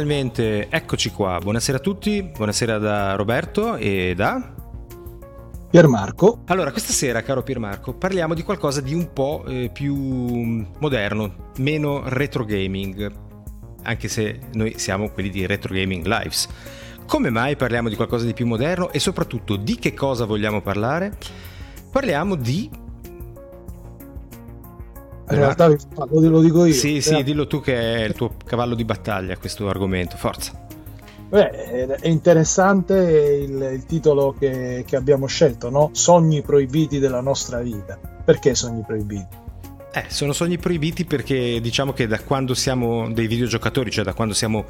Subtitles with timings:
[0.00, 1.38] finalmente eccoci qua.
[1.42, 4.54] Buonasera a tutti, buonasera da Roberto e da
[5.68, 6.40] Piermarco.
[6.46, 9.94] Allora, questa sera, caro Piermarco, parliamo di qualcosa di un po' eh, più
[10.78, 13.12] moderno, meno retro gaming,
[13.82, 16.48] anche se noi siamo quelli di Retro Gaming Lives.
[17.04, 21.18] Come mai parliamo di qualcosa di più moderno e soprattutto di che cosa vogliamo parlare?
[21.90, 22.70] Parliamo di
[25.30, 26.72] in realtà lo dico io.
[26.72, 30.68] Sì, sì, dillo tu che è il tuo cavallo di battaglia questo argomento, forza.
[31.30, 35.90] Beh, è interessante il, il titolo che, che, abbiamo scelto, no?
[35.92, 37.96] Sogni proibiti della nostra vita.
[38.24, 39.26] Perché sogni proibiti?
[39.92, 44.34] Eh, sono sogni proibiti perché diciamo che da quando siamo dei videogiocatori, cioè da quando
[44.34, 44.64] siamo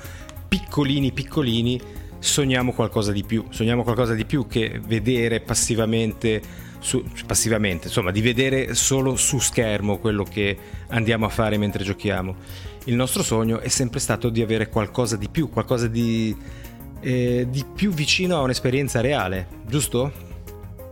[0.49, 1.81] piccolini piccolini,
[2.19, 3.47] sogniamo qualcosa di più.
[3.49, 6.43] Sogniamo qualcosa di più che vedere passivamente,
[6.81, 10.57] su, passivamente, insomma, di vedere solo su schermo quello che
[10.89, 12.35] andiamo a fare mentre giochiamo
[12.85, 16.35] il nostro sogno è sempre stato di avere qualcosa di più, qualcosa di,
[17.01, 20.29] eh, di più vicino a un'esperienza reale, giusto?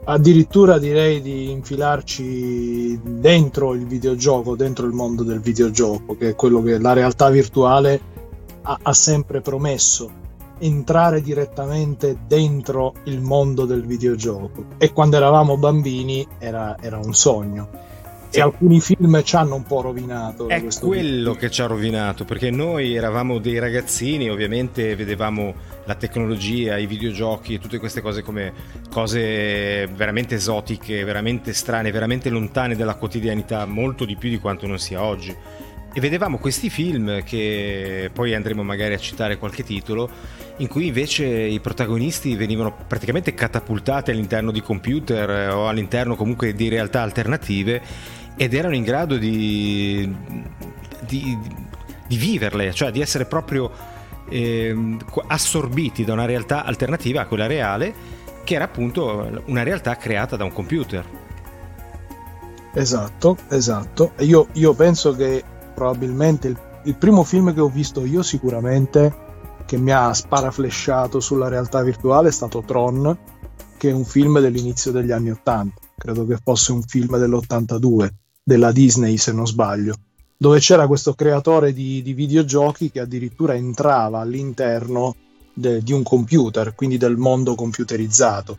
[0.05, 6.63] Addirittura direi di infilarci dentro il videogioco, dentro il mondo del videogioco, che è quello
[6.63, 8.01] che la realtà virtuale
[8.63, 10.27] ha, ha sempre promesso
[10.59, 17.87] entrare direttamente dentro il mondo del videogioco e quando eravamo bambini era, era un sogno
[18.31, 20.49] e alcuni film ci hanno un po' rovinato.
[20.49, 26.77] È quello che ci ha rovinato, perché noi eravamo dei ragazzini, ovviamente vedevamo la tecnologia,
[26.77, 28.53] i videogiochi e tutte queste cose come
[28.91, 34.79] cose veramente esotiche, veramente strane, veramente lontane dalla quotidianità, molto di più di quanto non
[34.79, 35.35] sia oggi.
[35.91, 40.09] E vedevamo questi film che poi andremo magari a citare qualche titolo,
[40.59, 46.69] in cui invece i protagonisti venivano praticamente catapultati all'interno di computer o all'interno comunque di
[46.69, 47.81] realtà alternative
[48.37, 50.15] ed erano in grado di,
[51.01, 51.39] di,
[52.07, 53.71] di viverle, cioè di essere proprio
[54.29, 54.97] eh,
[55.27, 60.45] assorbiti da una realtà alternativa a quella reale, che era appunto una realtà creata da
[60.45, 61.05] un computer.
[62.75, 64.13] Esatto, esatto.
[64.19, 65.43] Io, io penso che
[65.75, 69.27] probabilmente il, il primo film che ho visto io sicuramente
[69.69, 73.19] che mi ha sparaflesciato sulla realtà virtuale è stato Tron,
[73.77, 75.81] che è un film dell'inizio degli anni 80.
[75.99, 78.09] Credo che fosse un film dell'82
[78.43, 79.95] della Disney, se non sbaglio,
[80.39, 85.15] dove c'era questo creatore di, di videogiochi che addirittura entrava all'interno
[85.53, 88.57] de, di un computer, quindi del mondo computerizzato.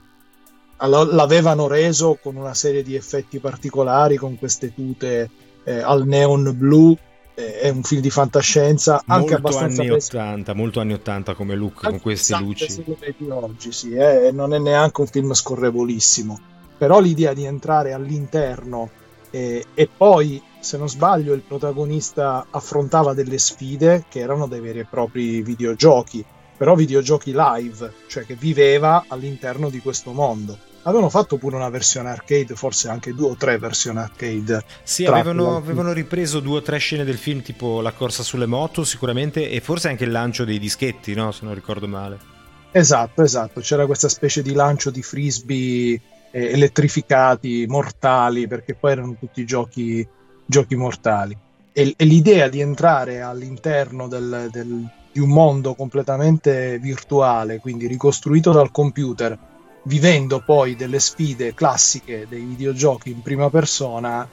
[0.78, 5.28] L'avevano reso con una serie di effetti particolari, con queste tute
[5.64, 6.96] eh, al neon blu.
[7.40, 11.56] Eh, è un film di fantascienza anche molto abbastanza anni 80, molto anni 80 come
[11.56, 12.84] look, con queste esatto, luci.
[13.00, 16.38] Vedi oggi, sì, eh, non è neanche un film scorrevolissimo.
[16.78, 18.90] Però l'idea di entrare all'interno
[19.32, 24.80] e, e poi, se non sbaglio, il protagonista affrontava delle sfide che erano dei veri
[24.80, 26.24] e propri videogiochi,
[26.58, 30.58] però videogiochi live, cioè che viveva all'interno di questo mondo.
[30.84, 34.64] Avevano fatto pure una versione arcade, forse anche due o tre versioni arcade.
[34.84, 38.84] Sì, avevano, avevano, ripreso due o tre scene del film, tipo la corsa sulle moto,
[38.84, 41.32] sicuramente, e forse anche il lancio dei dischetti, no?
[41.32, 42.18] Se non ricordo male.
[42.72, 43.60] Esatto, esatto.
[43.60, 46.00] C'era questa specie di lancio di frisbee
[46.32, 50.08] eh, elettrificati, mortali, perché poi erano tutti giochi,
[50.46, 51.36] giochi mortali.
[51.72, 58.52] E, e, l'idea di entrare all'interno del, del, di un mondo completamente virtuale, quindi ricostruito
[58.52, 59.38] dal computer,
[59.84, 64.28] vivendo poi delle sfide classiche dei videogiochi in prima persona,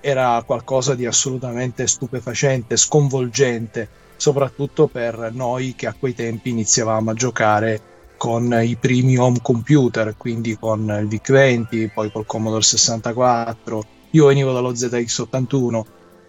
[0.00, 7.14] era qualcosa di assolutamente stupefacente, sconvolgente, soprattutto per noi che a quei tempi iniziavamo a
[7.14, 7.80] giocare
[8.16, 13.84] con i primi home computer, quindi con il VIC-20, poi col Commodore 64.
[14.10, 15.82] Io venivo dallo ZX81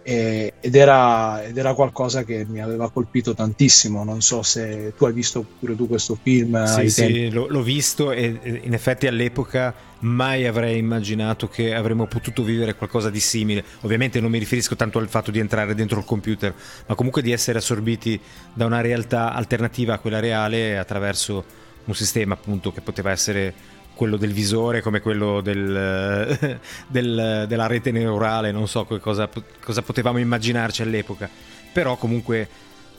[0.08, 4.04] e, ed, era, ed, era, qualcosa che mi aveva colpito tantissimo.
[4.04, 6.64] Non so se tu hai visto pure tu questo film.
[6.64, 12.44] Sì, sì, l'ho, l'ho visto e in effetti all'epoca mai avrei immaginato che avremmo potuto
[12.44, 13.64] vivere qualcosa di simile.
[13.80, 16.54] Ovviamente non mi riferisco tanto al fatto di entrare dentro il computer,
[16.86, 18.20] ma comunque di essere assorbiti
[18.54, 23.52] da una realtà alternativa a quella reale attraverso un sistema appunto che poteva essere
[23.96, 29.28] quello del visore come quello del, del, della rete neurale, non so cosa,
[29.64, 31.28] cosa, potevamo immaginarci all'epoca,
[31.72, 32.48] però comunque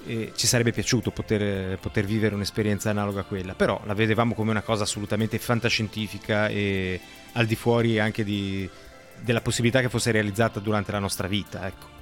[0.06, 4.52] eh, ci sarebbe piaciuto poter, poter, vivere un'esperienza analoga a quella, però la vedevamo come
[4.52, 7.00] una cosa assolutamente fantascientifica e
[7.34, 8.68] al di fuori anche di,
[9.22, 11.66] della possibilità che fosse realizzata durante la nostra vita.
[11.68, 11.97] Ecco.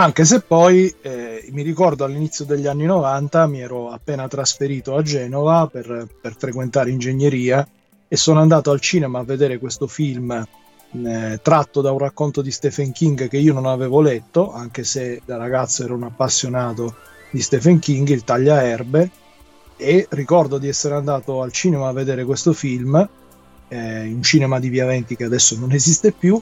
[0.00, 5.02] Anche se poi eh, mi ricordo all'inizio degli anni 90 mi ero appena trasferito a
[5.02, 7.66] Genova per, per frequentare ingegneria
[8.06, 12.52] e sono andato al cinema a vedere questo film eh, tratto da un racconto di
[12.52, 16.94] Stephen King che io non avevo letto, anche se da ragazzo ero un appassionato
[17.32, 19.10] di Stephen King, Il tagliaerbe,
[19.76, 22.94] e ricordo di essere andato al cinema a vedere questo film,
[23.66, 26.40] eh, un cinema di Via Venti che adesso non esiste più,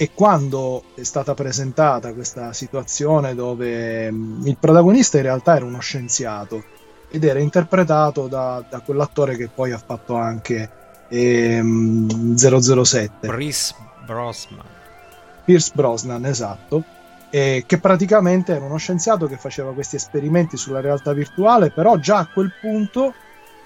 [0.00, 5.80] e quando è stata presentata questa situazione dove mh, il protagonista in realtà era uno
[5.80, 6.64] scienziato
[7.10, 10.70] ed era interpretato da, da quell'attore che poi ha fatto anche
[11.06, 13.28] ehm, 007.
[13.28, 13.74] Pierce
[14.06, 14.64] Brosnan.
[15.44, 16.82] Pierce Brosnan, esatto.
[17.28, 22.16] Eh, che praticamente era uno scienziato che faceva questi esperimenti sulla realtà virtuale, però già
[22.20, 23.12] a quel punto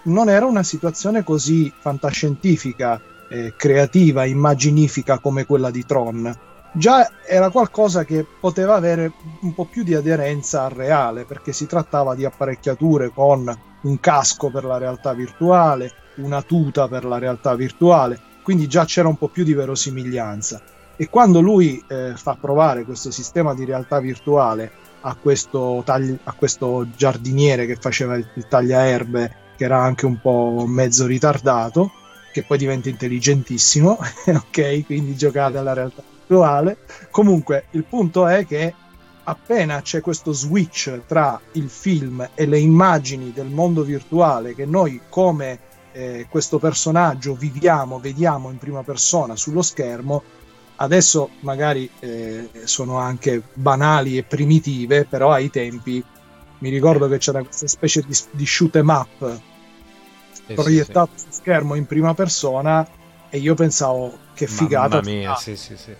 [0.06, 6.34] non era una situazione così fantascientifica, eh, creativa, immaginifica come quella di Tron.
[6.72, 9.12] Già era qualcosa che poteva avere
[9.42, 14.50] un po' più di aderenza al reale, perché si trattava di apparecchiature con un casco
[14.50, 19.28] per la realtà virtuale, una tuta per la realtà virtuale, quindi già c'era un po'
[19.28, 20.60] più di verosimiglianza.
[20.96, 26.32] E quando lui eh, fa provare questo sistema di realtà virtuale a questo, tagli- a
[26.32, 31.92] questo giardiniere che faceva il, tagliaerbe, che era anche un po' mezzo ritardato,
[32.34, 33.96] che poi diventa intelligentissimo,
[34.26, 34.84] ok?
[34.86, 36.78] Quindi giocate alla realtà virtuale.
[37.12, 38.74] Comunque, il punto è che
[39.22, 45.00] appena c'è questo switch tra il film e le immagini del mondo virtuale che noi
[45.08, 45.60] come
[45.92, 50.24] eh, questo personaggio viviamo, vediamo in prima persona sullo schermo,
[50.76, 56.02] adesso magari eh, sono anche banali e primitive, però ai tempi
[56.58, 59.40] mi ricordo che c'era questa specie di, di shoot em up
[60.46, 61.26] eh, proiettato sì, sì.
[61.30, 62.86] su schermo in prima persona
[63.28, 64.96] e io pensavo che figata.
[64.96, 65.94] Mamma mia, sì, sì, sì.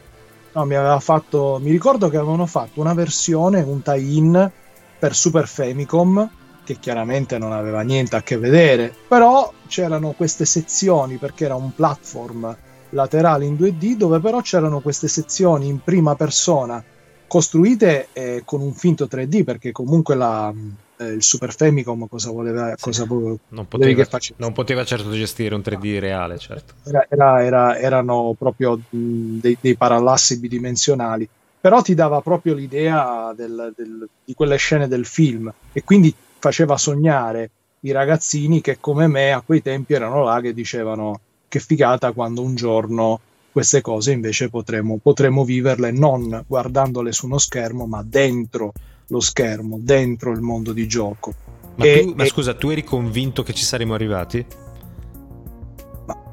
[0.52, 1.58] No, mi aveva fatto.
[1.61, 4.50] Mi ricordo che avevano fatto una versione, un tie-in
[4.99, 6.31] per Super Famicom
[6.64, 11.75] che chiaramente non aveva niente a che vedere, però c'erano queste sezioni perché era un
[11.75, 12.56] platform
[12.90, 16.82] laterale in 2D dove però c'erano queste sezioni in prima persona
[17.26, 20.52] costruite eh, con un finto 3D perché comunque la,
[20.96, 24.06] eh, il Super Famicom cosa voleva sì, cosa non, poteva,
[24.37, 26.75] non poteva certo gestire un 3D reale certo.
[26.85, 31.29] Era, era, era, erano proprio dei, dei parallassi bidimensionali.
[31.61, 35.50] Però ti dava proprio l'idea del, del, di quelle scene del film.
[35.73, 37.50] E quindi faceva sognare
[37.81, 42.43] i ragazzini che come me a quei tempi erano là che dicevano che figata quando
[42.43, 43.20] un giorno
[43.50, 48.73] queste cose invece potremo, potremo viverle non guardandole su uno schermo ma dentro
[49.09, 51.33] lo schermo, dentro il mondo di gioco.
[51.77, 52.27] Ma, e, tu, ma e...
[52.27, 54.47] scusa, tu eri convinto che ci saremmo arrivati?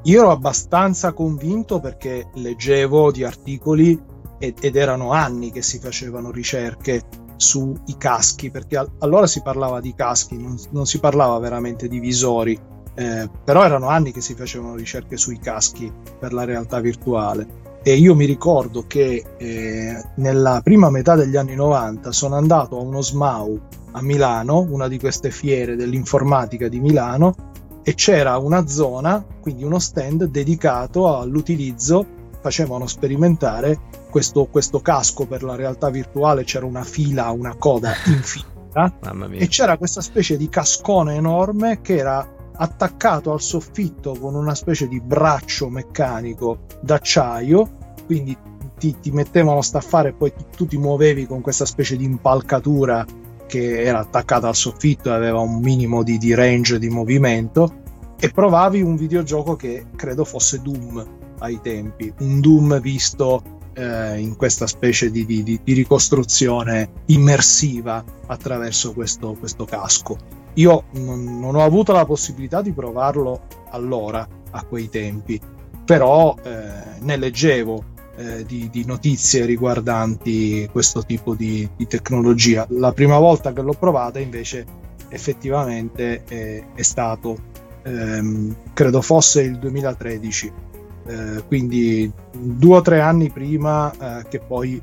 [0.04, 4.00] io ero abbastanza convinto perché leggevo di articoli
[4.38, 7.02] ed, ed erano anni che si facevano ricerche
[7.36, 12.58] sui caschi, perché allora si parlava di caschi, non, non si parlava veramente di visori,
[12.94, 17.61] eh, però erano anni che si facevano ricerche sui caschi per la realtà virtuale.
[17.84, 22.82] E io mi ricordo che eh, nella prima metà degli anni 90 sono andato a
[22.82, 23.60] uno SMAU
[23.92, 27.34] a Milano, una di queste fiere dell'informatica di Milano,
[27.82, 32.06] e c'era una zona, quindi uno stand dedicato all'utilizzo,
[32.40, 33.78] facevano sperimentare
[34.10, 38.92] questo, questo casco per la realtà virtuale, c'era una fila, una coda infinita,
[39.32, 44.88] e c'era questa specie di cascone enorme che era attaccato al soffitto con una specie
[44.88, 48.36] di braccio meccanico d'acciaio, quindi
[48.78, 52.04] ti, ti mettevano a staffare e poi tu, tu ti muovevi con questa specie di
[52.04, 53.04] impalcatura
[53.46, 57.80] che era attaccata al soffitto e aveva un minimo di, di range di movimento
[58.18, 61.04] e provavi un videogioco che credo fosse Doom
[61.40, 68.92] ai tempi, un Doom visto eh, in questa specie di, di, di, ricostruzione immersiva attraverso
[68.92, 70.40] questo, questo casco.
[70.54, 75.40] Io non, non, ho avuto la possibilità di provarlo allora, a quei tempi,
[75.84, 77.84] però eh, ne leggevo
[78.16, 82.66] eh, di, di, notizie riguardanti questo tipo di, di, tecnologia.
[82.70, 84.64] La prima volta che l'ho provata invece
[85.08, 87.36] effettivamente eh, è stato,
[87.82, 90.70] ehm, credo fosse il 2013
[91.04, 94.80] eh, quindi due o tre anni prima eh, che poi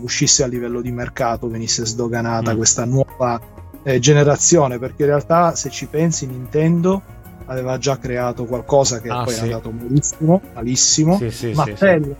[0.00, 2.56] uscisse a livello di mercato, venisse sdoganata mm.
[2.56, 3.40] questa nuova
[3.82, 9.24] eh, generazione, perché in realtà se ci pensi Nintendo aveva già creato qualcosa che ah,
[9.24, 9.40] poi sì.
[9.40, 11.16] è andato malissimo, malissimo.
[11.16, 12.14] Sì, sì, Mattel,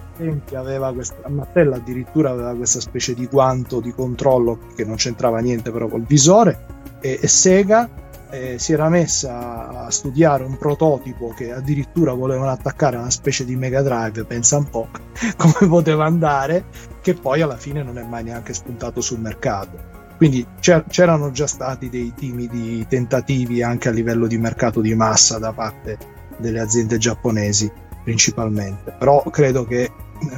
[0.54, 5.70] aveva questa, Mattel addirittura aveva questa specie di guanto di controllo che non c'entrava niente
[5.70, 6.64] però col visore
[7.00, 7.88] e, e Sega
[8.30, 13.44] eh, si era messa a studiare un prototipo che addirittura volevano attaccare a una specie
[13.44, 14.88] di Mega Drive, pensa un po'
[15.36, 16.64] come poteva andare,
[17.02, 19.91] che poi alla fine non è mai neanche spuntato sul mercato.
[20.22, 25.52] Quindi c'erano già stati dei timidi tentativi anche a livello di mercato di massa da
[25.52, 25.98] parte
[26.36, 27.68] delle aziende giapponesi
[28.04, 29.90] principalmente, però credo che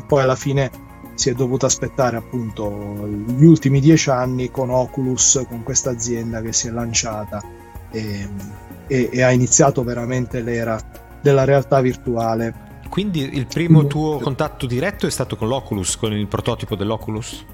[0.06, 0.70] poi alla fine
[1.16, 6.54] si è dovuto aspettare appunto gli ultimi dieci anni con Oculus, con questa azienda che
[6.54, 7.42] si è lanciata
[7.90, 8.26] e,
[8.86, 10.80] e, e ha iniziato veramente l'era
[11.20, 12.80] della realtà virtuale.
[12.88, 17.44] Quindi il primo tuo contatto diretto è stato con l'Oculus, con il prototipo dell'Oculus?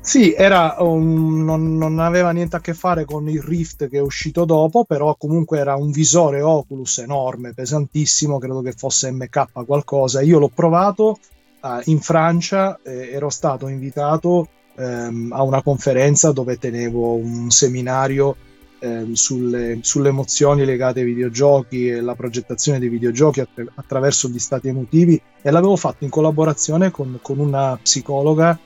[0.00, 4.44] Sì, un, non, non, aveva niente a che fare con il Rift che è uscito
[4.44, 10.22] dopo, però comunque era un visore Oculus enorme, pesantissimo, credo che fosse MK qualcosa.
[10.22, 11.18] Io l'ho provato
[11.60, 18.36] uh, in Francia, eh, ero stato invitato ehm, a una conferenza dove tenevo un seminario
[18.80, 24.38] eh, sulle, sulle, emozioni legate ai videogiochi e la progettazione dei videogiochi attra- attraverso gli
[24.38, 28.58] stati emotivi e l'avevo fatto in collaborazione con, con una psicologa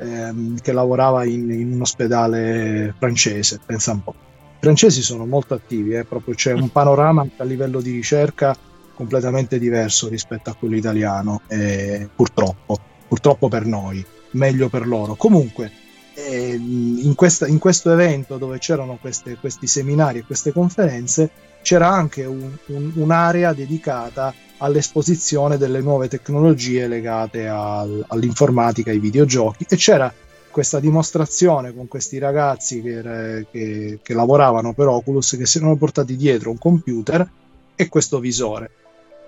[0.00, 4.14] ehm, che lavorava in, in, un ospedale francese, pensa un po'.
[4.16, 8.56] I francesi sono molto attivi, eh, proprio c'è un panorama a livello di ricerca
[8.94, 12.78] completamente diverso rispetto a quello italiano, eh, purtroppo,
[13.08, 15.14] purtroppo per noi, meglio per loro.
[15.14, 15.70] Comunque,
[16.14, 21.30] eh, in, questa, in, questo evento dove c'erano queste, questi seminari e queste conferenze,
[21.62, 29.66] c'era anche un, un, un'area dedicata all'esposizione delle nuove tecnologie legate al, all'informatica, ai videogiochi
[29.68, 30.12] e c'era
[30.50, 36.16] questa dimostrazione con questi ragazzi che, che, che, lavoravano per Oculus che si erano portati
[36.16, 37.28] dietro un computer
[37.74, 38.70] e questo visore.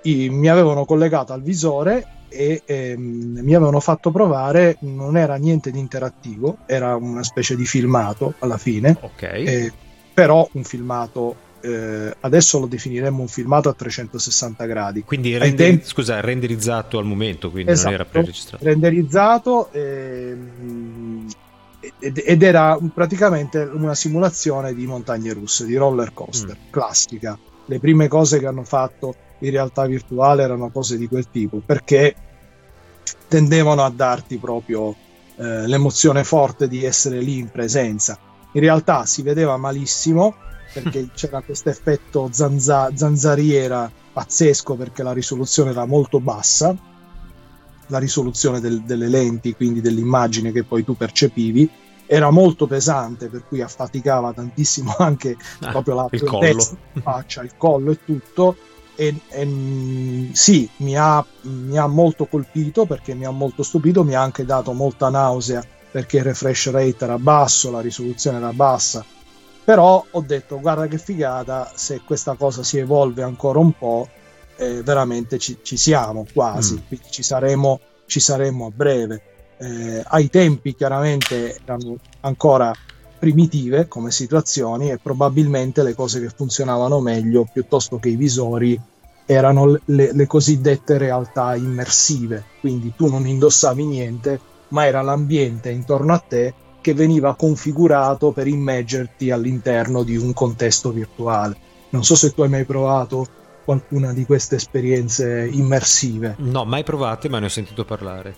[0.03, 5.71] I, mi avevano collegato al visore e ehm, mi avevano fatto provare, non era niente
[5.71, 9.45] di interattivo, era una specie di filmato alla fine, okay.
[9.45, 9.73] eh,
[10.12, 15.02] però un filmato eh, adesso lo definiremmo un filmato a 360 gradi.
[15.04, 15.87] Quindi render- tempi...
[15.87, 18.64] scusa, renderizzato al momento, quindi esatto, non era preregistrato.
[18.64, 21.26] Renderizzato ehm,
[21.99, 26.71] ed era praticamente una simulazione di montagne russe, di roller coaster, mm.
[26.71, 27.38] classica.
[27.64, 32.14] Le prime cose che hanno fatto in realtà virtuale erano cose di quel tipo, perché
[33.28, 34.95] tendevano a darti proprio
[35.37, 38.19] eh, l'emozione forte di essere lì in presenza.
[38.52, 40.35] In realtà si vedeva malissimo
[40.73, 46.76] perché c'era questo effetto zanza- zanzariera pazzesco perché la risoluzione era molto bassa,
[47.87, 51.69] la risoluzione del, delle lenti, quindi dell'immagine che poi tu percepivi,
[52.07, 57.93] era molto pesante, per cui affaticava tantissimo anche ah, proprio la testa, faccia, il collo
[57.93, 58.57] e tutto.
[58.95, 64.14] E, e sì, mi ha, mi ha molto colpito perché mi ha molto stupito, mi
[64.14, 69.05] ha anche dato molta nausea perché il refresh rate era basso, la risoluzione era bassa
[69.64, 74.09] però ho detto guarda che figata se questa cosa si evolve ancora un po'
[74.57, 76.75] eh, veramente ci, ci, siamo quasi.
[76.75, 76.87] Mm.
[76.88, 79.23] quindi ci saremo, ci saremo a breve.
[79.59, 82.73] Eh, ai tempi chiaramente erano ancora
[83.19, 88.78] primitive come situazioni e probabilmente le cose che funzionavano meglio piuttosto che i visori
[89.25, 92.45] erano le, le cosiddette realtà immersive.
[92.59, 98.47] Quindi tu non indossavi niente ma era l'ambiente intorno a te che veniva configurato per
[98.47, 101.57] immergerti all'interno di un contesto virtuale.
[101.91, 103.27] Non so se tu hai mai provato
[103.65, 106.35] qualcuna di queste esperienze immersive.
[106.39, 108.35] No, mai provate, ma ne ho sentito parlare.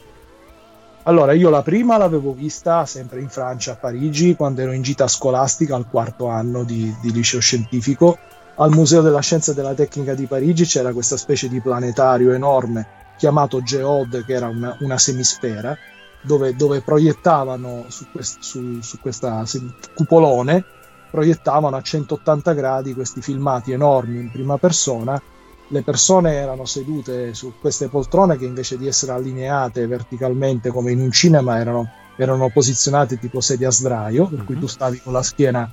[1.04, 5.08] Allora, io la prima l'avevo vista sempre in Francia, a Parigi, quando ero in gita
[5.08, 8.16] scolastica al quarto anno di, di liceo scientifico.
[8.56, 13.02] Al Museo della Scienza e della Tecnica di Parigi c'era questa specie di planetario enorme
[13.16, 15.76] chiamato Geode, che era una, una semisfera,
[16.24, 19.44] dove, dove proiettavano su, quest, su, su questa
[19.94, 20.64] cupolone
[21.10, 25.20] proiettavano a 180 gradi questi filmati enormi in prima persona
[25.68, 31.00] le persone erano sedute su queste poltrone che invece di essere allineate verticalmente come in
[31.00, 34.60] un cinema erano, erano posizionate tipo sedie a sdraio, per cui mhm.
[34.60, 35.70] tu stavi con la schiena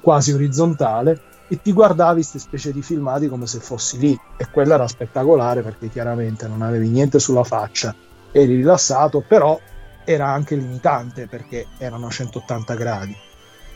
[0.00, 4.74] quasi orizzontale e ti guardavi queste specie di filmati come se fossi lì e quello
[4.74, 7.94] era spettacolare perché chiaramente non avevi niente sulla faccia,
[8.32, 9.58] eri rilassato, però
[10.04, 13.16] era anche limitante perché erano 180 gradi.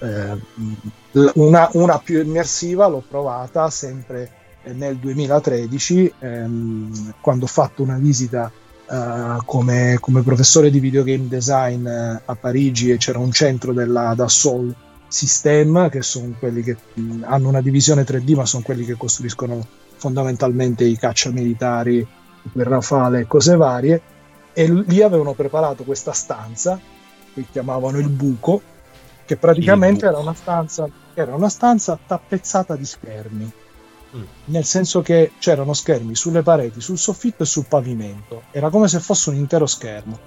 [0.00, 0.36] Eh,
[1.34, 4.30] una, una, più immersiva l'ho provata sempre
[4.62, 8.50] nel 2013 ehm, quando ho fatto una visita
[8.88, 14.14] eh, come, come, professore di videogame design eh, a Parigi e c'era un centro della
[14.14, 14.74] Dassault
[15.08, 16.76] System che sono quelli che
[17.22, 19.66] hanno una divisione 3D ma sono quelli che costruiscono
[19.96, 22.06] fondamentalmente i cacciamilitari
[22.52, 24.00] il Rafale e cose varie
[24.58, 26.80] e lì avevano preparato questa stanza
[27.32, 28.60] che chiamavano il buco
[29.24, 33.52] che praticamente era una, stanza, era una stanza tappezzata di schermi.
[34.16, 34.22] Mm.
[34.46, 38.44] nel senso che c'erano schermi sulle pareti, sul soffitto e sul pavimento.
[38.50, 40.18] Era come se fosse un intero schermo.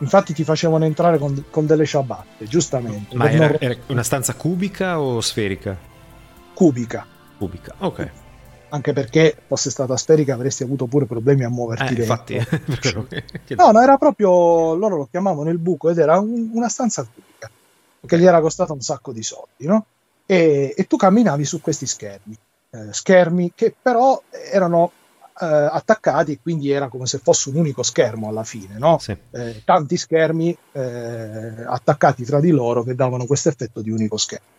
[0.00, 3.16] Infatti ti facevano entrare con, con delle ciabatte giustamente.
[3.16, 3.56] Ma era, non...
[3.58, 5.76] era, una stanza cubica o sferica?
[6.52, 7.06] cubica.
[7.38, 8.10] Cubica, ok
[8.70, 12.38] anche perché fosse stata sferica avresti avuto pure problemi a muoverti eh, infatti
[13.56, 17.50] no no era proprio loro lo chiamavano il buco ed era un, una stanza cubica
[18.06, 19.86] che gli era costata un sacco di soldi no?
[20.26, 22.36] e, e tu camminavi su questi schermi
[22.70, 24.92] eh, schermi che però erano
[25.40, 28.98] eh, attaccati quindi era come se fosse un unico schermo alla fine, no?
[28.98, 29.16] Sì.
[29.30, 34.58] Eh, tanti schermi eh, attaccati tra di loro che davano questo effetto di unico schermo.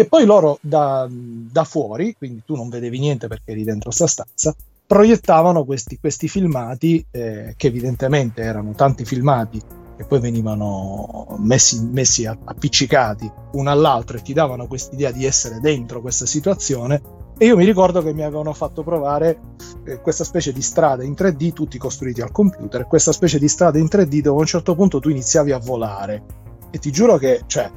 [0.00, 4.06] E poi loro da, da, fuori, quindi tu non vedevi niente perché eri dentro sta
[4.06, 9.60] stanza, proiettavano questi, questi filmati eh, che evidentemente erano tanti filmati
[9.98, 16.00] che poi venivano messi, messi appiccicati uno all'altro e ti davano quest'idea di essere dentro
[16.00, 17.02] questa situazione
[17.36, 19.38] e io mi ricordo che mi avevano fatto provare
[19.84, 23.78] eh, questa specie di strada in 3D, tutti costruiti al computer, questa specie di strada
[23.78, 26.22] in 3D dove a un certo punto tu iniziavi a volare.
[26.70, 27.70] E ti giuro che, cioè,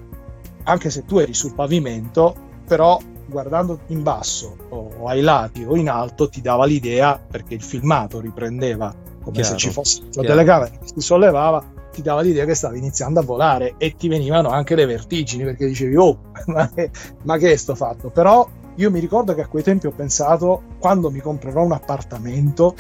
[0.64, 5.90] anche se tu eri sul pavimento, però guardando in basso o ai lati o in
[5.90, 10.28] alto ti dava l'idea, perché il filmato riprendeva come chiaro, se ci fosse la chiaro.
[10.28, 14.50] telecamera che si sollevava, ti dava l'idea che stavi iniziando a volare e ti venivano
[14.50, 16.90] anche le vertigini perché dicevi, oh, ma che,
[17.24, 18.10] ma che è sto fatto?
[18.10, 22.76] Però io mi ricordo che a quei tempi ho pensato, quando mi comprerò un appartamento,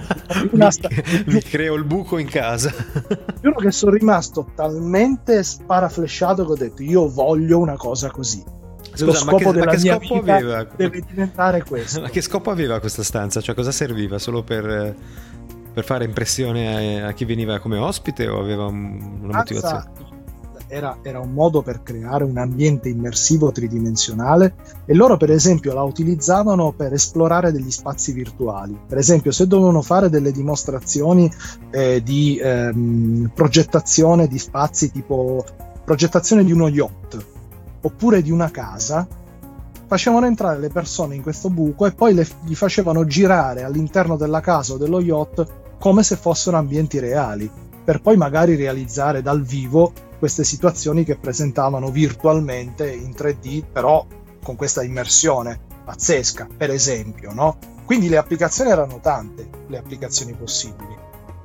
[0.52, 0.88] una sta-
[1.26, 2.72] mi, creo il buco in casa.
[3.40, 8.42] Giuro che sono rimasto talmente sparaflesciato che ho detto, io voglio una cosa così.
[8.90, 10.64] Scusa, Lo scopo che, della mia vita aveva?
[10.76, 12.00] deve diventare questo.
[12.00, 13.40] Ma che scopo aveva questa stanza?
[13.40, 14.18] Cioè, cosa serviva?
[14.18, 14.94] Solo per,
[15.72, 20.07] per fare impressione a, a, chi veniva come ospite o aveva un, una motivazione?
[20.68, 25.82] Era, era, un modo per creare un ambiente immersivo tridimensionale e loro per esempio la
[25.82, 28.78] utilizzavano per esplorare degli spazi virtuali.
[28.86, 31.30] Per esempio se dovevano fare delle dimostrazioni
[31.70, 35.44] eh, di ehm, progettazione di spazi tipo
[35.84, 37.24] progettazione di uno yacht
[37.80, 39.06] oppure di una casa,
[39.86, 44.40] facevano entrare le persone in questo buco e poi le, gli facevano girare all'interno della
[44.40, 45.46] casa o dello yacht
[45.78, 47.50] come se fossero ambienti reali,
[47.84, 54.04] per poi magari realizzare dal vivo queste situazioni che presentavano virtualmente in 3D, però
[54.42, 57.58] con questa immersione pazzesca, per esempio, no?
[57.84, 60.96] Quindi le applicazioni erano tante, le applicazioni possibili.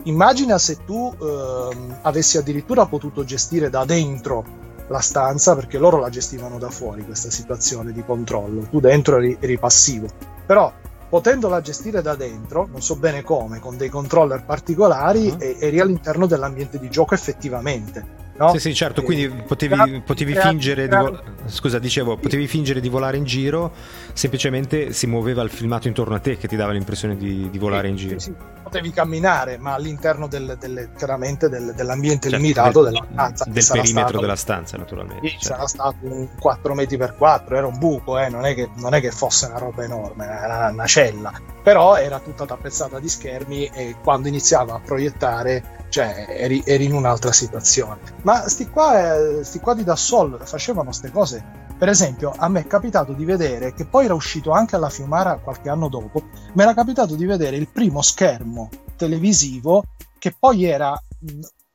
[0.04, 6.10] Immagina se tu ehm, avessi addirittura potuto gestire da dentro la stanza, perché loro la
[6.10, 10.08] gestivano da fuori questa situazione di controllo, tu dentro eri, eri passivo,
[10.46, 10.72] però
[11.08, 15.56] potendola gestire da dentro, non so bene come, con dei controller particolari, uh-huh.
[15.60, 18.52] eri all'interno dell'ambiente di gioco effettivamente No?
[18.52, 23.18] Sì, sì, certo, quindi potevi, potevi fingere di vo- scusa, dicevo, potevi fingere di volare
[23.18, 23.72] in giro,
[24.14, 27.88] semplicemente si muoveva il filmato intorno a te che ti dava l'impressione di, di volare
[27.88, 28.20] in giro.
[28.20, 33.46] Sì, potevi camminare, ma all'interno del, del, chiaramente del, dell'ambiente certo, limitato del, della stanza.
[33.46, 35.28] Del perimetro stato, della stanza, naturalmente.
[35.28, 35.48] Sì, certo.
[35.48, 38.94] sarà stato un 4 metri per 4, era un buco, eh, non, è che, non,
[38.94, 43.68] è che, fosse una roba enorme, era una cella, però era tutta tappezzata di schermi
[43.68, 48.00] e quando iniziava a proiettare cioè eri, eri, in un'altra situazione.
[48.24, 51.46] Ma sti qua, eh, sti qua di Dassol facevano queste cose.
[51.78, 55.38] Per esempio, a me è capitato di vedere, che poi era uscito anche alla Fiumara
[55.38, 59.84] qualche anno dopo, mi era capitato di vedere il primo schermo televisivo
[60.18, 61.00] che poi era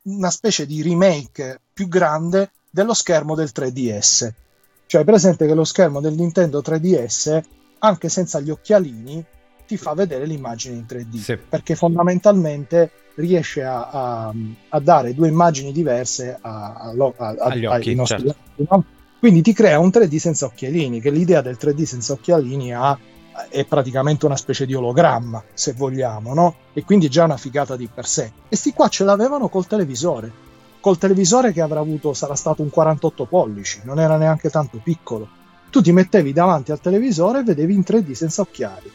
[0.02, 4.32] una specie di remake più grande dello schermo del 3DS.
[4.84, 7.40] Cioè, presente che lo schermo del Nintendo 3DS,
[7.78, 9.24] anche senza gli occhialini,
[9.68, 11.16] ti fa vedere l'immagine in 3D.
[11.18, 11.36] Sì.
[11.36, 14.34] Perché fondamentalmente riesce a, a,
[14.70, 16.72] a, dare due immagini diverse a,
[17.36, 18.66] agli occhi, ai nostri certo.
[18.70, 18.84] no?
[19.18, 22.96] Quindi ti crea un 3D senza occhialini, che l'idea del 3D senza occhialini ha,
[23.50, 26.54] è praticamente una specie di ologramma, se vogliamo, no?
[26.72, 28.32] E quindi è già una figata di per sé.
[28.48, 30.32] E sti qua ce l'avevano col televisore,
[30.80, 35.28] col televisore che avrà avuto, sarà stato un 48 pollici, non era neanche tanto piccolo.
[35.68, 38.90] Tu ti mettevi davanti al televisore e vedevi in 3D senza occhiali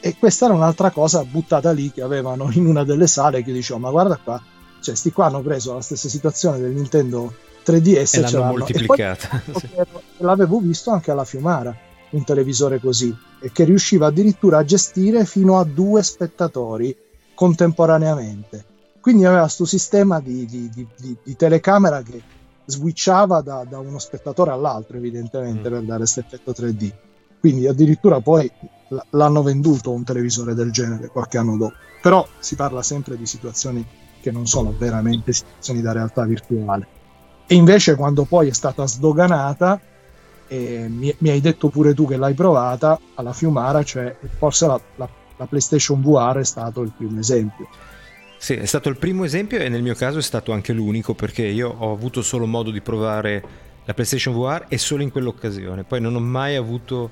[0.00, 3.78] e questa era un'altra cosa buttata lì che avevano in una delle sale che dicevo
[3.78, 4.40] ma guarda qua
[4.80, 9.86] cioè sti qua hanno preso la stessa situazione del Nintendo 3DS e l'hanno moltiplicata e
[9.90, 11.76] poi, l'avevo visto anche alla Fiumara
[12.10, 16.96] un televisore così e che riusciva addirittura a gestire fino a due spettatori
[17.34, 18.64] contemporaneamente.
[19.00, 22.22] Quindi aveva questo sistema di, di, di, di, telecamera che
[22.64, 25.72] switchava da, da, uno spettatore all'altro evidentemente mm.
[25.72, 26.92] per dare questo effetto 3D
[27.38, 28.50] quindi addirittura poi
[29.10, 31.74] l'hanno venduto un televisore del genere qualche anno dopo.
[32.00, 33.84] Però si parla sempre di situazioni
[34.20, 36.86] che non sono veramente situazioni da realtà virtuale.
[37.46, 39.80] E invece quando poi è stata sdoganata,
[40.48, 44.80] eh, mi, mi, hai detto pure tu che l'hai provata alla Fiumara, cioè forse la,
[44.96, 47.68] la, la PlayStation VR è stato il primo esempio.
[48.38, 51.44] Sì, è stato il primo esempio e nel mio caso è stato anche l'unico perché
[51.44, 53.42] io ho avuto solo modo di provare
[53.84, 55.84] la PlayStation VR e solo in quell'occasione.
[55.84, 57.10] Poi non ho mai avuto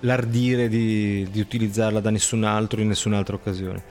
[0.00, 3.82] l'ardire di, di utilizzarla da nessun altro in nessun'altra occasione.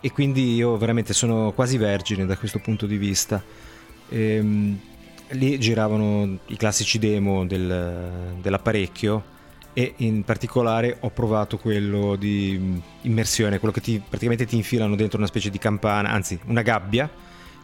[0.00, 3.42] E quindi io veramente sono quasi vergine da questo punto di vista.
[4.10, 4.78] Ehm,
[5.30, 9.36] lì giravano i classici demo del, dell'apparecchio
[9.72, 15.18] e in particolare ho provato quello di immersione, quello che ti, praticamente ti infilano dentro
[15.18, 17.10] una specie di campana, anzi una gabbia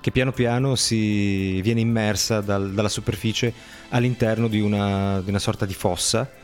[0.01, 3.53] che piano piano si viene immersa dal, dalla superficie
[3.89, 6.43] all'interno di una, di una sorta di fossa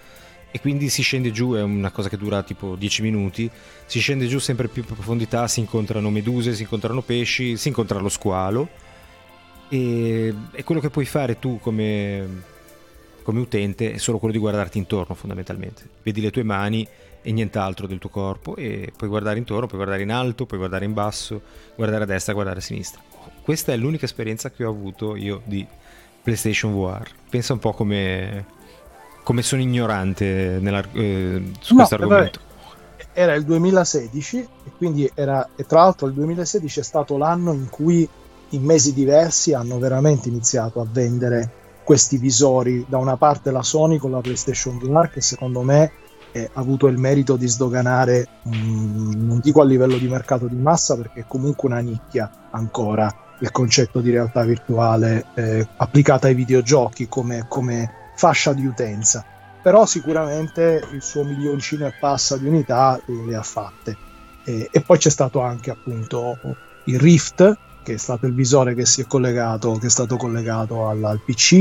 [0.52, 3.50] e quindi si scende giù, è una cosa che dura tipo 10 minuti,
[3.86, 7.98] si scende giù sempre più in profondità, si incontrano meduse, si incontrano pesci, si incontra
[8.00, 8.68] lo squalo
[9.68, 12.42] e, e quello che puoi fare tu come,
[13.22, 16.86] come utente è solo quello di guardarti intorno fondamentalmente, vedi le tue mani
[17.22, 20.84] e nient'altro del tuo corpo e puoi guardare intorno, puoi guardare in alto, puoi guardare
[20.84, 21.40] in basso,
[21.76, 23.00] guardare a destra, guardare a sinistra.
[23.42, 25.66] Questa è l'unica esperienza che ho avuto io di
[26.22, 27.08] PlayStation VR.
[27.28, 28.58] Pensa un po' come
[29.30, 32.40] come sono ignorante nella, eh, su no, questo argomento.
[33.12, 37.68] Era il 2016 e quindi era, e tra l'altro il 2016 è stato l'anno in
[37.70, 38.08] cui
[38.48, 41.48] in mesi diversi hanno veramente iniziato a vendere
[41.84, 42.84] questi visori.
[42.88, 45.92] Da una parte la Sony con la PlayStation VR che secondo me
[46.32, 50.56] eh, ha avuto il merito di sdoganare, mh, non dico a livello di mercato di
[50.56, 56.34] massa perché è comunque una nicchia ancora il concetto di realtà virtuale eh, applicata ai
[56.34, 59.24] videogiochi come, come fascia di utenza,
[59.62, 63.96] però sicuramente il suo milioncino e passa di unità le ha fatte.
[64.44, 66.36] E, e poi c'è stato anche appunto
[66.84, 70.86] il Rift, che è stato il visore che si è collegato, che è stato collegato
[70.86, 71.52] al, al PC,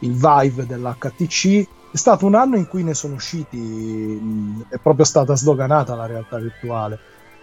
[0.00, 1.68] il Vive dell'HTC.
[1.92, 6.38] È stato un anno in cui ne sono usciti, è proprio stata sdoganata la realtà
[6.38, 6.98] virtuale.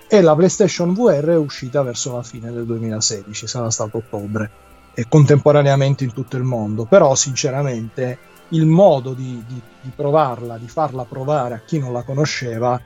[0.10, 4.52] E la PlayStation VR è uscita verso la fine del 2016, sarà stato ottobre,
[4.94, 6.84] e contemporaneamente in tutto il mondo.
[6.84, 12.04] Però, sinceramente, il modo di, di, di, provarla, di farla provare a chi non la
[12.04, 12.80] conosceva,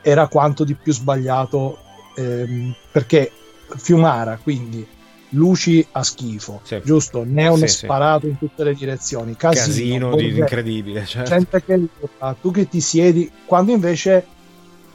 [0.00, 1.78] era quanto di più sbagliato
[2.16, 3.30] ehm, perché
[3.76, 4.86] Fiumara, quindi
[5.30, 6.80] luci a schifo, sì.
[6.84, 7.22] giusto?
[7.24, 8.28] Neon sì, sparato sì.
[8.28, 11.30] in tutte le direzioni, casino, casino di incredibile, certo.
[11.30, 11.88] gente che
[12.40, 14.26] tu che ti siedi, quando invece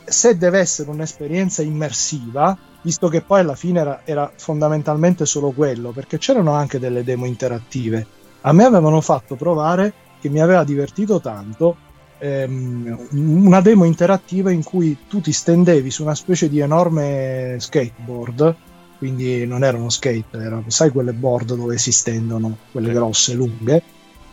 [0.04, 5.92] se deve essere un'esperienza immersiva, visto che poi alla fine era, era fondamentalmente solo quello,
[5.92, 8.06] perché c'erano anche delle demo interattive.
[8.42, 9.94] A me avevano fatto provare
[10.26, 11.76] che mi aveva divertito tanto,
[12.18, 18.56] ehm, una demo interattiva in cui tu ti stendevi su una specie di enorme skateboard,
[18.98, 23.84] quindi non era uno skate, era, sai quelle board dove si stendono, quelle grosse, lunghe,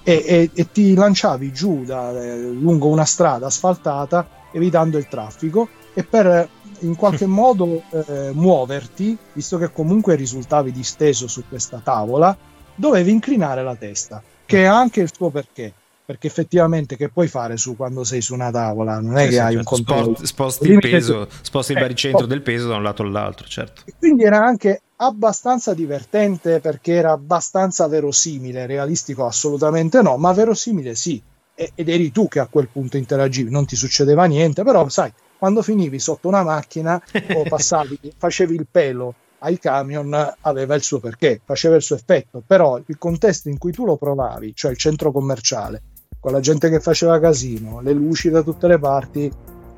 [0.02, 6.04] e, e, e ti lanciavi giù da, lungo una strada asfaltata evitando il traffico e
[6.04, 12.34] per in qualche modo eh, muoverti, visto che comunque risultavi disteso su questa tavola,
[12.74, 17.56] dovevi inclinare la testa, che ha anche il suo perché perché effettivamente che puoi fare
[17.56, 19.00] su quando sei su una tavola?
[19.00, 19.58] Non è sì, che sì, hai certo.
[19.58, 20.14] un controllo.
[20.14, 23.82] Sport, sposti il peso sposti il eh, baricentro del peso da un lato all'altro certo.
[23.84, 30.94] E quindi era anche abbastanza divertente perché era abbastanza verosimile realistico assolutamente no ma verosimile
[30.94, 31.22] sì.
[31.54, 35.62] Ed eri tu che a quel punto interagivi non ti succedeva niente però sai quando
[35.62, 37.00] finivi sotto una macchina
[37.34, 42.42] o passavi facevi il pelo ai camion aveva il suo perché, faceva il suo effetto,
[42.46, 45.82] però il contesto in cui tu lo provavi, cioè il centro commerciale,
[46.22, 49.28] con la gente che faceva casino, le luci da tutte le parti,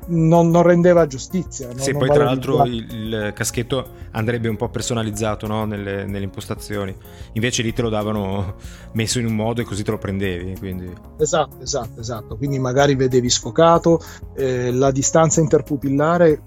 [0.09, 1.65] non, non rendeva giustizia.
[1.69, 5.65] Non, sì, non poi tra l'altro il, il, caschetto andrebbe un po' personalizzato no?
[5.65, 6.95] nelle, nelle, impostazioni,
[7.31, 8.57] invece lì te lo davano
[8.91, 10.55] messo in un modo e così te lo prendevi.
[10.59, 10.93] Quindi...
[11.17, 12.37] Esatto, esatto, esatto.
[12.37, 13.99] Quindi magari vedevi sfocato,
[14.35, 16.39] eh, la distanza interpupillare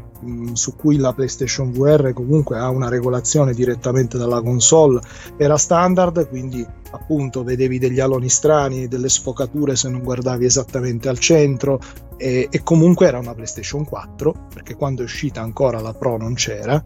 [0.52, 5.00] Su cui la PlayStation VR comunque ha una regolazione direttamente dalla console
[5.36, 11.18] era standard quindi appunto vedevi degli aloni strani delle sfocature se non guardavi esattamente al
[11.18, 11.78] centro
[12.16, 16.34] e, e comunque era una PlayStation 4 perché quando è uscita ancora la Pro non
[16.34, 16.84] c'era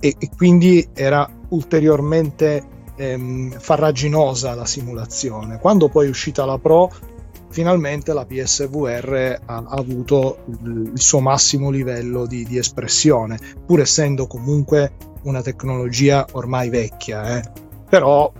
[0.00, 5.58] e, e quindi era ulteriormente ehm, farraginosa la simulazione.
[5.58, 6.90] Quando poi è uscita la Pro
[7.50, 14.26] finalmente la PSVR ha, ha avuto il, suo massimo livello di, di, espressione, pur essendo
[14.26, 17.42] comunque una tecnologia ormai vecchia, eh.
[17.88, 18.32] però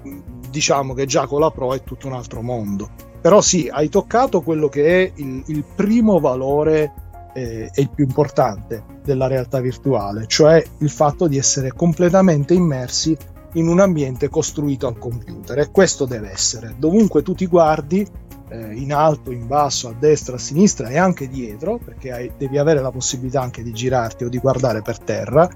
[0.49, 2.89] diciamo che già con la Pro è tutto un altro mondo.
[3.21, 6.93] Però sì, hai toccato quello che è il, il primo valore
[7.35, 13.17] eh, e il più importante della realtà virtuale, cioè il fatto di essere completamente immersi
[13.55, 16.75] in un ambiente costruito al computer e questo deve essere.
[16.79, 18.07] Dovunque tu ti guardi,
[18.51, 22.59] eh, in alto, in basso, a destra, a sinistra e anche dietro, perché hai, devi
[22.59, 25.49] avere la possibilità anche di girarti o di guardare per terra.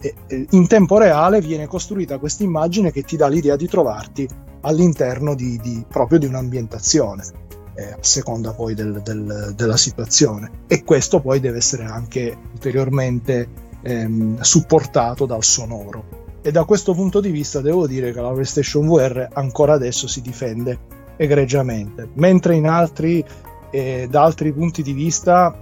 [0.00, 4.28] E, e in tempo reale viene costruita questa immagine che ti dà l'idea di trovarti
[4.62, 7.46] all'interno di, di, proprio di un'ambientazione.
[7.78, 10.50] eh, a seconda poi del, del, della situazione.
[10.66, 13.48] E questo poi deve essere anche ulteriormente
[13.82, 16.26] ehm, supportato dal sonoro.
[16.42, 20.20] E da questo punto di vista devo dire che la PlayStation VR ancora adesso si
[20.20, 23.22] difende egregiamente, mentre in altri,
[23.70, 25.54] eh, da altri punti di vista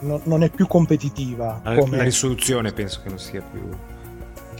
[0.00, 1.60] no, non è più competitiva.
[1.64, 1.96] La, come...
[1.96, 3.62] la risoluzione penso che non sia più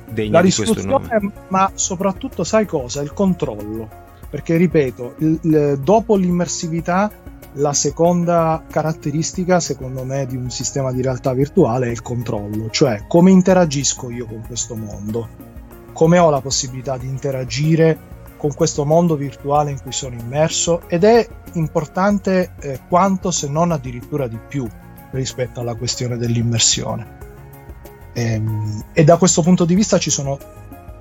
[0.08, 1.32] degna la di questo nome.
[1.48, 3.02] Ma soprattutto sai cosa?
[3.02, 4.04] Il controllo.
[4.30, 7.10] Perché ripeto, il, il, dopo l'immersività
[7.58, 13.04] la seconda caratteristica, secondo me, di un sistema di realtà virtuale è il controllo, cioè
[13.08, 15.28] come interagisco io con questo mondo,
[15.92, 21.04] come ho la possibilità di interagire con questo mondo virtuale in cui sono immerso ed
[21.04, 24.66] è importante eh, quanto se non addirittura di più
[25.10, 27.14] rispetto alla questione dell'immersione.
[28.12, 30.38] E, ehm, e da questo punto di vista ci sono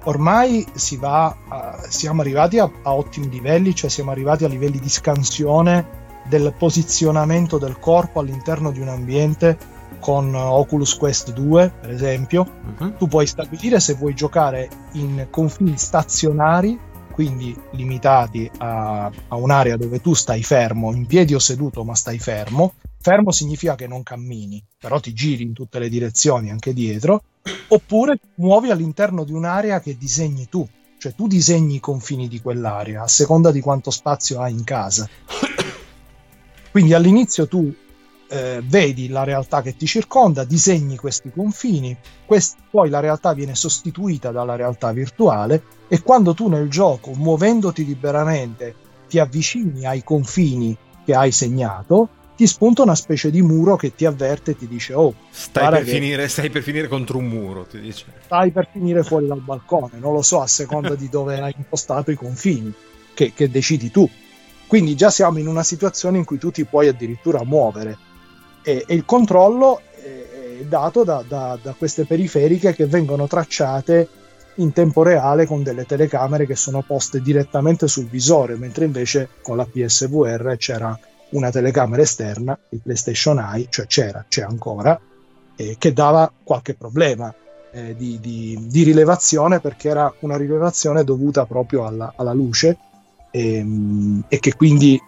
[0.05, 4.79] ormai si va a, siamo arrivati a, a, ottimi livelli, cioè siamo arrivati a livelli
[4.79, 11.89] di scansione del posizionamento del corpo all'interno di un ambiente con Oculus Quest 2, per
[11.89, 12.47] esempio.
[12.77, 12.95] Uh-huh.
[12.97, 16.79] Tu puoi stabilire se vuoi giocare in confini stazionari
[17.15, 22.19] quindi limitati a, a, un'area dove tu stai fermo, in piedi o seduto, ma stai
[22.19, 22.73] fermo.
[22.99, 27.23] Fermo significa che non cammini, però ti giri in tutte le direzioni, anche dietro,
[27.69, 33.03] oppure muovi all'interno di un'area che disegni tu, cioè tu disegni i confini di quell'area
[33.03, 35.07] a seconda di quanto spazio hai in casa.
[36.69, 37.73] Quindi all'inizio tu
[38.27, 43.55] eh, vedi la realtà che ti circonda, disegni questi confini, quest- poi la realtà viene
[43.55, 48.75] sostituita dalla realtà virtuale e quando tu nel gioco, muovendoti liberamente,
[49.07, 54.05] ti avvicini ai confini che hai segnato, ti spunta una specie di muro che ti
[54.05, 57.79] avverte e ti dice oh stai per, finire, stai per finire contro un muro ti
[57.79, 58.05] dice.
[58.25, 62.11] Stai per finire fuori dal balcone non lo so a seconda di dove hai impostato
[62.11, 62.73] i confini
[63.13, 64.09] che, che decidi tu.
[64.67, 67.97] Quindi già siamo in una situazione in cui tu ti puoi addirittura muovere
[68.65, 74.09] e, e il controllo è, dato da, da, da queste periferiche che vengono tracciate
[74.55, 79.57] in tempo reale con delle telecamere che sono poste direttamente sul visore, mentre invece con
[79.57, 80.97] la PSVR c'era
[81.29, 84.99] una telecamera esterna, il PlayStation Eye, cioè c'era, c'è ancora,
[85.55, 87.33] eh, che dava qualche problema
[87.71, 92.77] eh, di, di, di, rilevazione perché era una rilevazione dovuta proprio alla, alla luce
[93.31, 94.99] e, ehm, e che quindi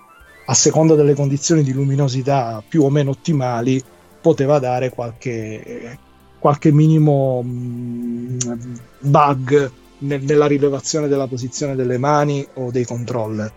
[0.50, 3.84] a seconda delle condizioni di luminosità più o meno ottimali,
[4.22, 5.98] poteva dare qualche,
[6.40, 8.38] qualche minimo mm,
[9.00, 13.52] bug nel, nella rilevazione della posizione delle mani o dei controller.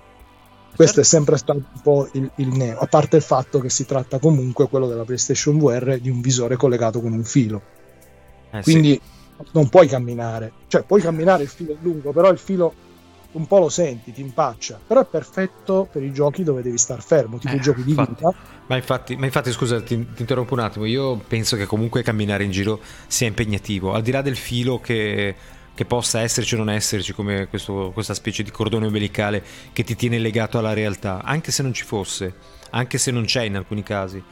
[0.74, 3.84] Questo è sempre stato un po' il, il neo, a parte il fatto che si
[3.84, 7.62] tratta comunque, quello della PlayStation VR, di un visore collegato con un filo.
[8.50, 9.44] Eh, Quindi sì.
[9.52, 12.72] non puoi camminare, cioè puoi camminare, il filo è lungo, però il filo
[13.32, 17.02] un po' lo senti, ti impaccia, però è perfetto per i giochi dove devi star
[17.02, 18.34] fermo, tipo eh, i giochi di infatti, vita.
[18.66, 22.44] Ma infatti, ma infatti scusa, ti, ti, interrompo un attimo, io penso che comunque camminare
[22.44, 25.34] in giro sia impegnativo, al di là del filo che,
[25.74, 29.94] che possa esserci o non esserci, come questo, questa specie di cordone umbilicale che ti
[29.94, 32.34] tiene legato alla realtà, anche se non ci fosse,
[32.70, 34.22] anche se non c'è in alcuni casi.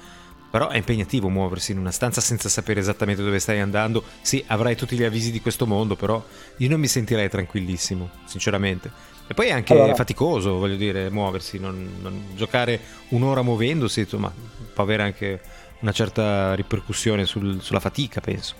[0.51, 4.03] Però è impegnativo muoversi in una stanza senza sapere esattamente dove stai andando.
[4.23, 6.23] Sì, avrai tutti gli avvisi di questo mondo, però
[6.57, 8.91] io non mi sentirei tranquillissimo, sinceramente.
[9.27, 14.33] E poi è anche allora, faticoso, voglio dire, muoversi, non, non giocare un'ora muovendosi, insomma,
[14.73, 15.41] può avere anche
[15.81, 18.55] una certa ripercussione sul, sulla fatica, penso.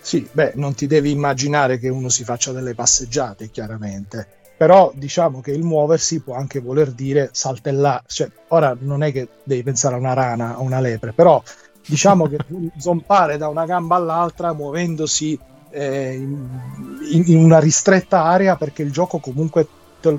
[0.00, 5.40] Sì, beh, non ti devi immaginare che uno si faccia delle passeggiate, chiaramente però diciamo
[5.40, 9.96] che il muoversi può anche voler dire saltellare, cioè, ora non è che devi pensare
[9.96, 11.42] a una rana o una lepre, però
[11.86, 12.38] diciamo che
[12.78, 15.38] zompare da una gamba all'altra muovendosi
[15.70, 19.66] eh, in, in, una ristretta area perché il gioco comunque
[20.00, 20.18] te,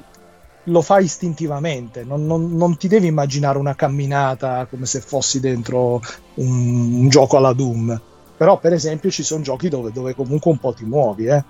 [0.64, 6.02] lo fa istintivamente, non, non, non, ti devi immaginare una camminata come se fossi dentro
[6.36, 8.02] un, un gioco alla Doom,
[8.36, 11.44] però per esempio ci sono giochi dove, dove comunque un po' ti muovi, eh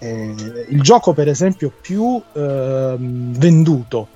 [0.00, 4.08] eh, il gioco, per esempio, più eh, venduto,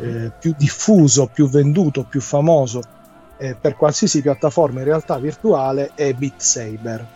[0.00, 2.80] eh, più diffuso, più venduto, più famoso
[3.38, 7.06] eh, per qualsiasi piattaforma in realtà virtuale è Beat Saber,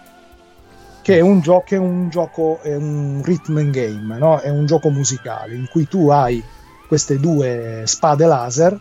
[1.03, 4.39] che è un, gio- che è un gioco, è un rhythm and game, no?
[4.39, 6.43] è un gioco musicale in cui tu hai
[6.87, 8.79] queste due spade laser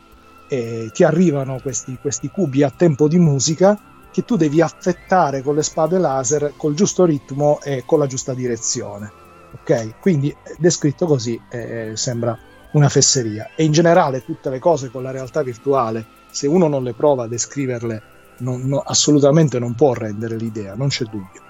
[0.48, 3.80] e ti arrivano questi, questi cubi a tempo di musica
[4.12, 8.34] che tu devi affettare con le spade laser col giusto ritmo e con la giusta
[8.34, 9.19] direzione.
[9.52, 10.00] Ok?
[10.00, 12.38] Quindi descritto così eh, sembra
[12.72, 13.52] una fesseria.
[13.56, 17.24] E in generale tutte le cose con la realtà virtuale, se uno non le prova
[17.24, 18.02] a descriverle,
[18.40, 21.42] non, no, assolutamente non può rendere l'idea, non c'è dubbio.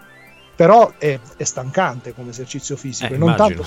[0.55, 3.65] Però è, è stancante come esercizio fisico, eh, non, tanto,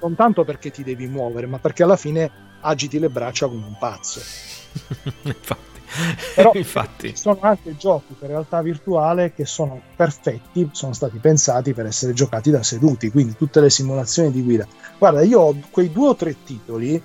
[0.00, 3.76] non tanto perché ti devi muovere, ma perché alla fine agiti le braccia come un
[3.78, 4.20] pazzo.
[5.22, 5.71] Infatti.
[6.34, 7.08] Però Infatti.
[7.08, 12.12] ci sono anche giochi per realtà virtuale che sono perfetti, sono stati pensati per essere
[12.12, 14.66] giocati da seduti, quindi tutte le simulazioni di guida.
[14.98, 17.02] Guarda, io ho quei due o tre titoli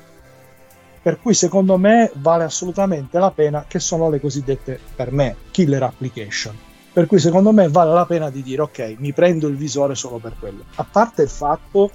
[1.07, 5.83] per cui secondo me vale assolutamente la pena, che sono le cosiddette, per me, killer
[5.83, 6.53] application.
[6.91, 10.17] Per cui secondo me vale la pena di dire ok, mi prendo il visore solo
[10.17, 10.65] per quello.
[10.75, 11.89] A parte il fatto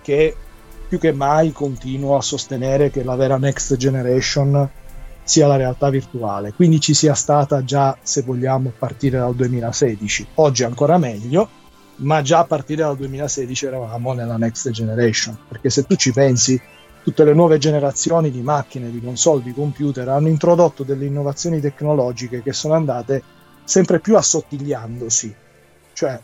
[0.00, 0.34] che
[0.88, 4.70] più che mai continuo a sostenere che la vera next generation
[5.26, 10.26] sia la realtà virtuale, quindi ci sia stata già, se vogliamo, a partire dal 2016.
[10.34, 11.48] Oggi ancora meglio,
[11.96, 16.60] ma già a partire dal 2016 eravamo nella next generation, perché se tu ci pensi,
[17.02, 22.40] tutte le nuove generazioni di macchine, di console, di computer hanno introdotto delle innovazioni tecnologiche
[22.40, 23.20] che sono andate
[23.64, 25.34] sempre più assottigliandosi.
[25.92, 26.20] Cioè,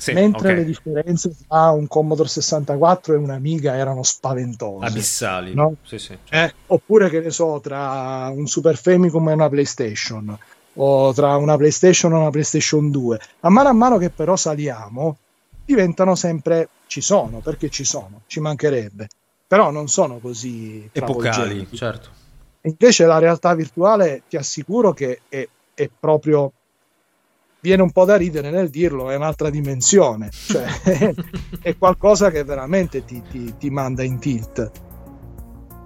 [0.00, 0.54] sì, mentre okay.
[0.56, 4.86] le differenze tra un Commodore 64 e un Amiga erano spaventose.
[4.86, 5.52] Abissali.
[5.52, 5.74] No?
[5.82, 6.16] Sì, sì.
[6.30, 10.38] Eh, oppure, che ne so, tra un Super Famicom e una PlayStation,
[10.74, 13.20] o tra una PlayStation e una PlayStation 2.
[13.40, 15.18] A mano a mano che però saliamo,
[15.66, 16.70] diventano sempre...
[16.86, 19.06] ci sono, perché ci sono, ci mancherebbe.
[19.46, 20.88] Però non sono così...
[20.90, 22.08] Epocali, certo.
[22.62, 26.52] Invece la realtà virtuale ti assicuro che è, è proprio
[27.60, 30.66] viene un po' da ridere nel dirlo, è un'altra dimensione, cioè
[31.60, 34.70] è qualcosa che veramente ti, ti, ti, manda in tilt,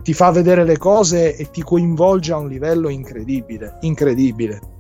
[0.03, 4.73] ti fa vedere le cose e ti coinvolge a un livello incredibile, incredibile.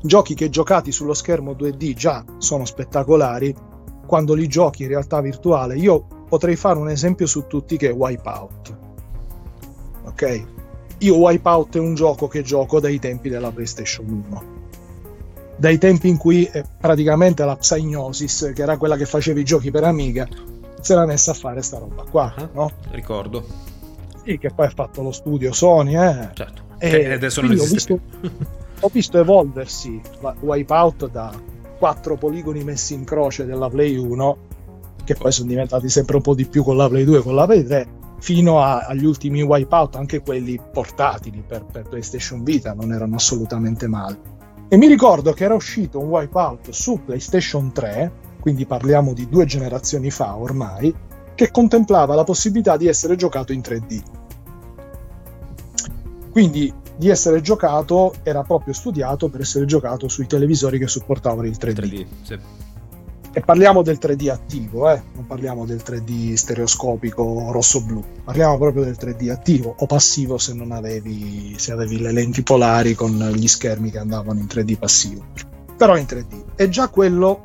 [0.00, 3.54] Giochi che giocati sullo schermo 2D già sono spettacolari,
[4.06, 7.92] quando li giochi in realtà virtuale, io potrei fare un esempio su tutti che è
[7.92, 8.78] Wipeout.
[10.04, 10.44] Ok?
[10.98, 14.57] Io Wipeout è un gioco che gioco dai tempi della PlayStation 1
[15.58, 19.70] dai tempi in cui eh, praticamente la Psygnosis, che era quella che faceva i giochi
[19.70, 20.26] per Amiga,
[20.80, 22.48] se l'ha messa a fare sta roba qua, uh-huh.
[22.52, 22.70] no?
[22.90, 23.44] Ricordo.
[24.24, 26.28] Sì, che poi ha fatto lo studio Sony, eh.
[26.32, 26.62] Certo.
[26.78, 28.30] E adesso non esiste ho visto,
[28.80, 30.00] ho visto evolversi
[30.40, 31.32] Wipeout da
[31.76, 34.36] quattro poligoni messi in croce della Play 1,
[35.02, 37.34] che poi sono diventati sempre un po' di più con la Play 2 e con
[37.34, 37.88] la Play 3,
[38.20, 43.88] fino a, agli ultimi Wipeout, anche quelli portatili per, per PlayStation Vita, non erano assolutamente
[43.88, 44.36] male
[44.68, 49.46] e mi ricordo che era uscito un Wipeout su PlayStation 3, quindi parliamo di due
[49.46, 50.94] generazioni fa ormai,
[51.34, 54.02] che contemplava la possibilità di essere giocato in 3D.
[56.30, 61.56] Quindi di essere giocato era proprio studiato per essere giocato sui televisori che supportavano il
[61.58, 61.74] 3D.
[61.74, 62.38] 3D sì.
[63.38, 65.00] E parliamo del 3D attivo, eh?
[65.14, 70.72] non parliamo del 3D stereoscopico rosso-blu, parliamo proprio del 3D attivo o passivo se non
[70.72, 75.24] avevi, se avevi le lenti polari con gli schermi che andavano in 3D passivo.
[75.76, 76.56] Però in 3D.
[76.56, 77.40] E già quello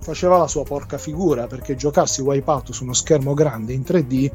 [0.00, 4.30] faceva la sua porca figura perché giocarsi Wipeout su uno schermo grande in 3D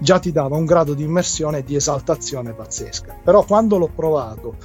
[0.00, 3.20] già ti dava un grado di immersione e di esaltazione pazzesca.
[3.22, 4.56] Però quando l'ho provato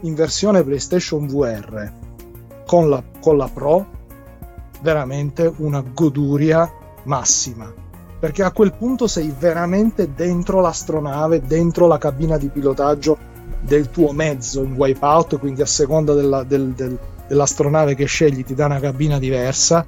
[0.00, 1.92] in versione PlayStation VR
[2.64, 4.00] con la, con la Pro
[4.82, 6.70] veramente una goduria
[7.04, 7.72] massima.
[8.18, 13.18] Perché a quel punto sei veramente dentro l'astronave, dentro la cabina di pilotaggio
[13.60, 18.54] del tuo mezzo in wipeout, quindi a seconda della, del, del, dell'astronave che scegli ti
[18.54, 19.84] dà una cabina diversa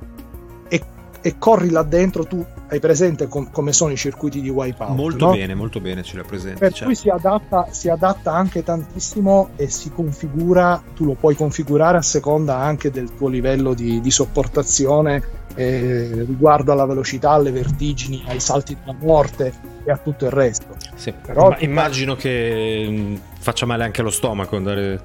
[0.68, 0.82] e,
[1.20, 4.94] e corri là dentro, tu hai presente com- come sono i circuiti di Wipeout?
[4.94, 5.32] Molto no?
[5.32, 6.58] bene, molto bene, ce l'ha presente.
[6.58, 6.84] Per certo.
[6.84, 12.02] cui si adatta, si adatta anche tantissimo e si configura, tu lo puoi configurare a
[12.02, 18.40] seconda anche del tuo livello di, di sopportazione eh, riguardo alla velocità, alle vertigini, ai
[18.40, 19.52] salti della morte
[19.84, 20.76] e a tutto il resto.
[20.94, 25.00] Sì, Però, ma immagino che mm, faccia male anche allo stomaco andare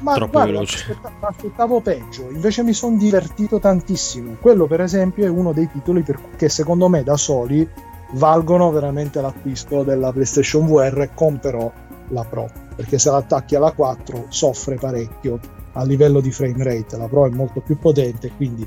[0.00, 0.98] ma troppo guarda, veloce.
[1.20, 4.36] Aspettavo peggio, invece mi sono divertito tantissimo.
[4.40, 7.68] Quello, per esempio, è uno dei titoli per, che secondo me da soli
[8.12, 11.72] valgono veramente l'acquisto della PlayStation VR con però
[12.08, 12.50] la Pro.
[12.76, 15.40] Perché se l'attacchi alla 4 soffre parecchio
[15.74, 16.96] a livello di frame rate.
[16.96, 18.66] La Pro è molto più potente, quindi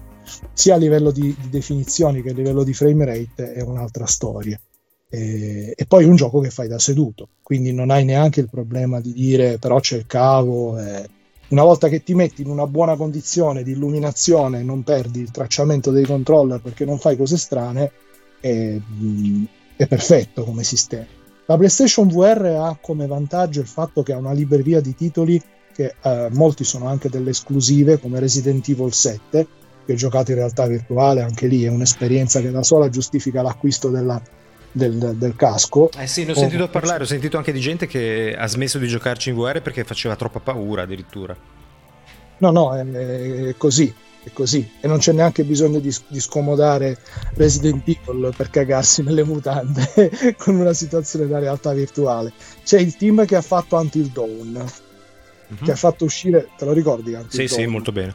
[0.53, 4.59] sia a livello di, di definizioni che a livello di frame rate è un'altra storia.
[5.09, 8.99] E, e, poi un gioco che fai da seduto, quindi non hai neanche il problema
[8.99, 10.77] di dire però c'è il cavo.
[10.77, 11.09] E
[11.49, 15.91] una volta che ti metti in una buona condizione di illuminazione, non perdi il tracciamento
[15.91, 17.91] dei controller perché non fai cose strane,
[18.39, 18.77] è,
[19.75, 21.05] è perfetto come sistema.
[21.45, 25.41] La PlayStation VR ha come vantaggio il fatto che ha una libreria di titoli
[25.73, 29.47] che eh, molti sono anche delle esclusive come Resident Evil 7
[29.85, 34.21] che giocate in realtà virtuale, anche lì è un'esperienza che da sola giustifica l'acquisto della,
[34.71, 35.89] del, del, casco.
[35.97, 38.77] Eh sì, ne ho sentito oh, parlare, ho sentito anche di gente che ha smesso
[38.77, 41.35] di giocarci in VR perché faceva troppa paura addirittura.
[42.39, 43.93] No, no, è, è così.
[44.23, 46.97] è così e non c'è neanche bisogno di, di scomodare
[47.35, 53.25] Resident Evil per cagarsi nelle mutande con una situazione da realtà virtuale c'è il team
[53.25, 55.63] che ha fatto Until Dawn mm-hmm.
[55.63, 57.61] che ha fatto uscire te lo ricordi Until sì Dawn?
[57.61, 58.13] sì molto bene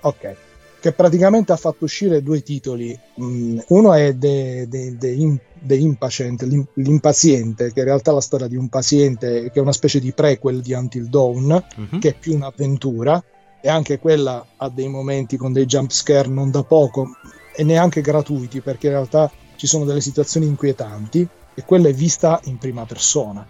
[0.00, 0.36] ok
[0.80, 2.98] che praticamente ha fatto uscire due titoli.
[3.20, 6.42] Mm, uno è The, The, The, The Impatient
[6.74, 10.12] l'impaziente che in realtà è la storia di un paziente che è una specie di
[10.12, 11.98] prequel di Until Dawn mm-hmm.
[11.98, 13.22] che è più un'avventura
[13.60, 17.16] e anche quella ha dei momenti con dei jump scare non da poco
[17.54, 22.38] e neanche gratuiti perché in realtà ci sono delle situazioni inquietanti e quella è vista
[22.44, 23.44] in prima persona.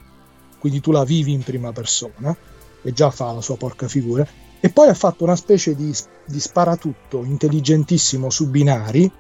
[0.58, 2.34] Quindi tu la vivi in prima persona
[2.82, 4.26] e già fa la sua porca figura
[4.60, 5.94] e poi ha fatto una specie di,
[6.24, 9.10] di sparatutto intelligentissimo su binari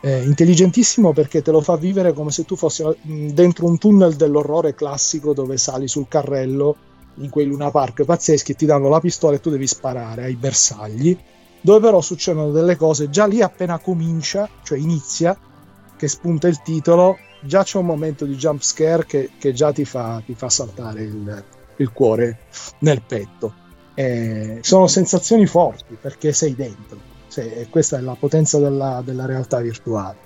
[0.00, 4.74] eh, intelligentissimo perché te lo fa vivere come se tu fossi dentro un tunnel dell'orrore
[4.74, 6.76] classico dove sali sul carrello
[7.16, 11.16] in quei Luna Park pazzeschi ti danno la pistola e tu devi sparare ai bersagli,
[11.60, 15.36] dove però succedono delle cose già lì appena comincia, cioè inizia,
[15.96, 19.84] che spunta il titolo, già c'è un momento di jump scare che, che già ti
[19.84, 21.44] fa, ti fa saltare il,
[21.76, 22.38] il, cuore
[22.80, 23.66] nel petto.
[23.98, 29.58] Eh, sono sensazioni forti perché sei dentro, sei, questa è la potenza della, della realtà
[29.58, 30.16] virtuale.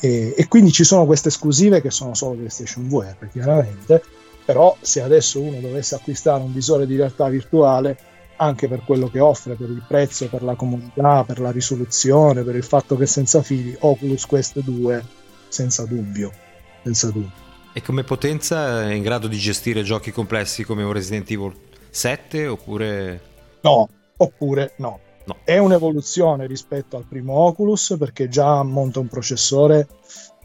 [0.00, 4.02] E, e, quindi ci sono queste esclusive che sono solo PlayStation VR, chiaramente,
[4.46, 7.98] però se adesso uno dovesse acquistare un visore di realtà virtuale
[8.36, 12.56] anche per quello che offre, per il prezzo, per la comodità, per la risoluzione, per
[12.56, 15.04] il fatto che senza fili, Oculus Quest 2
[15.48, 16.32] senza dubbio,
[16.82, 17.30] senza dubbio.
[17.74, 21.52] E come potenza è in grado di gestire giochi complessi come un Resident Evil
[21.92, 23.20] 7 oppure...
[23.60, 23.86] No,
[24.16, 24.98] oppure no.
[25.26, 25.36] no.
[25.44, 29.86] È un'evoluzione rispetto al primo Oculus perché già monta un processore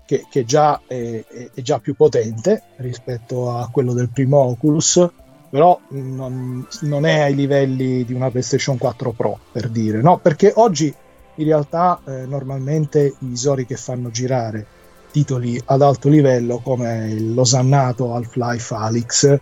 [0.06, 1.24] che, che già è,
[1.54, 5.10] è, già più potente rispetto a quello del primo Oculus,
[5.50, 10.18] però non, non, è ai livelli di una PlayStation 4 Pro, per dire, no?
[10.18, 10.94] Perché oggi
[11.36, 14.66] in realtà eh, normalmente i visori che fanno girare
[15.12, 19.40] titoli ad alto livello come l'osannato Half-Life Alyx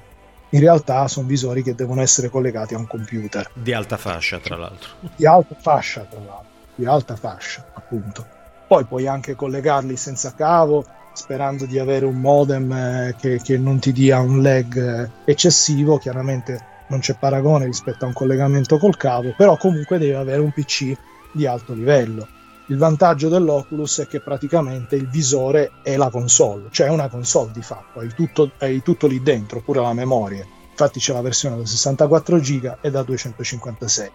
[0.50, 3.50] in realtà sono visori che devono essere collegati a un computer.
[3.54, 4.90] Di alta fascia tra l'altro.
[5.16, 6.50] Di alta fascia tra l'altro.
[6.76, 8.26] Di alta fascia appunto.
[8.68, 13.80] Poi puoi anche collegarli senza cavo sperando di avere un modem eh, che, che, non
[13.80, 15.98] ti dia un lag eh, eccessivo.
[15.98, 20.52] Chiaramente non c'è paragone rispetto a un collegamento col cavo però comunque devi avere un
[20.52, 20.96] pc
[21.32, 22.28] di alto livello
[22.68, 27.52] il vantaggio dell'Oculus è che praticamente il visore è la console, cioè è una console
[27.54, 30.46] di fatto, hai tutto, hai tutto lì dentro, pure la memoria.
[30.72, 34.12] Infatti c'è la versione da 64 GB e da 256.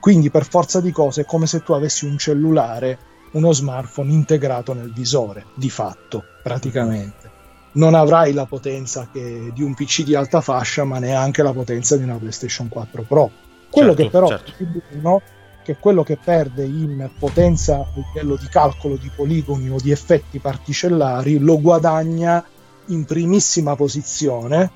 [0.00, 2.98] Quindi per forza di cose è come se tu avessi un cellulare
[3.32, 7.36] uno smartphone integrato nel visore, di fatto, praticamente.
[7.72, 11.96] Non avrai la potenza che, di un PC di alta fascia, ma neanche la potenza
[11.96, 13.30] di una PlayStation 4 Pro.
[13.68, 14.52] Quello certo, che però certo.
[14.56, 15.22] è buono
[15.68, 20.38] che quello che perde in potenza a livello di calcolo di poligoni o di effetti
[20.38, 22.42] particellari lo guadagna
[22.86, 24.70] in primissima posizione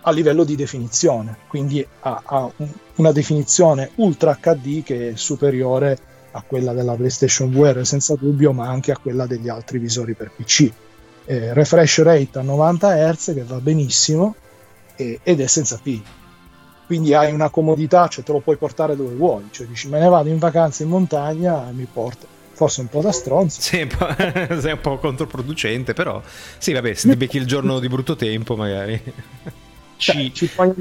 [0.00, 2.50] a livello di definizione, quindi ha, ha
[2.96, 5.96] una definizione ultra HD che è superiore
[6.32, 10.32] a quella della PlayStation VR senza dubbio, ma anche a quella degli altri visori per
[10.34, 10.72] PC.
[11.24, 14.34] Eh, refresh rate a 90 Hz che va benissimo
[14.96, 16.04] eh, ed è senza fili.
[16.86, 20.08] Quindi hai una comodità, cioè te lo puoi portare dove vuoi, cioè dici me ne
[20.08, 22.34] vado in vacanza in montagna e mi porto.
[22.52, 23.60] Forse un po' da stronzo.
[23.60, 23.86] Sì,
[24.60, 26.22] sei un po' controproducente, però
[26.58, 29.00] sì, vabbè, se ti becchi il giorno di brutto tempo magari.
[29.98, 30.34] Cioè, ci...
[30.34, 30.74] ci fai...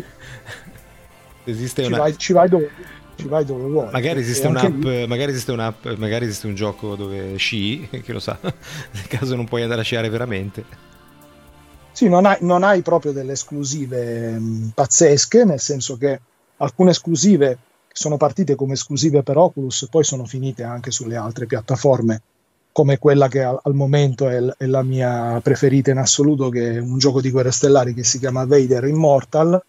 [1.46, 2.00] Esiste ci una...
[2.00, 2.70] Vai, ci vai dove
[3.16, 3.92] ci vai dove vuoi.
[3.92, 8.38] Magari esiste, un'app, magari esiste un'app, magari esiste un gioco dove sci, chi lo sa,
[8.42, 10.94] nel caso non puoi andare a sciare veramente.
[11.96, 16.20] Sì, non hai, non hai proprio delle esclusive mh, mm, pazzesche, nel senso che
[16.58, 17.58] alcune esclusive
[17.90, 22.22] sono partite come esclusive per Oculus, poi sono finite anche sulle altre piattaforme,
[22.74, 26.80] come quella che al, al momento è, è, la mia preferita in assoluto, che è
[26.80, 29.64] un gioco di guerre stellari che si chiama Vader Immortal,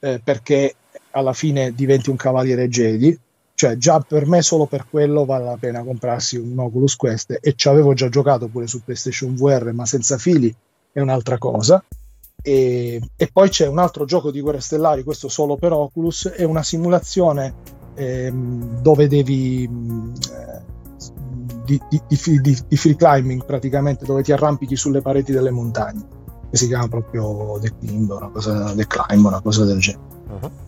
[0.00, 0.74] eh, perché
[1.12, 3.18] alla fine diventi un cavaliere Jedi,
[3.54, 7.54] cioè già per me solo per quello vale la pena comprarsi un Oculus Quest e
[7.56, 10.54] ci avevo già giocato pure su PlayStation VR ma senza fili
[10.94, 11.84] è un'altra cosa.
[12.40, 16.44] E, e poi c'è un altro gioco di guerre stellari questo solo per Oculus è
[16.44, 17.54] una simulazione
[17.94, 20.62] ehm, dove devi eh,
[21.64, 22.00] di, di,
[22.42, 26.06] di, di, free climbing praticamente dove ti arrampichi sulle pareti delle montagne
[26.50, 30.04] che si chiama proprio The Climb una cosa, The Climb una cosa del genere.
[30.28, 30.63] Uh-huh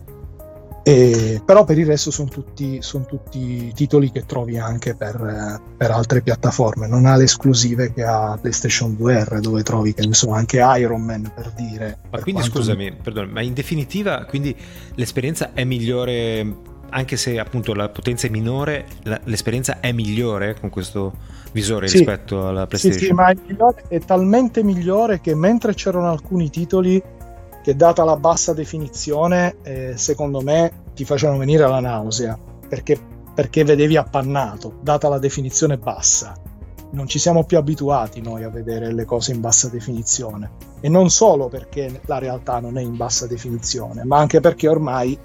[0.87, 5.91] e, però per il resto sono tutti, son tutti, titoli che trovi anche per, per,
[5.91, 10.31] altre piattaforme, non ha le esclusive che ha PlayStation VR dove trovi che ne so,
[10.31, 11.97] anche Iron Man per dire.
[12.03, 12.95] Ma per quindi scusami, mi...
[12.95, 14.55] perdone, ma in definitiva quindi
[14.95, 20.69] l'esperienza è migliore anche se appunto la potenza è minore, la, l'esperienza è migliore con
[20.69, 21.11] questo
[21.51, 21.97] visore sì.
[21.97, 22.99] rispetto alla PlayStation.
[22.99, 23.33] Sì, sì, ma
[23.89, 27.03] è talmente migliore che mentre c'erano alcuni titoli
[27.67, 32.97] che data la bassa definizione, eh, secondo me ti facevano venire la nausea, perché,
[33.33, 36.33] perché vedevi appannato, data la definizione bassa.
[36.91, 40.49] Non ci siamo più abituati noi a vedere le cose in bassa definizione.
[40.79, 45.19] E non solo perché la realtà non è in bassa definizione, ma anche perché ormai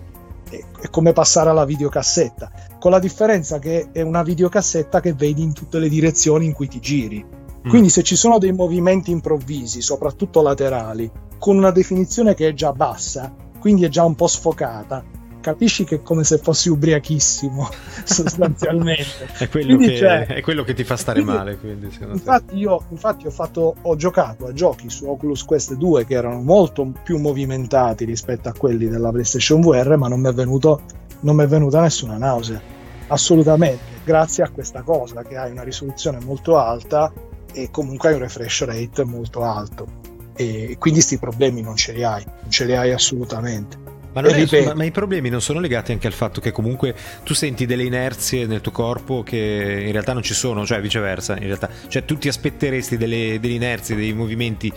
[0.51, 5.53] è come passare alla videocassetta, con la differenza che è una videocassetta che vedi in
[5.53, 7.25] tutte le direzioni in cui ti giri.
[7.25, 7.71] Mm.
[7.71, 12.73] Quindi se ci sono dei movimenti improvvisi, soprattutto laterali, con una definizione che è già
[12.73, 15.03] bassa, quindi è già un po' sfocata,
[15.41, 17.69] capisci che è come se fossi ubriachissimo
[18.05, 19.27] sostanzialmente.
[19.39, 22.85] È, quello che, cioè, è, quello che, ti fa stare quindi, male quindi, infatti, io,
[22.91, 27.19] infatti ho, fatto, ho giocato a giochi su Oculus Quest 2 che erano molto più
[27.19, 30.83] movimentati rispetto a quelli della PlayStation VR ma non mi è, venuto,
[31.23, 32.61] non mi è venuta nessuna nausea.
[33.09, 37.13] Assolutamente grazie a questa cosa che hai una risoluzione molto alta
[37.53, 42.05] e comunque hai un refresh rate molto alto e quindi questi problemi non ce li
[42.05, 45.93] hai non ce li hai assolutamente ma, è, ma, ma, i problemi non sono legati
[45.93, 50.13] anche al fatto che comunque tu senti delle inerzie nel tuo corpo che in realtà
[50.13, 51.71] non ci sono, cioè viceversa, in realtà.
[51.89, 54.71] Cioè tu ti aspetteresti delle, delle inerzie, dei movimenti,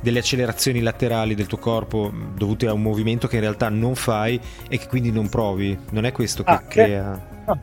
[0.00, 4.40] delle accelerazioni laterali del tuo corpo dovute a un movimento che in realtà non fai
[4.68, 5.78] e che quindi non provi.
[5.90, 7.28] Non è questo che ah, crea...
[7.44, 7.50] Che...
[7.50, 7.58] Ah,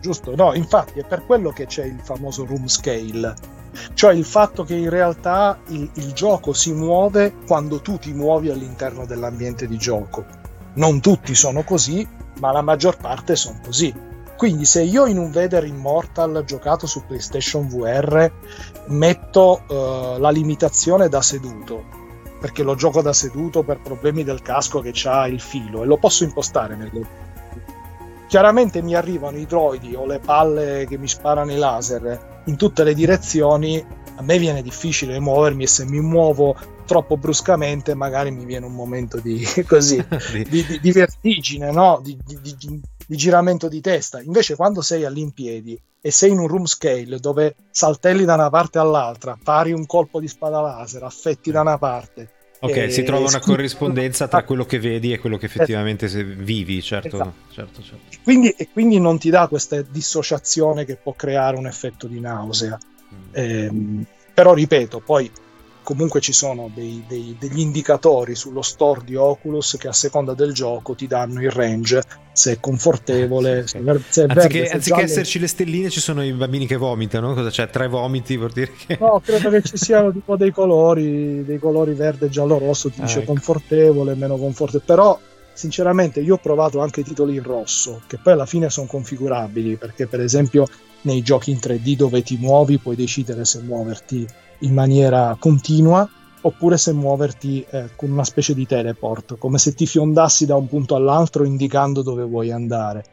[0.00, 3.58] giusto, no, infatti è per quello che c'è il famoso room scale
[3.94, 8.50] cioè il fatto che in realtà il, il, gioco si muove quando tu ti muovi
[8.50, 10.40] all'interno dell'ambiente di gioco
[10.74, 12.06] non tutti sono così,
[12.38, 13.92] ma la maggior parte sono così.
[14.36, 18.30] Quindi se io in un Vader Immortal giocato su PlayStation VR
[18.86, 21.84] metto uh, la limitazione da seduto,
[22.40, 25.98] perché lo gioco da seduto per problemi del casco che ha il filo e lo
[25.98, 27.28] posso impostare nelle...
[28.30, 32.84] Chiaramente mi arrivano i droidi o le palle che mi sparano i laser in tutte
[32.84, 36.54] le direzioni, a me viene difficile muovermi e se mi muovo
[36.86, 39.96] troppo bruscamente magari mi viene un momento di, così,
[40.48, 42.00] di, di, di, vertigine, no?
[42.04, 42.16] di,
[43.08, 44.22] giramento di testa.
[44.22, 48.78] Invece quando sei all'impiedi e sei in un room scale dove saltelli da una parte
[48.78, 52.30] all'altra, pari un colpo di spada laser, affetti da una parte.
[52.62, 52.90] Ok, e...
[52.90, 56.26] si trova una corrispondenza tra quello che vedi e quello che effettivamente esatto.
[56.36, 57.32] vivi, certo, esatto.
[57.52, 58.18] certo, certo.
[58.22, 62.78] Quindi, e quindi non ti dà questa dissociazione che può creare un effetto di nausea.
[63.14, 63.32] Mm.
[63.32, 64.04] Eh,
[64.34, 65.30] però ripeto, poi
[65.90, 70.52] comunque ci sono dei, dei, degli indicatori sullo store di Oculus che a seconda del
[70.52, 75.02] gioco ti danno il range se è confortevole se è, se è anziché, verde, anziché
[75.02, 77.68] esserci le stelline ci sono i bambini che vomitano cosa c'è?
[77.68, 81.92] Tre vomiti vuol dire che no credo che ci siano tipo dei colori dei colori
[81.94, 83.32] verde giallo rosso ti ah, dice ecco.
[83.32, 85.18] confortevole meno confortevole però
[85.52, 89.74] sinceramente io ho provato anche i titoli in rosso che poi alla fine sono configurabili
[89.74, 90.68] perché per esempio
[91.00, 94.28] nei giochi in 3D dove ti muovi puoi decidere se muoverti
[94.60, 96.08] in maniera continua
[96.42, 100.66] oppure se muoverti eh, con una specie di teleport, come se ti fiondassi da un
[100.68, 103.04] punto all'altro indicando dove vuoi andare,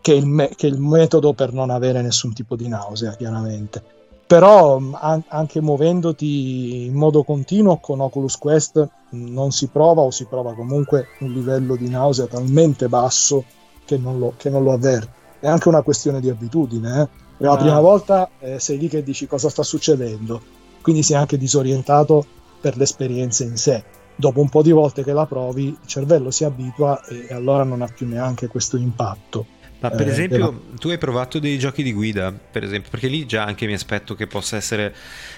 [0.00, 3.14] che è il, me- che è il metodo per non avere nessun tipo di nausea,
[3.14, 3.82] chiaramente.
[4.26, 10.24] Però an- anche muovendoti in modo continuo con Oculus Quest non si prova o si
[10.24, 13.44] prova comunque un livello di nausea talmente basso
[13.84, 15.14] che non lo, che non lo avverti.
[15.38, 17.02] È anche una questione di abitudine.
[17.02, 17.08] Eh?
[17.36, 17.56] La ah.
[17.56, 20.42] prima volta eh, sei lì che dici cosa sta succedendo
[20.86, 22.24] quindi sei anche disorientato
[22.60, 23.82] per l'esperienza in sé.
[24.14, 27.82] Dopo un po' di volte che la provi, il cervello si abitua e allora non
[27.82, 29.46] ha più neanche questo impatto.
[29.80, 30.54] Ma per eh, esempio, della...
[30.78, 34.14] tu hai provato dei giochi di guida, per esempio, perché lì già anche mi aspetto
[34.14, 34.94] che possa essere.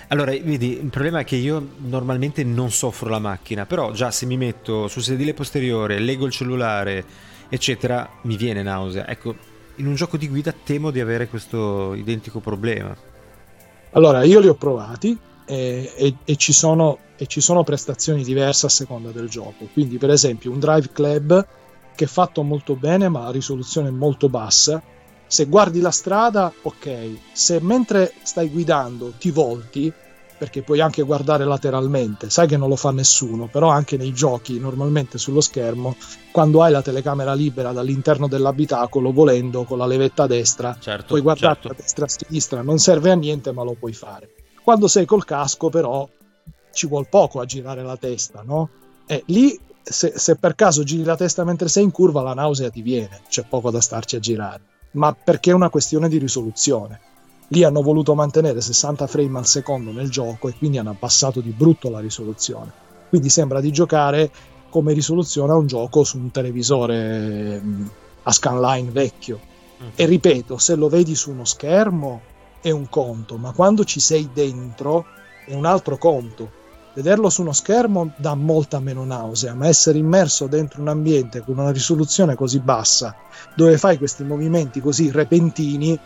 [0.09, 4.27] Allora, vedi, il problema è che io normalmente non soffro la macchina, però già se
[4.27, 7.03] mi metto sul sedile posteriore, leggo il cellulare,
[7.49, 9.09] eccetera, mi viene nausea.
[9.09, 9.35] Ecco,
[9.77, 12.95] in un gioco di guida temo di avere questo identico problema.
[13.93, 15.19] Allora, io li ho provati,
[15.49, 19.67] e, e, e, ci sono, e, ci sono, prestazioni diverse a seconda del gioco.
[19.73, 21.47] Quindi, per esempio, un Drive Club
[21.95, 24.81] che è fatto molto bene, ma a risoluzione molto bassa.
[25.27, 27.09] Se guardi la strada, ok.
[27.33, 29.93] Se mentre stai guidando ti volti,
[30.39, 34.61] perché puoi anche guardare lateralmente, sai che non lo fa nessuno, però anche nei giochi,
[34.61, 35.97] normalmente sullo schermo,
[36.31, 41.21] quando hai la telecamera libera dall'interno dell'abitacolo, volendo con la levetta a destra, certo, puoi
[41.21, 41.69] guardare certo.
[41.69, 44.31] a destra e a sinistra, non serve a niente, ma lo puoi fare.
[44.69, 46.07] Quando sei col casco, però,
[46.75, 48.69] ci vuole poco a girare la testa, no?
[49.07, 52.69] E lì, se, se per caso giri la testa mentre sei in curva, la nausea
[52.69, 54.61] ti viene, c'è poco da starci a girare,
[54.91, 57.01] ma perché è una questione di risoluzione.
[57.47, 61.55] Lì hanno voluto mantenere 60 frame al secondo nel gioco e quindi hanno abbassato di
[61.57, 62.71] brutto la risoluzione.
[63.09, 64.31] Quindi sembra di giocare
[64.69, 67.63] come risoluzione a un gioco su un televisore
[68.23, 69.41] a scanline vecchio.
[69.83, 69.89] Mm.
[69.95, 74.31] E ripeto, se lo vedi su uno schermo è un conto, ma quando ci sei
[74.33, 75.07] dentro
[75.47, 76.57] è un altro conto.
[76.95, 81.59] Vederlo su uno schermo dà molta meno nausea, ma essere immerso dentro un ambiente con
[81.59, 83.15] una risoluzione così bassa,
[83.55, 85.99] dove fai questi movimenti così repentini,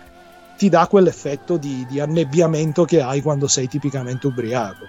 [0.58, 4.84] ti dà quell'effetto di, di annebbiamento che hai quando sei tipicamente ubriaco.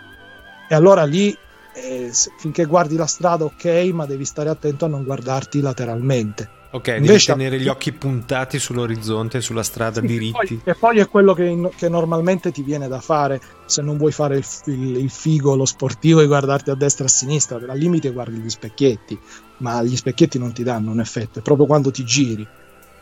[0.68, 1.36] E allora lì,
[1.74, 6.88] eh, finché guardi la strada, ok, ma devi stare attento a non guardarti lateralmente Ok,
[6.88, 10.59] Invece, devi tenere gli occhi puntati sull'orizzonte, sulla strada sì, diritti.
[10.63, 14.11] E poi, poi, è quello che, che, normalmente ti viene da fare se non vuoi
[14.11, 17.57] fare il, il, il, figo, lo sportivo e guardarti a destra e a sinistra.
[17.57, 19.19] Al limite guardi gli specchietti,
[19.57, 22.47] ma gli specchietti non ti danno un effetto, è proprio quando ti giri.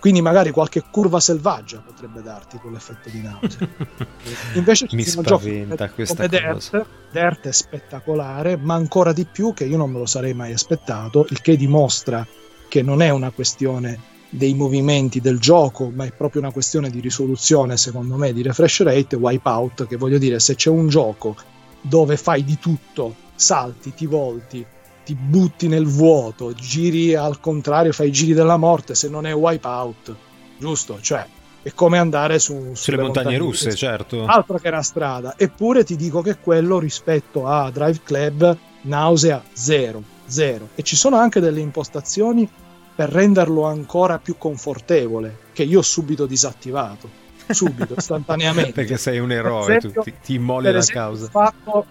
[0.02, 3.70] Quindi magari qualche curva selvaggia potrebbe darti quell'effetto di nausea.
[4.56, 6.70] Invece mi spaventa questa come cosa.
[6.78, 10.52] Dirt, Dirt è spettacolare, ma ancora di più che io non me lo sarei mai
[10.52, 12.28] aspettato, il che dimostra
[12.72, 14.00] che non è una questione
[14.30, 18.84] dei movimenti del gioco, ma è proprio una questione di risoluzione, secondo me, di refresh
[18.84, 21.36] rate, wipeout, che voglio dire, se c'è un gioco
[21.82, 24.66] dove fai di tutto, salti, ti volti,
[25.04, 29.36] ti butti nel vuoto, giri al contrario, fai i giri della morte, se non è
[29.36, 30.16] wipeout,
[30.58, 30.98] giusto?
[31.02, 31.28] Cioè,
[31.62, 34.26] è come andare su, sulle, sulle montagne, montagne russe, russe, certo.
[34.26, 35.34] Altro che la strada.
[35.36, 40.02] Eppure ti dico che quello rispetto a Drive Club, nausea zero,
[40.32, 40.70] zero.
[40.76, 42.50] E ci sono anche delle impostazioni
[42.94, 47.10] per renderlo ancora più confortevole, che io ho subito disattivato,
[47.50, 48.72] subito, istantaneamente.
[48.72, 51.28] Perché sei un eroe, esempio, ti, ti immoli la causa.
[51.28, 51.86] Fatto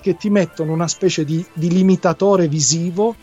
[0.00, 3.14] che ti mettono una specie di, di limitatore visivo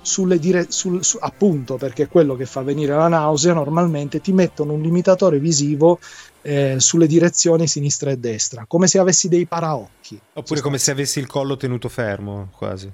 [0.00, 4.32] sulle dire, sul, su, appunto perché è quello che fa venire la nausea normalmente ti
[4.32, 5.98] mettono un limitatore visivo
[6.42, 11.18] eh, sulle direzioni sinistra e destra come se avessi dei paraocchi oppure come se avessi
[11.18, 12.88] il collo tenuto fermo quasi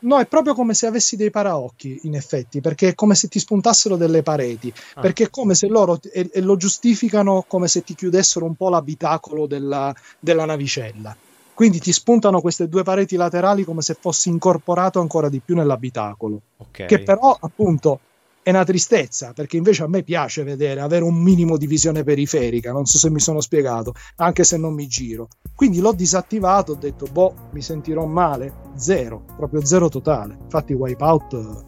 [0.00, 3.38] No, è proprio come se avessi dei paraocchi, in effetti, perché è come se ti
[3.38, 5.00] spuntassero delle pareti, ah.
[5.00, 8.68] perché è come se loro e, e, lo giustificano come se ti chiudessero un po'
[8.68, 11.16] l'abitacolo della, della navicella.
[11.52, 16.40] Quindi ti spuntano queste due pareti laterali come se fossi incorporato ancora di più nell'abitacolo.
[16.56, 16.86] Okay.
[16.86, 17.98] Che però, appunto,
[18.42, 22.72] è una tristezza perché invece a me piace vedere, avere un minimo di visione periferica,
[22.72, 25.28] non so se mi sono spiegato, anche se non mi giro.
[25.54, 30.38] Quindi l'ho disattivato, ho detto, boh, mi sentirò male, zero, proprio zero totale.
[30.42, 31.64] Infatti Wipeout,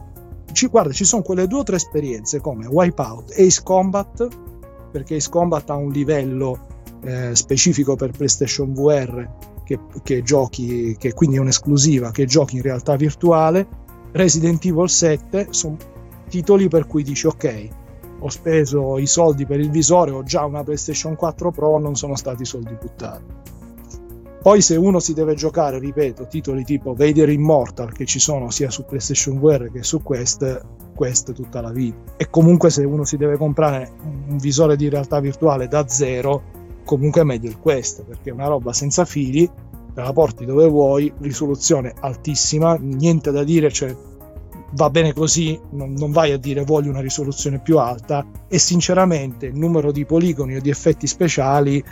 [0.52, 4.28] ci, guarda, ci sono quelle due o tre esperienze come Wipeout e Ace Combat,
[4.90, 6.66] perché Ace Combat ha un livello
[7.02, 9.28] eh, specifico per PlayStation VR
[9.64, 13.66] che, che giochi, che quindi è un'esclusiva, che giochi in realtà virtuale.
[14.12, 15.76] Resident Evil 7 sono
[16.30, 17.68] titoli per cui dici ok,
[18.20, 22.14] ho speso i soldi per il visore, ho già una PlayStation 4 Pro, non sono
[22.16, 23.38] stati soldi buttati.
[24.42, 28.70] Poi se uno si deve giocare, ripeto, titoli tipo Vader Immortal che ci sono sia
[28.70, 30.64] su PlayStation VR che su Quest,
[30.94, 32.14] Quest tutta la vita.
[32.16, 33.92] E comunque se uno si deve comprare
[34.28, 36.42] un visore di realtà virtuale da zero,
[36.84, 39.46] comunque è meglio il Quest, perché è una roba senza fili,
[39.92, 43.94] te la porti dove vuoi, risoluzione altissima, niente da dire, cioè
[44.72, 49.46] va bene così, non, non, vai a dire voglio una risoluzione più alta e sinceramente
[49.46, 51.82] il numero di poligoni o di effetti speciali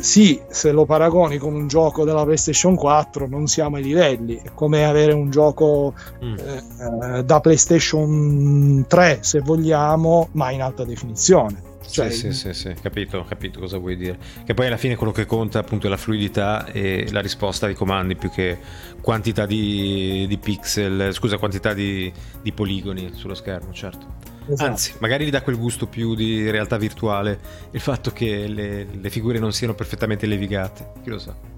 [0.00, 4.50] sì, se lo paragoni con un gioco della PlayStation 4 non siamo ai livelli, è
[4.54, 6.34] come avere un gioco mm.
[6.36, 11.67] eh, da PlayStation 3 se vogliamo, ma in alta definizione.
[11.90, 14.18] Cioè, sì, sì, sì, sì, capito, capito cosa vuoi dire.
[14.44, 17.74] Che poi alla fine quello che conta appunto è la fluidità e la risposta ai
[17.74, 18.58] comandi più che
[19.00, 22.12] quantità di, di pixel, scusa, quantità di,
[22.42, 24.16] di, poligoni sullo schermo, certo.
[24.46, 24.70] Esatto.
[24.70, 27.38] Anzi, magari gli dà quel gusto più di realtà virtuale
[27.72, 31.56] il fatto che le, le figure non siano perfettamente levigate, chi lo sa.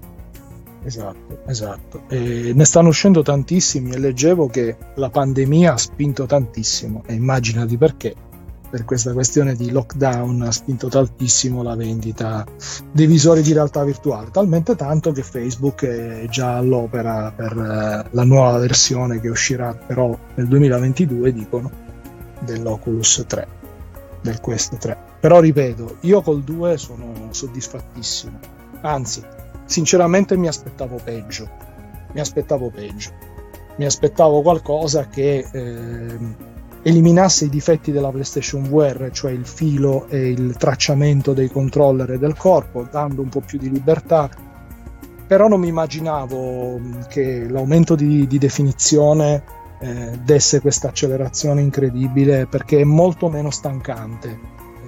[0.83, 2.03] Esatto, esatto.
[2.09, 7.77] E ne stanno uscendo tantissimi e leggevo che la pandemia ha spinto tantissimo e immaginati
[7.77, 8.15] perché
[8.71, 12.45] per questa questione di lockdown ha spinto tantissimo la vendita
[12.93, 18.23] dei visori di realtà virtuale, talmente tanto che Facebook è già all'opera per eh, la
[18.23, 21.69] nuova versione che uscirà però nel 2022, dicono,
[22.39, 23.47] dell'Oculus 3,
[24.21, 24.97] del Quest 3.
[25.19, 28.39] Però ripeto, io col 2 sono soddisfattissimo,
[28.83, 29.21] anzi,
[29.65, 31.49] sinceramente mi aspettavo peggio,
[32.13, 33.11] mi aspettavo peggio,
[33.75, 35.45] mi aspettavo qualcosa che...
[35.51, 36.49] Eh,
[36.83, 42.17] eliminasse i difetti della PlayStation VR, cioè il filo e il tracciamento dei controller e
[42.17, 44.29] del corpo, dando un po' più di libertà.
[45.27, 49.43] Però non mi immaginavo che l'aumento di, di definizione
[49.79, 54.39] eh, desse questa accelerazione incredibile perché è molto meno stancante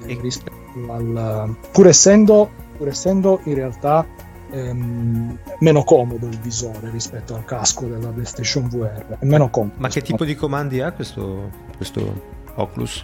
[0.06, 4.06] eh, rispetto al pur essendo, pur essendo in realtà
[4.54, 9.18] ehm, meno comodo il visore rispetto al casco della PlayStation VR.
[9.20, 9.74] È meno comodo.
[9.78, 13.04] Ma che tipo di comandi ha questo, questo Oculus?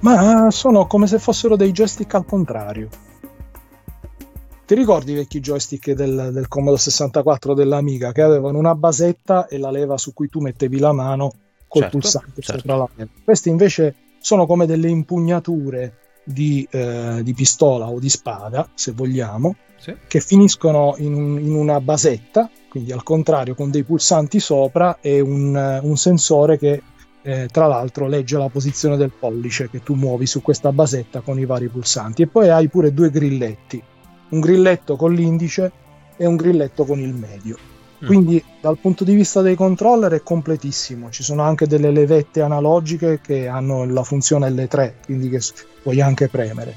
[0.00, 2.88] Ma sono come se fossero dei joystick al contrario.
[4.66, 9.58] Ti ricordi i vecchi joystick del, del Commodore 64 dell'Amiga che avevano una basetta e
[9.58, 11.32] la leva su cui tu mettevi la mano
[11.66, 12.60] col certo, pulsante certo.
[12.60, 13.10] sopra la leva?
[13.24, 15.99] Questi invece sono come delle impugnature
[16.32, 19.94] di, eh, di pistola o di spada, se vogliamo, sì.
[20.06, 25.20] che finiscono in, un, in, una basetta, quindi al contrario con dei pulsanti sopra e
[25.20, 26.82] un, un sensore che
[27.22, 31.38] eh, tra l'altro legge la posizione del pollice che tu muovi su questa basetta con
[31.38, 33.82] i vari pulsanti e poi hai pure due grilletti,
[34.30, 35.72] un grilletto con l'indice
[36.16, 37.69] e un grilletto con il medio.
[38.02, 38.06] Mm.
[38.06, 43.20] Quindi dal punto di vista dei controller è completissimo, ci sono anche delle levette analogiche
[43.20, 45.40] che hanno la funzione L3, quindi che
[45.82, 46.74] puoi anche premere.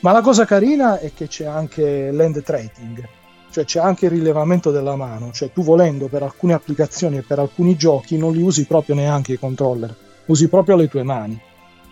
[0.00, 3.08] Ma la cosa carina è che c'è anche l'end tracing,
[3.50, 7.38] cioè c'è anche il rilevamento della mano, cioè tu volendo per alcune applicazioni e per
[7.38, 9.94] alcuni giochi non li usi proprio neanche i controller,
[10.26, 11.40] usi proprio le tue mani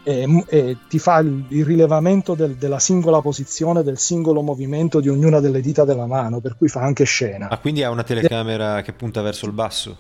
[0.05, 5.09] e, e ti fa il, il rilevamento del, della singola posizione, del singolo movimento di
[5.09, 7.49] ognuna delle dita della mano, per cui fa anche scena.
[7.49, 8.83] Ah, quindi ha una telecamera e...
[8.83, 9.97] che punta verso il basso?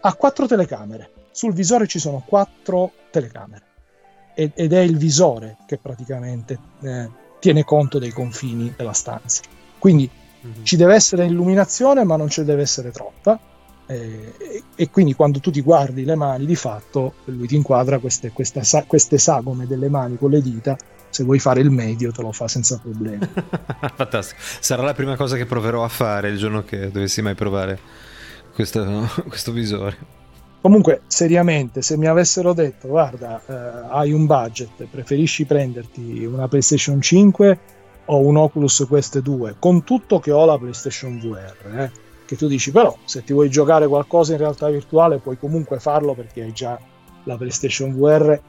[0.00, 3.64] Ha quattro telecamere, sul visore ci sono quattro telecamere
[4.34, 7.08] ed, ed è il visore che praticamente eh,
[7.40, 9.42] tiene conto dei confini della stanza.
[9.78, 10.62] Quindi mm-hmm.
[10.62, 13.38] ci deve essere illuminazione, ma non ci deve essere troppa
[13.86, 18.32] eh, e quindi quando tu ti guardi le mani di fatto lui ti inquadra queste,
[18.32, 20.76] queste, queste sagome delle mani con le dita.
[21.08, 23.26] Se vuoi fare il medio te lo fa senza problemi.
[23.94, 24.40] Fantastico.
[24.60, 27.78] Sarà la prima cosa che proverò a fare il giorno che dovessi mai provare
[28.52, 30.14] questo, questo visore.
[30.60, 37.00] Comunque seriamente se mi avessero detto guarda eh, hai un budget preferisci prenderti una PlayStation
[37.00, 37.58] 5
[38.06, 41.90] o un Oculus Quest 2 con tutto che ho la PlayStation VR eh,
[42.26, 46.14] che tu dici però se ti vuoi giocare qualcosa in realtà virtuale puoi comunque farlo
[46.14, 46.78] perché hai già
[47.24, 48.40] la PlayStation VR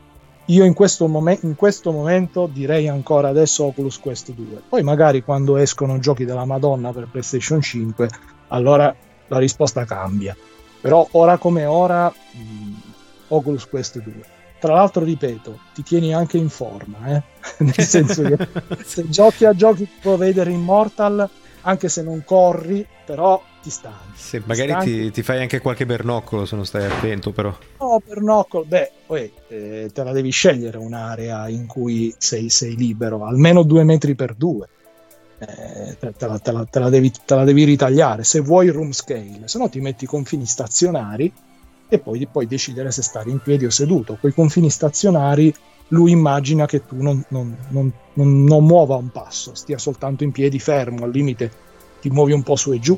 [0.50, 5.24] io in questo, mom- in questo momento direi ancora adesso Oculus Quest 2 poi magari
[5.24, 8.10] quando escono giochi della Madonna per PlayStation 5
[8.50, 8.96] allora
[9.28, 10.36] la risposta cambia.
[10.80, 12.74] Però ora come ora mh, mm,
[13.30, 14.14] Oculus Quest 2
[14.60, 17.22] tra l'altro ripeto ti tieni anche in forma eh?
[17.64, 18.38] nel senso che
[18.84, 21.30] se giochi a giochi tipo Vader Immortal
[21.62, 24.18] anche se non corri però ti stanchi.
[24.18, 24.92] Sì, magari stanchi.
[24.92, 27.56] Ti, ti, fai anche qualche bernoccolo se non stai attento, però.
[27.80, 33.26] No, bernoccolo, beh, poi eh, te la devi scegliere un'area in cui sei, sei libero,
[33.26, 34.68] almeno due metri per due.
[35.40, 38.92] Eh, te, la, te, la, te, la devi, te, la, devi, ritagliare se vuoi room
[38.92, 41.32] scale, se no ti metti i confini stazionari
[41.88, 44.18] e poi puoi decidere se stare in piedi o seduto.
[44.20, 45.54] Con i confini stazionari
[45.90, 50.60] lui immagina che tu non, non, non, non, muova un passo, stia soltanto in piedi
[50.60, 51.52] fermo, al limite
[52.02, 52.98] ti muovi un po' su e giù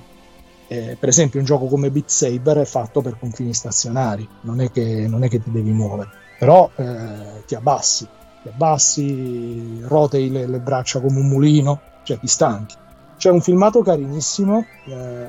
[0.71, 4.69] eh, per esempio un gioco come Beat Saber è fatto per confini stazionari, non è
[4.71, 8.07] che, è che ti devi muovere, però eh, ti abbassi,
[8.43, 12.75] ti abbassi, rotei le, le, braccia come un mulino, cioè ti stanchi.
[13.17, 15.27] C'è un filmato carinissimo eh,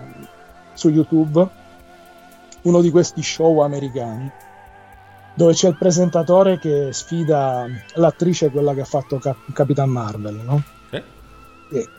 [0.74, 1.48] su YouTube,
[2.62, 4.30] uno di questi show americani,
[5.34, 10.62] dove c'è il presentatore che sfida l'attrice, quella che ha fatto Cap- Capitan Marvel, no?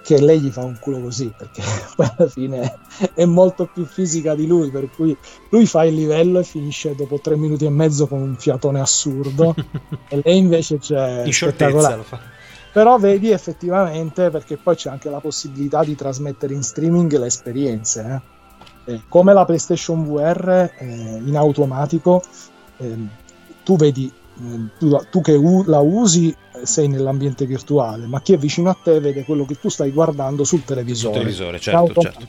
[0.03, 1.61] che lei gli fa un culo così perché
[1.95, 2.77] poi alla fine
[3.13, 5.15] è molto più fisica di lui per cui
[5.49, 9.55] lui fa il livello e finisce dopo tre minuti e mezzo con un fiatone assurdo
[10.09, 12.19] e lei invece c'è in spettacolare lo fa.
[12.73, 18.21] però vedi effettivamente perché poi c'è anche la possibilità di trasmettere in streaming le esperienze
[18.85, 18.93] eh.
[18.93, 22.23] Eh, come la PlayStation VR eh, in automatico
[22.77, 23.09] ehm,
[23.71, 24.11] tu vedi
[24.77, 28.99] tu, tu che u- la usi sei nell'ambiente virtuale, ma chi è vicino a te
[28.99, 31.13] vede quello che tu stai guardando sul televisore.
[31.13, 32.27] Sul televisore, certo, certo.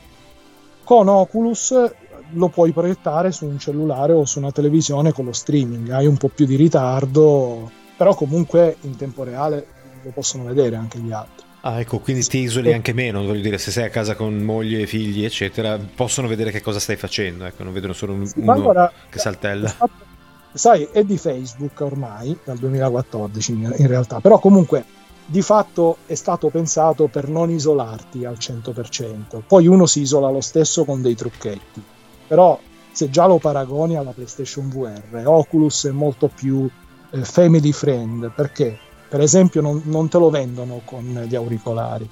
[0.83, 1.91] Con Oculus
[2.35, 6.17] lo puoi proiettare su un cellulare o su una televisione con lo streaming, hai un
[6.17, 9.65] po' più di ritardo, però comunque in tempo reale
[10.03, 11.45] lo possono vedere anche gli altri.
[11.61, 14.85] Ah, ecco, quindi ti isoli anche meno, voglio dire, se sei a casa con moglie,
[14.85, 18.91] figli, eccetera, possono vedere che cosa stai facendo, ecco, non vedono solo un, uno allora,
[19.09, 19.69] che saltella.
[19.69, 20.11] Fatto,
[20.53, 24.85] sai, è di Facebook ormai, dal 2014 in realtà, però comunque
[25.25, 29.41] di fatto è stato pensato per non isolarti al 100%.
[29.47, 31.81] Poi uno si isola lo stesso con dei trucchetti,
[32.27, 32.59] però
[32.91, 36.69] se già lo paragoni alla PlayStation VR, Oculus è molto più
[37.09, 38.77] eh, family friend perché
[39.09, 42.09] per esempio non, non te lo vendono con gli auricolari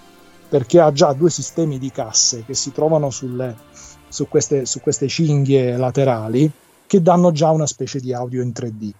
[0.49, 3.55] perché ha già due sistemi di casse che si trovano sulle,
[4.07, 6.51] su, queste, su queste cinghie laterali
[6.91, 8.91] che danno già una specie di audio in 3D.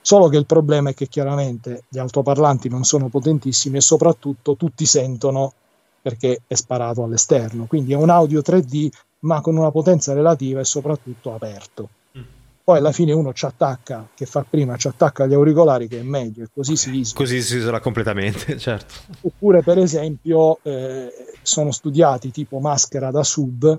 [0.00, 4.86] Solo che il problema è che chiaramente gli altoparlanti non sono potentissimi e soprattutto tutti
[4.86, 5.52] sentono
[6.00, 7.64] perché è sparato all'esterno.
[7.64, 8.88] Quindi è un audio 3D
[9.22, 11.88] ma con una potenza relativa e soprattutto aperto.
[12.16, 12.22] Mm.
[12.62, 16.04] poi alla fine uno ci attacca, che fa prima, ci attacca gli auricolari che è
[16.04, 17.18] meglio e così si isola.
[17.18, 18.94] Così si isola completamente, certo.
[19.22, 23.76] Oppure per esempio eh, sono studiati tipo maschera da sub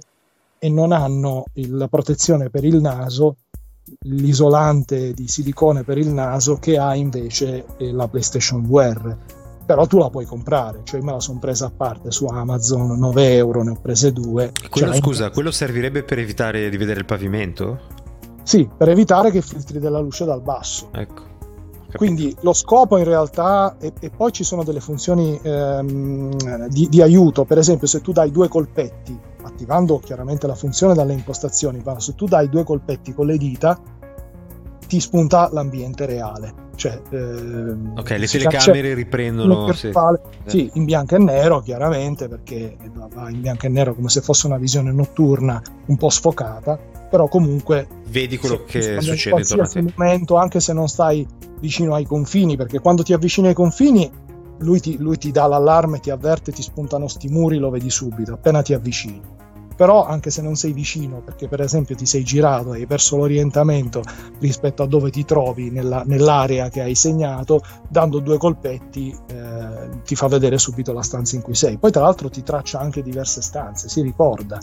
[0.64, 3.38] e non hanno il, la protezione per il naso,
[4.02, 9.18] l'isolante di silicone per il naso che ha invece eh, la PlayStation VR
[9.66, 13.36] però tu la puoi comprare, cioè me la sono presa a parte su Amazon, 9
[13.36, 14.52] euro, ne ho prese due.
[14.70, 15.32] Quello, cioè, scusa, in...
[15.32, 17.80] quello servirebbe per evitare di vedere il pavimento?
[18.44, 20.90] Sì, per evitare che filtri della luce dal basso.
[20.92, 21.30] Ecco.
[21.96, 27.02] Quindi lo scopo in realtà, e, e poi ci sono delle funzioni ehm, di, di,
[27.02, 32.00] aiuto, per esempio se tu dai due colpetti, attivando chiaramente la funzione dalle impostazioni, ma
[32.00, 33.80] se tu dai due colpetti con le dita,
[34.88, 36.70] ti spunta l'ambiente reale.
[36.76, 39.92] Cioè, ehm, ok, le telecamere riprendono sì.
[40.46, 40.70] sì.
[40.74, 42.76] in bianco e nero chiaramente perché
[43.14, 46.80] va in bianco e nero come se fosse una visione notturna un po' sfocata,
[47.10, 51.26] però comunque vedi quello che succede in qualsiasi momento, anche se non stai
[51.60, 54.12] vicino ai confini, perché quando ti avvicini ai confini
[54.62, 58.34] lui ti, lui ti dà l'allarme, ti avverte, ti spuntano sti muri, lo vedi subito,
[58.34, 59.22] appena ti avvicini
[59.82, 63.18] però anche se non sei vicino, perché per esempio ti sei girato e hai perso
[63.18, 64.04] l'orientamento
[64.40, 70.16] rispetto a dove ti trovi nella, nell'area che hai segnato, dando due colpetti eh, ti
[70.16, 71.80] fa vedere subito la stanza in cui sei.
[71.80, 74.60] Poi tra l'altro ti traccia anche diverse stanze, si ricorda.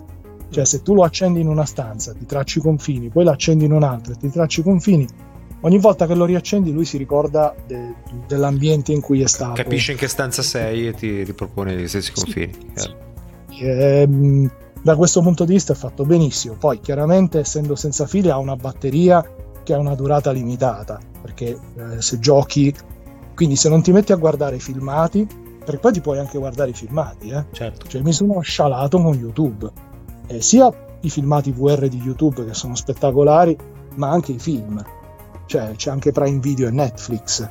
[0.50, 3.64] Cioè se tu lo accendi in una stanza, ti tracci i confini, poi lo accendi
[3.64, 5.04] in un'altra, ti tracci i confini,
[5.60, 7.94] ogni volta che lo riaccendi lui si ricorda de-
[8.26, 9.54] dell'ambiente in cui è stato.
[9.54, 12.52] Capisce in che stanza sei e ti ripropone gli stessi confini.
[12.74, 12.94] Sì.
[13.60, 14.50] Ehm,
[14.82, 16.54] da questo punto di vista è fatto benissimo.
[16.54, 19.24] Poi chiaramente essendo senza fili ha una batteria
[19.62, 22.74] che ha una durata limitata, perché eh, se giochi,
[23.34, 25.26] quindi se non ti metti a guardare i filmati,
[25.62, 27.44] perché poi ti puoi anche guardare i filmati, eh?
[27.52, 27.86] certo.
[27.86, 29.70] cioè mi sono scialato con YouTube,
[30.28, 33.54] eh, sia i filmati VR di YouTube che sono spettacolari,
[33.96, 34.82] ma anche i film,
[35.48, 37.48] cioè c'è anche Prime Video e Netflix.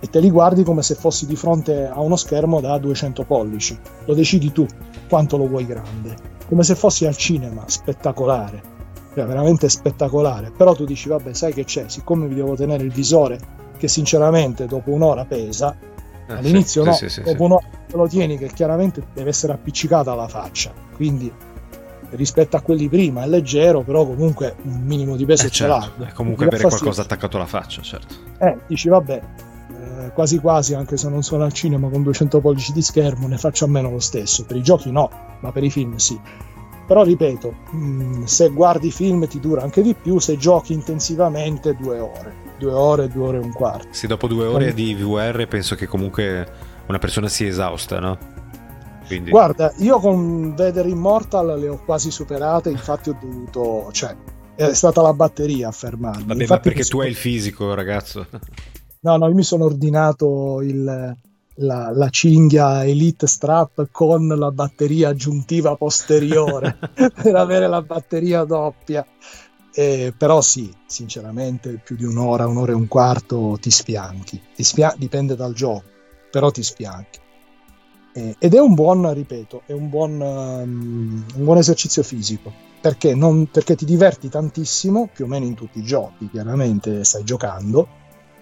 [0.00, 3.78] E te li guardi come se fossi di fronte a uno schermo da 200 pollici,
[4.06, 4.66] lo decidi tu
[5.08, 6.16] quanto lo vuoi grande.
[6.48, 8.62] Come se fossi al cinema, spettacolare,
[9.14, 10.52] cioè, veramente spettacolare.
[10.56, 13.38] Però tu dici, vabbè, sai che c'è, siccome mi devo tenere il visore,
[13.76, 15.76] che sinceramente dopo un'ora pesa,
[16.26, 20.12] eh, all'inizio sì, no, sì, sì, dopo un'ora lo tieni che chiaramente deve essere appiccicata
[20.12, 21.32] alla faccia, quindi
[22.16, 25.92] rispetto a quelli prima è leggero, però comunque un minimo di peso eh, ce certo.
[25.96, 26.12] l'ha.
[26.12, 28.14] Comunque avere qualcosa attaccato alla faccia, certo.
[28.38, 29.22] Eh, dici, vabbè,
[29.70, 33.38] eh, quasi quasi, anche se non sono al cinema con 200 pollici di schermo, ne
[33.38, 34.44] faccio a meno lo stesso.
[34.44, 35.10] Per i giochi no,
[35.40, 36.18] ma per i film sì.
[36.86, 41.74] Però ripeto, mh, mm, se guardi film ti dura anche di più, se giochi intensivamente
[41.74, 43.88] due ore, due ore, due ore e un quarto.
[43.90, 44.94] Sì, dopo due ore Quindi...
[44.94, 46.46] di VR penso che comunque
[46.86, 48.18] una persona si esausta, no?
[49.06, 49.30] Quindi...
[49.30, 53.88] Guarda, io con Vader Immortal le ho quasi superate, infatti ho dovuto...
[53.92, 54.16] cioè,
[54.54, 56.24] è stata la batteria a fermarmi.
[56.26, 58.26] Vabbè, infatti perché tu hai il fisico, ragazzo.
[59.00, 60.84] No, no, io mi sono ordinato il,
[61.56, 69.06] la, la, cinghia Elite Strap con la batteria aggiuntiva posteriore per avere la batteria doppia.
[69.76, 74.40] Eh, però sì, sinceramente più di un'ora, un'ora e un quarto ti spianchi.
[74.54, 75.82] Ti spia- dipende dal gioco,
[76.30, 77.18] però ti spianchi.
[78.16, 82.52] Eh, ed è un buon, ripeto, è un buon, um, un buon esercizio fisico.
[82.80, 83.14] Perché?
[83.14, 87.88] Non, perché ti diverti tantissimo, più o meno in tutti i giochi, chiaramente stai giocando,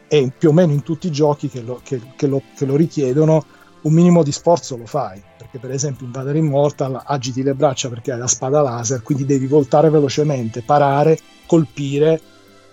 [0.09, 2.77] e più o meno in tutti i giochi che lo, che, che, lo, che lo,
[2.77, 3.47] richiedono
[3.81, 7.89] un minimo di sforzo lo fai perché per esempio in Vader Immortal agiti le braccia
[7.89, 12.21] perché hai la spada laser quindi devi voltare velocemente parare, colpire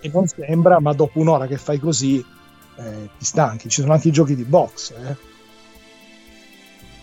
[0.02, 4.10] e non sembra ma dopo un'ora che fai così eh, ti stanchi ci sono anche
[4.10, 5.29] i giochi di box eh.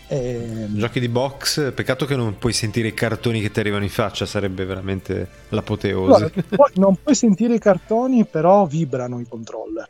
[0.07, 0.15] E...
[0.17, 3.89] Ehm, giochi di box, peccato che non puoi sentire i cartoni che ti arrivano in
[3.89, 6.31] faccia, sarebbe veramente l'apoteosi.
[6.49, 9.89] No, non puoi sentire i cartoni, però vibrano i controller.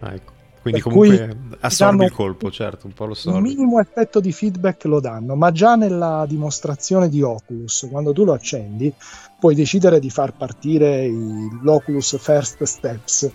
[0.00, 0.38] Ah, ecco.
[0.62, 3.32] Quindi per comunque assorbi il colpo, certo, un po' lo so.
[3.32, 8.24] Un minimo effetto di feedback lo danno, ma già nella dimostrazione di Oculus, quando tu
[8.24, 8.92] lo accendi,
[9.38, 13.30] puoi decidere di far partire l'Oculus First Steps,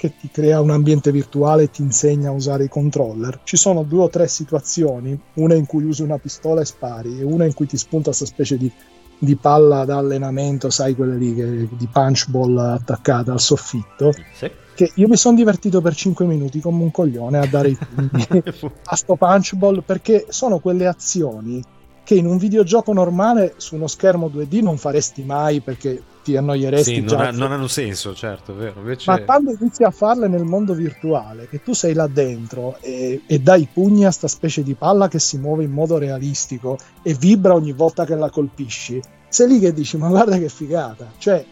[0.00, 3.40] che ti crea un ambiente virtuale e ti insegna a usare i controller.
[3.44, 7.22] Ci sono due o tre situazioni, una in cui usi una pistola e spari, e
[7.22, 8.72] una in cui ti spunta questa specie di,
[9.18, 14.12] di palla da allenamento, sai, quelle lì che, di punch ball attaccata al soffitto.
[14.32, 17.76] Sì che io mi sono divertito per 5 minuti come un coglione a dare i
[17.76, 18.42] pugni
[18.84, 21.62] a sto punch ball perché sono quelle azioni
[22.10, 26.94] che in un videogioco normale su uno schermo 2D non faresti mai perché ti annoieresti
[26.94, 28.80] sì, non, ha, non, hanno senso certo vero.
[28.80, 29.08] Invece...
[29.08, 33.38] ma quando inizi a farle nel mondo virtuale che tu sei là dentro e, e
[33.38, 37.54] dai pugni a sta specie di palla che si muove in modo realistico e vibra
[37.54, 41.12] ogni volta che la colpisci sei lì che dici ma guarda che figata.
[41.16, 41.46] Cioè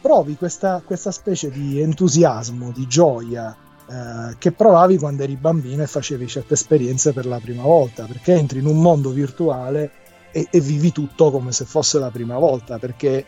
[0.00, 5.86] provi questa, questa specie di entusiasmo, di gioia eh, che provavi quando eri bambino e
[5.86, 9.90] facevi certe esperienze per la prima volta, perché entri in un mondo virtuale
[10.32, 13.24] e, e vivi tutto come se fosse la prima volta, perché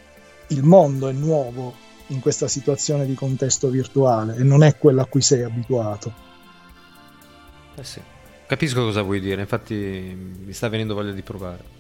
[0.48, 1.74] il mondo è nuovo
[2.09, 6.12] in questa situazione di contesto virtuale e non è quello a cui sei abituato.
[7.74, 8.00] Eh sì.
[8.46, 11.74] Capisco cosa vuoi dire, infatti mi sta venendo voglia di provare.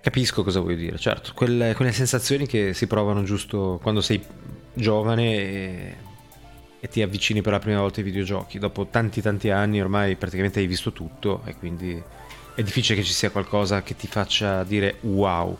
[0.00, 4.22] Capisco cosa vuoi dire, certo, quelle, quelle sensazioni che si provano giusto quando sei
[4.72, 5.96] giovane e,
[6.84, 8.58] e, ti avvicini per la prima volta ai videogiochi.
[8.58, 12.00] Dopo tanti tanti anni ormai praticamente hai visto tutto e quindi
[12.54, 15.56] è difficile che ci sia qualcosa che ti faccia dire wow.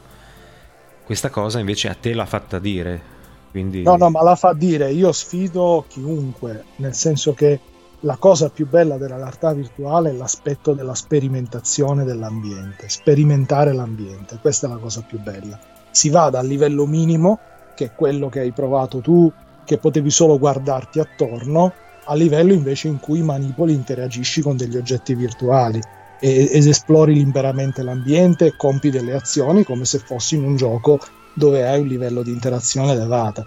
[1.02, 3.12] Questa cosa invece a te l'ha fatta dire.
[3.50, 3.82] Quindi...
[3.82, 7.60] No, no, ma la fa dire, io sfido chiunque, nel senso che
[8.00, 14.66] la cosa più bella della realtà virtuale è l'aspetto della sperimentazione dell'ambiente, sperimentare l'ambiente, questa
[14.66, 15.58] è la cosa più bella.
[15.90, 17.38] Si va dal livello minimo,
[17.74, 19.32] che è quello che hai provato tu,
[19.64, 21.72] che potevi solo guardarti attorno,
[22.04, 25.80] a livello invece in cui manipoli interagisci con degli oggetti virtuali
[26.20, 30.98] ed esplori liberamente l'ambiente e compi delle azioni come se fossi in un gioco
[31.34, 33.44] dove hai un livello di interazione elevata.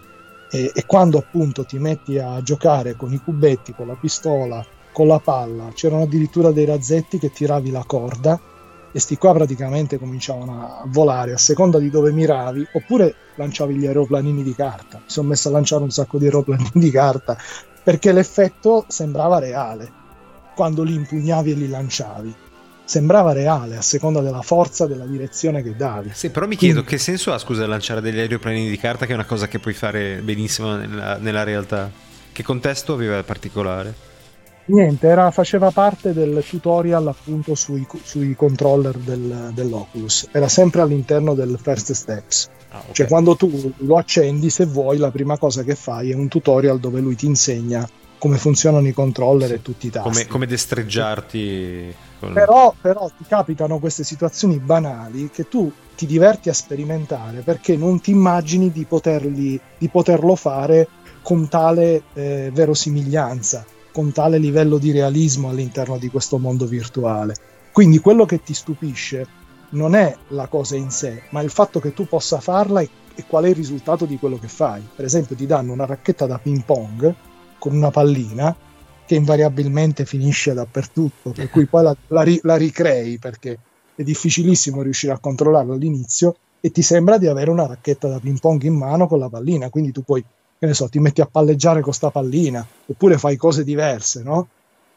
[0.51, 5.07] E, e, quando appunto ti metti a giocare con i cubetti, con la pistola, con
[5.07, 8.39] la palla, c'erano addirittura dei razzetti che tiravi la corda
[8.97, 13.85] e sti qua praticamente cominciavano a volare a seconda di dove miravi oppure lanciavi gli
[13.85, 14.97] aeroplanini di carta.
[14.97, 17.37] Mi sono messo a lanciare un sacco di aeroplanini di carta
[17.83, 19.91] perché l'effetto sembrava reale
[20.55, 22.35] quando li impugnavi e li lanciavi
[22.85, 26.09] sembrava reale a seconda della forza della direzione che davi.
[26.13, 29.11] Sì, però mi chiedo Quindi, che senso ha, scusa, lanciare degli aeroplanini di carta, che
[29.11, 31.91] è una cosa che puoi fare benissimo nella, nella realtà.
[32.31, 33.93] Che contesto aveva particolare?
[34.67, 40.27] Niente, era, faceva parte del tutorial appunto sui, sui controller del, dell'Oculus.
[40.31, 42.49] Era sempre all'interno del First Steps.
[42.69, 42.93] Ah, okay.
[42.93, 46.79] Cioè, quando tu lo accendi, se vuoi, la prima cosa che fai è un tutorial
[46.79, 47.87] dove lui ti insegna
[48.17, 49.53] come funzionano i controller sì.
[49.53, 50.09] e tutti i tasti.
[50.09, 51.95] Come, come destreggiarti.
[52.19, 52.33] Con...
[52.33, 58.01] Però, però ti capitano queste situazioni banali che tu ti diverti a sperimentare perché non
[58.01, 60.87] ti immagini di, poterli, di poterlo fare
[61.21, 63.65] con tale eh, verosimiglianza,
[63.97, 67.33] con tale livello di realismo all'interno di questo mondo virtuale.
[67.71, 69.25] Quindi quello che ti stupisce
[69.69, 73.23] non è la cosa in sé, ma il fatto che tu possa farla e, e
[73.25, 74.87] qual è il risultato di quello che fai.
[74.95, 77.11] Per esempio ti danno una racchetta da ping pong
[77.57, 78.55] con una pallina
[79.03, 83.57] che invariabilmente finisce dappertutto, per cui poi la, la, la ricrei perché
[83.95, 88.39] è difficilissimo riuscire a controllarla all'inizio e ti sembra di avere una racchetta da ping
[88.39, 90.23] pong in mano con la pallina, quindi tu poi,
[90.59, 94.47] che ne so, ti metti a palleggiare con sta pallina oppure fai cose diverse, no?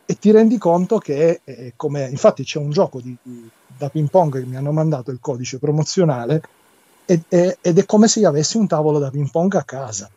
[0.07, 4.11] E ti rendi conto che è come, infatti c'è un gioco di, di, da ping
[4.11, 6.43] pong che mi hanno mandato il codice promozionale
[7.05, 10.11] ed, ed è come se io avessi un tavolo da ping pong a casa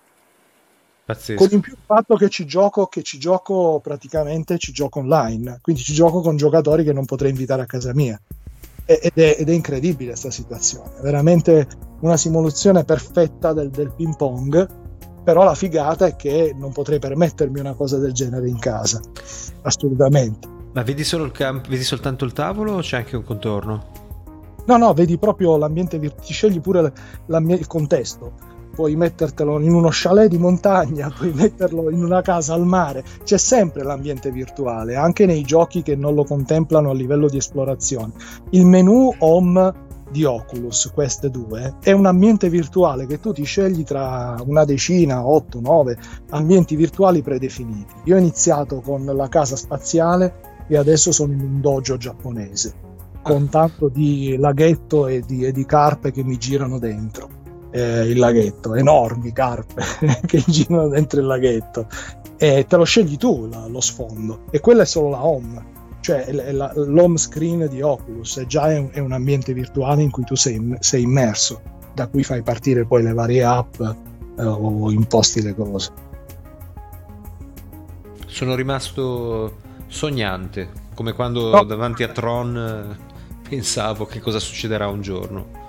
[1.05, 1.43] Pazzesco.
[1.43, 5.59] Con in più il fatto che ci gioco, che ci gioco praticamente ci gioco online,
[5.61, 8.19] quindi ci gioco con giocatori che non potrei invitare a casa mia.
[8.85, 11.67] Ed è, ed è incredibile questa situazione, veramente
[12.01, 14.67] una simulazione perfetta del, del ping pong,
[15.23, 18.99] però la figata è che non potrei permettermi una cosa del genere in casa,
[19.61, 20.47] assolutamente.
[20.73, 24.01] Ma vedi, solo il camp- vedi soltanto il tavolo o c'è anche un contorno?
[24.65, 26.91] No, no, vedi proprio l'ambiente, ti scegli pure
[27.27, 32.65] il contesto puoi mettertelo in uno chalet di montagna, puoi metterlo in una casa al
[32.65, 37.37] mare, c'è sempre l'ambiente virtuale, anche nei giochi che non lo contemplano a livello di
[37.37, 38.13] esplorazione.
[38.49, 39.71] Il menu home
[40.13, 45.27] di Oculus, queste due, è un ambiente virtuale che tu ti scegli tra una decina,
[45.27, 45.97] 8, 9
[46.29, 47.93] ambienti virtuali predefiniti.
[48.05, 52.91] Io ho iniziato con la casa spaziale e adesso sono in un dojo giapponese
[53.23, 57.41] con tanto di laghetto e di, e di carpe che mi girano dentro.
[57.71, 59.81] Eh, il laghetto, enormi carpe
[60.27, 61.87] che girano dentro il laghetto.
[62.37, 65.71] E te lo scegli tu la, lo sfondo e quella è solo la home
[66.03, 70.25] cioè l'home screen di Oculus è già è un, è un, ambiente virtuale in cui
[70.25, 71.61] tu sei, sei, immerso
[71.93, 75.91] da cui fai partire poi le varie app eh, o imposti le cose
[78.25, 81.63] sono rimasto sognante come quando no.
[81.63, 85.61] davanti a Tron eh, pensavo che cosa succederà un giorno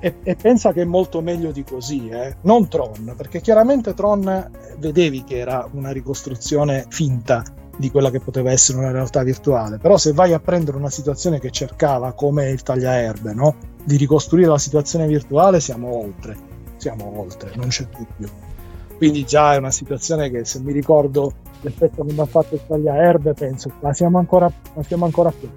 [0.00, 2.34] e, e, pensa che è molto meglio di così, eh?
[2.40, 7.44] non Tron, perché chiaramente Tron eh, vedevi che era una ricostruzione finta
[7.76, 11.40] di quella che poteva essere una realtà virtuale, però se vai a prendere una situazione
[11.40, 13.54] che cercava come il tagliaerbe, no?
[13.84, 16.36] di ricostruire la situazione virtuale, siamo oltre,
[16.76, 18.50] siamo oltre, non c'è dubbio.
[18.96, 22.60] Quindi già è una situazione che se mi ricordo l'effetto che mi ha fatto il
[22.66, 25.48] tagliaerbe, penso, ma siamo ancora, ma siamo ancora più.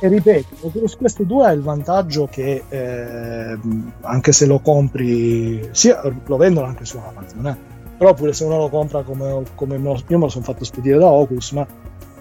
[0.00, 3.58] e ripeto, Oculus Quest 2 ha il vantaggio che eh,
[4.00, 8.58] anche se lo compri, sia, lo vendono anche su Amazon, eh, però pure se uno
[8.58, 11.66] lo compra come, come me lo, io me lo sono fatto spedire da Oculus, ma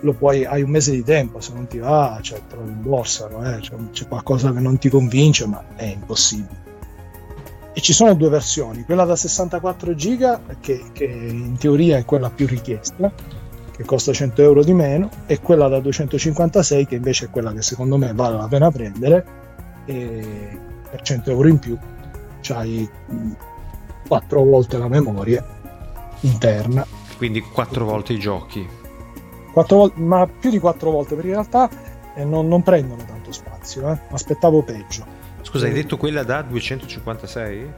[0.03, 3.49] lo puoi, hai un mese di tempo, se non ti va, cioè, te lo rimborsano,
[3.49, 6.61] eh, cioè, c'è qualcosa che non ti convince, ma è impossibile.
[7.73, 12.29] E ci sono due versioni, quella da 64 giga che, che in teoria è quella
[12.29, 13.11] più richiesta,
[13.75, 17.61] che costa 100 euro di meno, e quella da 256 che invece è quella che
[17.61, 19.25] secondo me vale la pena prendere,
[19.85, 20.59] e
[20.91, 21.77] per 100 euro in più
[22.41, 22.87] c'hai
[24.07, 25.61] 4 volte la memoria
[26.23, 26.85] interna.
[27.17, 28.67] Quindi 4 volte i giochi.
[29.53, 31.69] 4 volte, ma più di 4 volte, perché in realtà
[32.15, 33.99] eh, non, non, prendono tanto spazio, eh.
[34.09, 35.05] aspettavo peggio.
[35.41, 35.75] Scusa, hai eh.
[35.75, 37.73] detto quella da 256?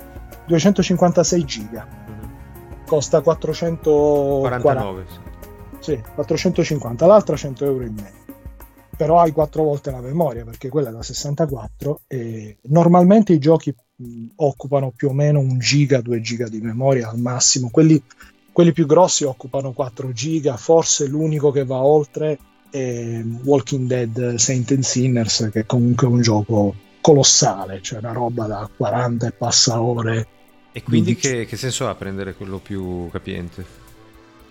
[0.48, 1.88] 256 giga.
[1.88, 2.86] Mm-hmm.
[2.86, 5.06] Costa 449.
[5.08, 5.34] Sì.
[5.86, 8.24] Sì, 450, l'altra 100 euro in meno.
[8.98, 13.76] Però hai quattro volte la memoria perché quella è da 64 e normalmente i giochi
[14.38, 17.70] occupano più o meno un giga, 2 giga di memoria al massimo.
[17.70, 18.02] Quelli,
[18.56, 22.40] quelli più grossi occupano 4 giga, forse l'unico che va oltre
[22.70, 28.46] è Walking Dead Saint and Sinners, che è comunque un gioco colossale, cioè una roba
[28.46, 30.28] da 40 e passa ore.
[30.72, 33.84] E quindi che, che senso ha prendere quello più capiente?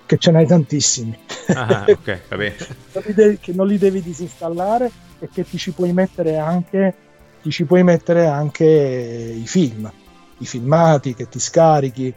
[0.05, 1.19] che ce n'hai tantissimi.
[1.55, 3.39] Ah, ok, va bene.
[3.41, 6.95] che non li devi disinstallare e che ti ci puoi mettere anche,
[7.41, 9.91] ti ci puoi mettere anche i film,
[10.37, 12.13] i filmati che ti scarichi.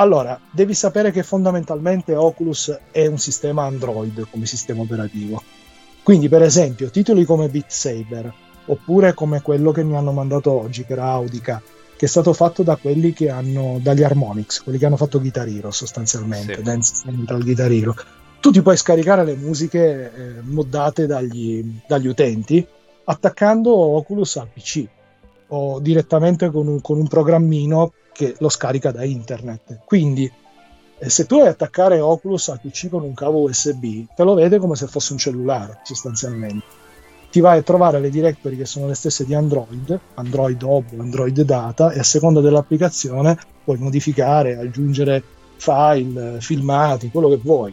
[0.00, 5.42] Allora, devi sapere che fondamentalmente Oculus è un sistema Android come sistema operativo.
[6.02, 8.32] Quindi, per esempio, titoli come Beat Saber,
[8.64, 11.60] oppure come quello che mi hanno mandato oggi, che era Audica,
[11.96, 15.46] che è stato fatto da quelli che hanno dagli Harmonix, quelli che hanno fatto Guitar
[15.46, 16.62] Hero sostanzialmente, sì.
[16.62, 17.94] Dance Central Guitar Hero.
[18.40, 22.66] Tu ti puoi scaricare le musiche eh, moddate dagli, dagli, utenti
[23.04, 24.86] attaccando Oculus al PC
[25.48, 29.80] o direttamente con un, con un programmino che lo scarica da internet.
[29.86, 30.30] Quindi
[30.98, 34.58] eh, se tu vuoi attaccare Oculus al PC con un cavo USB, te lo vede
[34.58, 36.78] come se fosse un cellulare sostanzialmente
[37.30, 41.40] ti vai a trovare le directory che sono le stesse di Android, Android Hub, Android
[41.42, 45.22] Data, e a seconda dell'applicazione puoi modificare, aggiungere
[45.54, 47.72] file, filmati, quello che vuoi.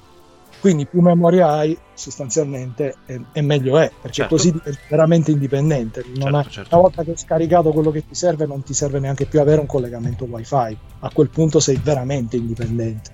[0.59, 4.35] Quindi più memoria hai, sostanzialmente, e, e meglio è, perché certo.
[4.35, 6.03] così diventi veramente indipendente.
[6.03, 6.73] Certo, è, certo.
[6.73, 9.61] Una volta che hai scaricato quello che ti serve, non ti serve neanche più avere
[9.61, 10.77] un collegamento wifi.
[10.99, 13.11] A quel punto sei veramente indipendente.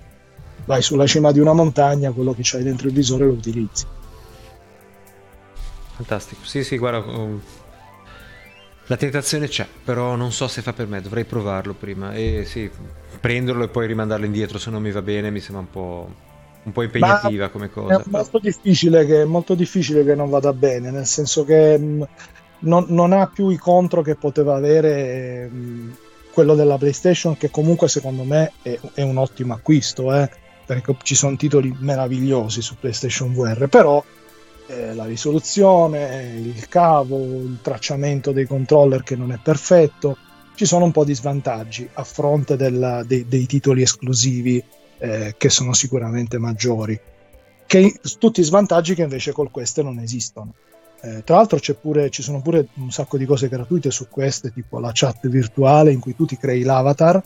[0.64, 3.86] Vai sulla cima di una montagna, quello che c'hai dentro il visore lo utilizzi.
[5.96, 6.44] Fantastico.
[6.44, 6.98] Sì, sì, guarda.
[7.10, 7.40] Um,
[8.86, 12.14] la tentazione c'è, però non so se fa per me, dovrei provarlo prima.
[12.14, 12.70] E sì,
[13.20, 16.14] prenderlo e poi rimandarlo indietro se non mi va bene mi sembra un po',
[16.64, 18.00] un po impegnativa Ma come cosa.
[18.00, 22.02] È molto difficile, che, molto difficile che non vada bene, nel senso che mh, mm,
[22.60, 25.90] non, non, ha più i contro che poteva avere mh, mm,
[26.32, 30.28] quello della PlayStation, che comunque secondo me è, è un ottimo acquisto, eh,
[30.64, 34.02] perché ci sono titoli meravigliosi su PlayStation VR, però
[34.66, 40.16] eh, la risoluzione, il cavo, il tracciamento dei controller che non è perfetto,
[40.54, 44.62] ci sono un po' di svantaggi a fronte della, dei, dei, titoli esclusivi
[45.04, 46.98] eh, che sono sicuramente maggiori,
[47.66, 50.54] che, tutti svantaggi che invece col Quest non esistono.
[51.02, 54.78] Eh, tra l'altro pure, ci sono pure un sacco di cose gratuite su Quest, tipo
[54.78, 57.22] la chat virtuale in cui tu ti crei l'avatar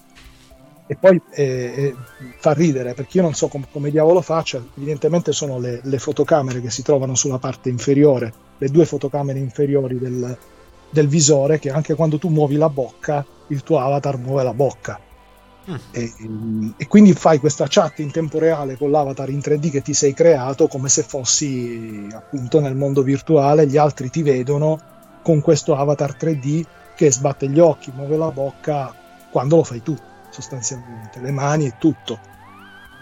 [0.91, 1.95] e poi eh, eh,
[2.39, 6.63] fa ridere perché io non so com- come diavolo faccia, evidentemente sono le, le, fotocamere
[6.63, 10.37] che si trovano sulla parte inferiore, le due fotocamere inferiori del,
[10.89, 14.99] del, visore che anche quando tu muovi la bocca il tuo avatar muove la bocca.
[15.91, 16.13] E,
[16.77, 20.15] e, quindi fai questa chat in tempo reale con l'avatar in 3D che ti sei
[20.15, 24.81] creato come se fossi appunto nel mondo virtuale, gli altri ti vedono
[25.23, 26.65] con questo avatar 3D
[26.97, 28.95] che sbatte gli occhi, muove la bocca
[29.31, 29.97] quando lo fai tu
[30.31, 32.19] sostanzialmente, le mani e tutto.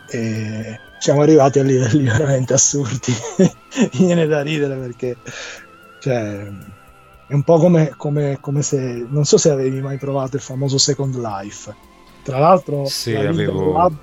[0.09, 3.13] E siamo arrivati a livelli veramente assurdi.
[3.93, 5.17] Viene da ridere perché
[6.01, 6.47] cioè,
[7.29, 10.79] è un po' come, come, come, se non so se avevi mai provato il famoso
[10.79, 11.95] Second Life.
[12.27, 13.73] Tra l'altro, sì, avevo...
[13.73, 13.95] Lab,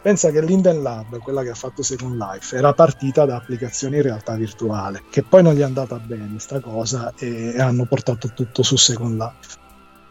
[0.00, 4.02] pensa che l'Inden Lab, quella che ha fatto Second Life, era partita da applicazioni in
[4.02, 8.62] realtà virtuale, che poi non gli è andata bene sta cosa e hanno portato tutto
[8.62, 9.58] su Second Life.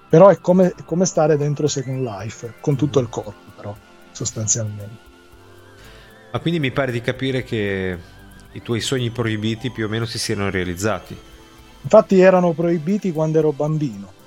[0.10, 3.76] Però è come, è come stare dentro Second Life con tutto il corpo però
[4.12, 5.08] sostanzialmente.
[6.32, 7.98] Ma quindi mi pare di capire che
[8.52, 11.18] i tuoi sogni proibiti più o meno si siano realizzati.
[11.82, 14.18] Infatti erano proibiti quando ero bambino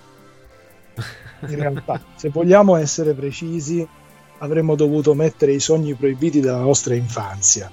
[1.49, 3.87] in realtà se vogliamo essere precisi
[4.39, 7.71] avremmo dovuto mettere i sogni proibiti della nostra infanzia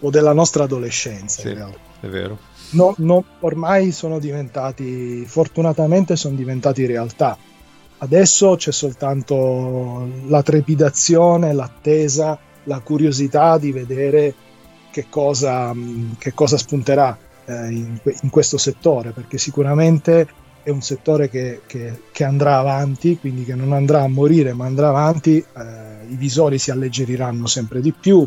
[0.00, 1.40] o della nostra adolescenza.
[1.40, 2.38] Sì, è vero.
[2.70, 7.36] No, no, ormai sono diventati, fortunatamente sono diventati realtà.
[7.98, 14.34] Adesso c'è soltanto la trepidazione, l'attesa, la curiosità di vedere
[14.90, 15.74] che cosa,
[16.18, 20.28] che cosa spunterà eh, in, in, questo settore, perché sicuramente
[20.68, 24.66] è un settore che, che, che, andrà avanti, quindi che non andrà a morire, ma
[24.66, 28.26] andrà avanti, eh, i visori si alleggeriranno sempre di più,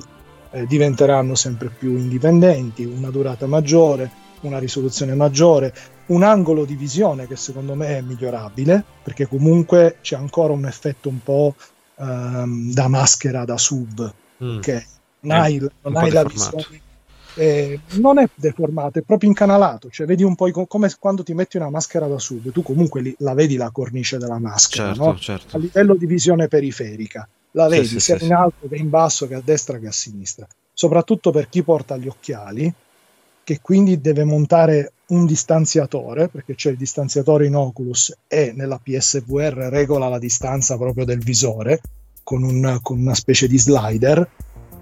[0.50, 4.10] eh, diventeranno sempre più indipendenti, una durata maggiore,
[4.42, 5.72] una risoluzione maggiore,
[6.08, 11.10] un angolo di visione che secondo me è migliorabile, perché comunque c'è ancora un effetto
[11.10, 11.54] un po'
[12.00, 14.12] ehm, da maschera da sub,
[14.44, 14.60] mm.
[14.62, 14.84] che
[15.22, 16.90] non hai, non hai la visione.
[17.36, 21.58] Eh, non è deformato, è proprio incanalato, cioè vedi un po' come quando ti metti
[21.58, 25.18] una maschera da sub, tu comunque li, la vedi la cornice della maschera, certo, no?
[25.18, 25.56] certo.
[25.56, 28.36] a livello di visione periferica, la vedi sì, sia sì, in sì.
[28.36, 32.08] alto che in basso che a destra che a sinistra, soprattutto per chi porta gli
[32.08, 32.74] occhiali,
[33.44, 39.68] che quindi deve montare un distanziatore, perché c'è il distanziatore in Oculus e nella PSVR
[39.70, 41.82] regola la distanza proprio del visore
[42.24, 44.28] con, un, con una specie di slider.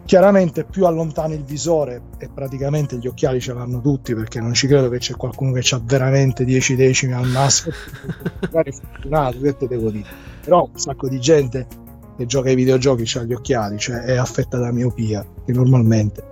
[0.10, 4.66] Chiaramente più allontani il visore e praticamente gli occhiali ce l'hanno tutti perché non ci
[4.66, 7.76] credo che c'è qualcuno che ha veramente 10 decimi al massimo,
[8.42, 10.10] magari fortunato, che te devo dire.
[10.44, 11.68] Però un sacco di gente
[12.18, 16.24] che gioca ai videogiochi ha gli occhiali, cioè è affetta da miopia, che normalmente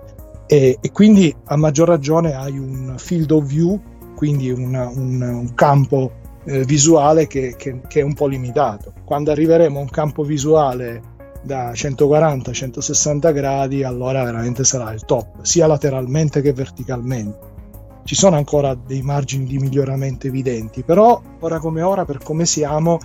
[0.46, 3.80] e, e, quindi a maggior ragione hai un field of view,
[4.16, 6.10] quindi una, un, un, campo
[6.46, 8.92] eh, visuale che, che, che, è un po' limitato.
[9.04, 11.16] Quando arriveremo a un campo visuale
[11.48, 17.56] da 140-160 gradi, allora veramente sarà il top, sia lateralmente che verticalmente.
[18.04, 22.98] Ci sono ancora dei margini di miglioramento evidenti, però ora come ora, per come siamo,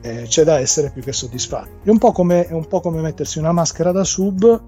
[0.00, 1.88] eh, c'è da essere più che soddisfatti.
[1.88, 4.62] È un, come, è un po' come mettersi una maschera da sub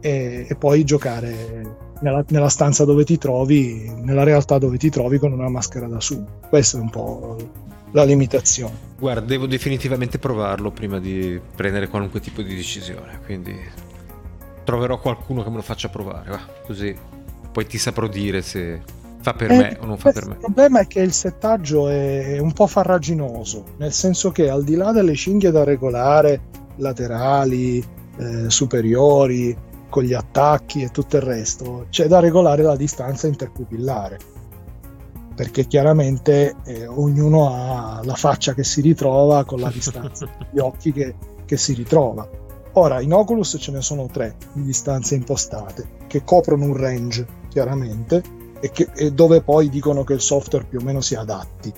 [0.00, 5.18] e, e poi giocare nella, nella, stanza dove ti trovi, nella realtà dove ti trovi
[5.18, 6.24] con una maschera da su.
[6.48, 7.36] Questa è un po'
[7.92, 8.90] la limitazione.
[8.98, 13.56] Guarda, devo definitivamente provarlo prima di prendere qualunque tipo di decisione, quindi
[14.64, 16.94] troverò qualcuno che me lo faccia provare, va, così
[17.50, 18.80] poi ti saprò dire se
[19.20, 20.32] fa per eh, me o non fa per me.
[20.34, 24.74] Il problema è che il settaggio è un po' farraginoso, nel senso che al di
[24.74, 26.40] là delle cinghie da regolare,
[26.76, 27.84] laterali,
[28.16, 29.56] eh, superiori,
[29.88, 34.18] con gli attacchi e tutto il resto, c'è da regolare la distanza interpupillare,
[35.34, 40.92] perché chiaramente eh, ognuno ha la faccia che si ritrova con la distanza degli occhi
[40.92, 41.14] che,
[41.44, 42.28] che si ritrova.
[42.74, 48.22] Ora, in Oculus ce ne sono tre di distanze impostate, che coprono un range, chiaramente,
[48.60, 51.72] e, che, e dove poi dicono che il software più o meno si adatti.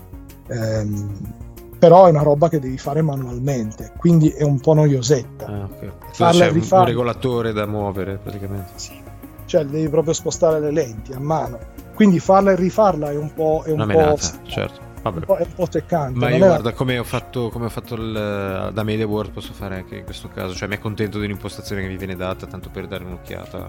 [0.48, 1.42] Ehm,
[1.78, 5.46] però è una roba che devi fare manualmente, quindi è un po' noiosetta.
[5.46, 5.90] Ah, okay.
[6.12, 8.72] Farla c'è un regolatore da muovere praticamente.
[8.76, 9.02] Sì.
[9.44, 11.58] Cioè devi proprio spostare le lenti a mano.
[11.94, 13.62] Quindi farla e rifarla è un po'...
[13.64, 14.92] È un una po', certo.
[15.02, 15.26] Vabbè.
[15.26, 16.18] È un po' seccante.
[16.18, 16.46] Ma io era...
[16.46, 20.04] guarda, come ho fatto, come ho fatto il, da Media World posso fare anche in
[20.04, 20.54] questo caso.
[20.54, 23.68] Cioè mi accontento di un'impostazione che mi viene data, tanto per dare un'occhiata.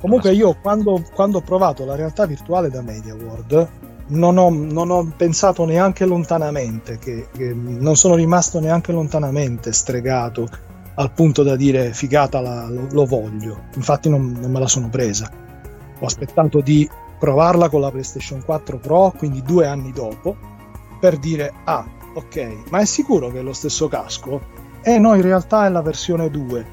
[0.00, 3.68] Comunque io quando, quando ho provato la realtà virtuale da Media World
[4.08, 10.48] non ho, non ho, pensato neanche lontanamente, che, che, non sono rimasto neanche lontanamente stregato
[10.94, 13.64] al punto da dire figata la, lo, lo, voglio.
[13.74, 15.30] Infatti non, non, me la sono presa.
[16.00, 16.88] Ho aspettato di
[17.18, 20.36] provarla con la PlayStation 4 Pro, quindi due anni dopo,
[21.00, 21.84] per dire ah,
[22.14, 24.40] ok, ma è sicuro che è lo stesso casco?
[24.82, 26.66] Eh no, in realtà è la versione 2,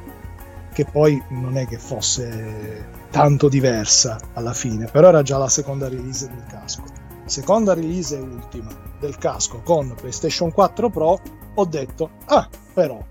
[0.74, 5.88] che poi non è che fosse tanto diversa alla fine, però era già la seconda
[5.88, 11.20] release del casco seconda release e ultima del casco con PlayStation 4 Pro,
[11.56, 13.04] ho detto, ah, però,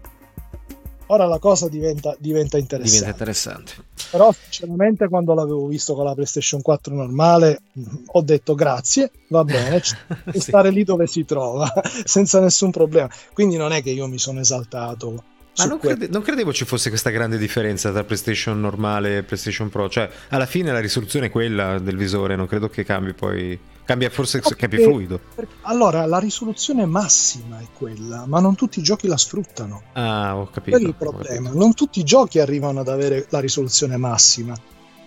[1.07, 2.99] ora la cosa diventa, diventa interessante.
[2.99, 3.73] Diventa interessante.
[4.11, 7.63] Però sinceramente quando l'avevo visto con la PlayStation 4 normale
[8.07, 10.41] ho detto grazie, va bene, sì.
[10.41, 11.71] stare lì dove si trova,
[12.05, 13.09] senza nessun problema.
[13.33, 16.89] Quindi non è che io mi sono esaltato ma non, crede- non, credevo ci fosse
[16.89, 19.89] questa grande differenza tra PlayStation normale e PlayStation Pro.
[19.89, 23.59] Cioè, alla fine la risoluzione è quella del visore, non credo che cambi poi.
[23.85, 25.21] Cambia forse no, più fluido.
[25.63, 29.83] Allora, la risoluzione massima è quella, ma non tutti i giochi la sfruttano.
[29.93, 30.77] Ah, ho capito.
[30.77, 31.51] Quello è il problema.
[31.51, 34.55] Non tutti i giochi arrivano ad avere la risoluzione massima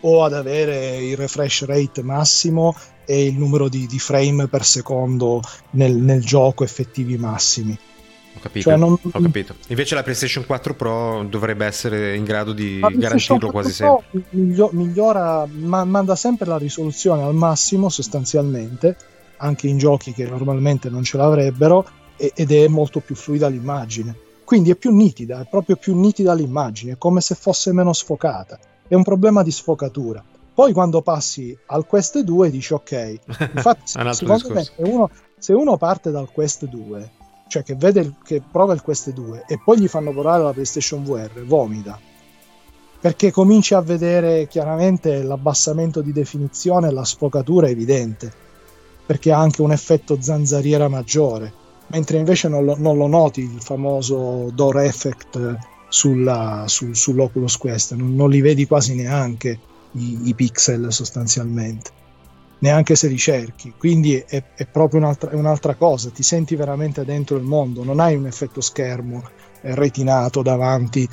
[0.02, 5.42] o ad avere il refresh rate massimo e il numero di, di frame per secondo
[5.72, 7.78] nel, nel gioco effettivi massimi
[8.38, 8.94] ho capito, cioè non...
[8.94, 9.56] ho capito.
[9.68, 14.06] Invece la PlayStation 4 Pro dovrebbe essere in grado di garantirlo quasi sempre.
[14.30, 18.96] Migliora, migliora ma, manda sempre la risoluzione al massimo sostanzialmente,
[19.38, 21.86] anche in giochi che normalmente non ce l'avrebbero,
[22.16, 24.16] e, ed è molto più fluida l'immagine.
[24.44, 28.58] Quindi è più nitida, è proprio più nitida l'immagine, è come se fosse meno sfocata.
[28.88, 30.24] è un problema di sfocatura.
[30.54, 33.20] Poi quando passi al Quest 2 dici ok,
[33.54, 37.12] infatti secondo me se uno, se uno, parte dal Quest 2,
[37.48, 41.04] cioè che, vede, che prova il Quest 2 e poi gli fanno provare la PlayStation
[41.04, 42.00] VR, vomita.
[43.00, 48.32] Perché cominci a vedere chiaramente l'abbassamento di definizione la sfocatura evidente,
[49.06, 51.54] perché ha anche un effetto zanzariera maggiore,
[51.88, 55.58] mentre invece non lo, non lo noti il famoso door effect
[55.90, 59.60] sulla, su, sull'Oculus Quest, non, non li vedi quasi neanche
[59.92, 61.92] i, i pixel sostanzialmente,
[62.60, 63.74] neanche se li cerchi.
[63.78, 68.16] Quindi è, è proprio un'altra, un'altra, cosa, ti senti veramente dentro il mondo, non hai
[68.16, 69.24] un effetto schermo
[69.62, 71.08] retinato davanti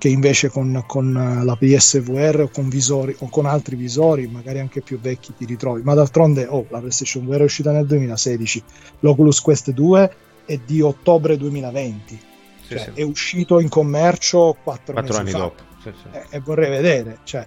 [0.00, 1.12] che invece con, con
[1.44, 5.82] la PSVR o con, visori, o con altri visori, magari anche più vecchi, ti ritrovi.
[5.82, 8.62] Ma d'altronde, oh, la PlayStation VR è uscita nel 2016,
[9.00, 10.14] l'Oculus Quest 2
[10.46, 12.18] è di ottobre 2020.
[12.62, 12.90] Sì, cioè, sì.
[12.94, 15.38] È uscito in commercio quattro, quattro anni fa.
[15.38, 15.62] dopo.
[15.82, 17.46] Sì, e, e vorrei vedere, cioè,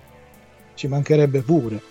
[0.76, 1.82] ci mancherebbe pure.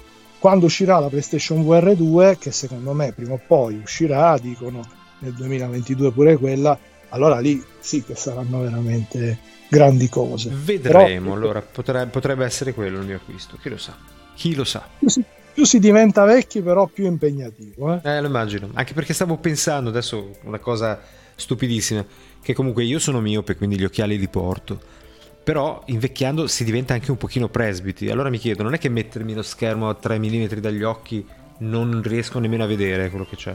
[0.43, 4.85] Quando uscirà la PlayStation VR 2, che secondo me prima o poi uscirà, dicono
[5.21, 6.77] nel 2022 pure quella,
[7.11, 9.39] allora lì sì che saranno veramente
[9.69, 10.51] grandi cose.
[10.53, 13.97] Vedremo, Però, allora potrebbe, potrebbe, essere quello il mio acquisto, chi lo sa?
[14.35, 14.85] Chi lo sa?
[14.99, 15.23] Più si,
[15.55, 17.95] più si diventa vecchi, però più impegnativo.
[17.95, 18.01] Eh?
[18.03, 21.01] eh, lo immagino, anche perché stavo pensando adesso una cosa
[21.37, 22.05] stupidissima,
[22.43, 25.02] che comunque io sono miope, quindi gli occhiali li porto
[25.43, 28.11] però invecchiando si diventa anche un pochino presbiti.
[28.11, 31.27] Allora mi chiedo, non è che mettermi lo schermo a 3 mm dagli occhi
[31.59, 33.55] non riesco nemmeno a vedere quello che c'è?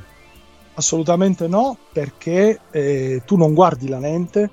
[0.75, 4.49] Assolutamente no, perché eh, tu non guardi la lente,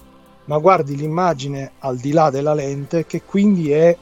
[0.46, 3.96] ma guardi l'immagine al di là della lente, che quindi è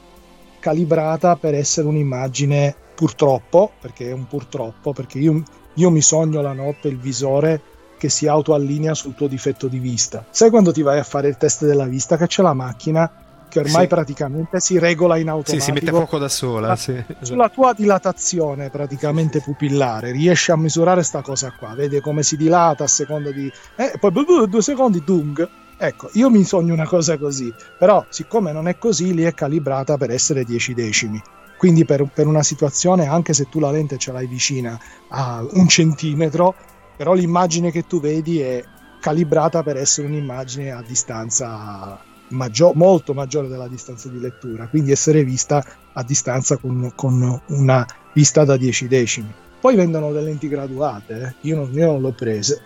[0.59, 5.43] calibrata per essere un'immagine purtroppo, perché è un purtroppo, perché io,
[5.73, 7.61] io mi sogno la notte il visore
[7.97, 10.25] che si autoallinea sul tuo difetto di vista.
[10.29, 13.22] Sai quando ti vai a fare il test della vista che c'è la macchina
[13.53, 13.87] che ormai sì.
[13.87, 15.59] praticamente si regola in automatico.
[15.59, 16.75] Sì, si mette poco da sola.
[16.75, 17.03] Sì.
[17.21, 22.85] Sulla tua dilatazione praticamente pupillare riesce a misurare sta cosa qua, vede come si dilata
[22.85, 23.51] a seconda di...
[23.75, 24.11] Eh, poi
[24.49, 25.47] due secondi, dung.
[25.77, 29.97] Ecco, io mi sogno una cosa così, però siccome non è così, lì è calibrata
[29.97, 31.21] per essere 10 decimi.
[31.55, 35.67] Quindi per, per una situazione, anche se tu la lente ce l'hai vicina a un
[35.67, 36.55] centimetro,
[36.97, 38.63] però l'immagine che tu vedi è
[38.99, 45.23] calibrata per essere un'immagine a distanza maggior, molto maggiore della distanza di lettura, quindi essere
[45.23, 45.63] vista
[45.93, 49.33] a distanza con, con una vista da 10 decimi.
[49.59, 51.47] Poi vendono le lenti graduate, eh.
[51.47, 52.61] io, non, io non l'ho prese,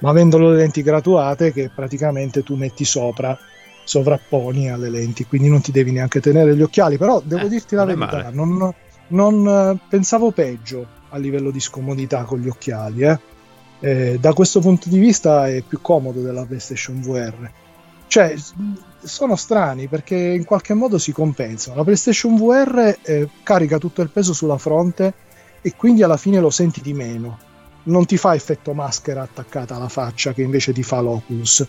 [0.00, 3.38] ma vendono le lenti graduate che praticamente tu metti sopra,
[3.84, 7.74] sovrapponi alle lenti, quindi non ti devi neanche tenere gli occhiali, però devo eh, dirti
[7.74, 8.72] la verità, non,
[9.08, 13.02] non, eh, pensavo peggio a livello di scomodità con gli occhiali.
[13.02, 13.18] Eh.
[13.80, 17.50] Eh, da questo punto di vista è più comodo della PlayStation VR.
[18.06, 18.34] Cioè,
[19.02, 21.76] sono strani perché in qualche modo si compensano.
[21.76, 25.12] La PlayStation VR eh, carica tutto il peso sulla fronte
[25.60, 27.38] e quindi alla fine lo senti di meno.
[27.84, 31.66] Non ti fa effetto maschera attaccata alla faccia che invece ti fa l'Oculus.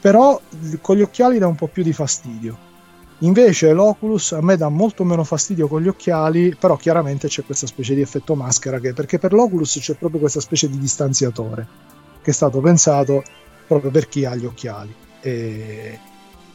[0.00, 0.40] Però
[0.80, 2.70] con gli occhiali dà un po' più di fastidio.
[3.18, 7.68] Invece l'Oculus a me dà molto meno fastidio con gli occhiali, però chiaramente c'è questa
[7.68, 11.90] specie di effetto maschera che, perché per l'Oculus c'è proprio questa specie di distanziatore
[12.22, 13.22] che è stato pensato
[13.66, 14.94] proprio per chi ha gli occhiali.
[15.20, 15.98] E,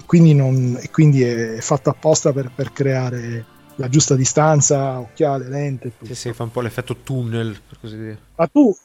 [0.07, 5.91] quindi, non, e quindi è fatto apposta per, per, creare la giusta distanza, occhiale, lente.
[5.97, 6.05] Tutto.
[6.05, 8.17] Sì, sì, fa un po' l'effetto tunnel, per così dire.
[8.35, 8.75] Ma tu,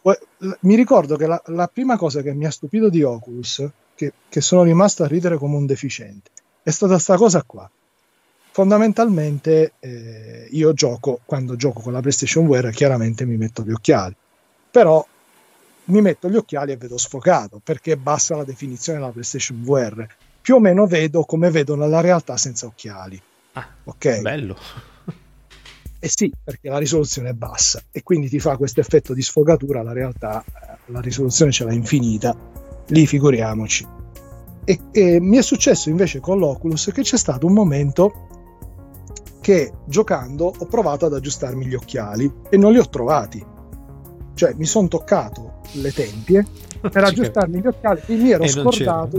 [0.61, 4.41] mi ricordo che la, la prima cosa che mi ha stupito di Oculus, che, che,
[4.41, 6.31] sono rimasto a ridere come un deficiente,
[6.61, 7.71] è stata questa cosa qua.
[8.51, 14.15] Fondamentalmente eh, io gioco, quando gioco con la PlayStation VR, chiaramente mi metto gli occhiali,
[14.71, 15.07] però
[15.85, 20.07] mi metto gli occhiali e vedo sfocato perché basta la definizione della PlayStation VR
[20.43, 23.21] più o meno vedo come vedono la realtà senza occhiali.
[23.53, 24.21] Ah, ok.
[24.21, 24.57] Bello.
[26.05, 29.85] Eh sì, perché la risoluzione è bassa e quindi ti fa questo effetto di sfogatura,
[29.85, 30.45] la realtà
[30.87, 32.37] la risoluzione ce l'ha infinita,
[32.89, 33.87] lì figuriamoci.
[34.65, 38.29] E, e mi è successo invece con l'Oculus che c'è stato un momento
[39.41, 43.45] che giocando ho provato ad aggiustarmi gli occhiali e non li ho trovati.
[44.35, 46.45] Cioè mi sono toccato le tempie
[46.81, 49.19] per aggiustarmi gli occhiali e mi ero e scordato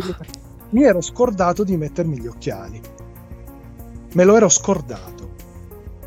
[0.73, 2.81] mi ero scordato di mettermi gli occhiali.
[4.13, 5.31] Me lo ero scordato.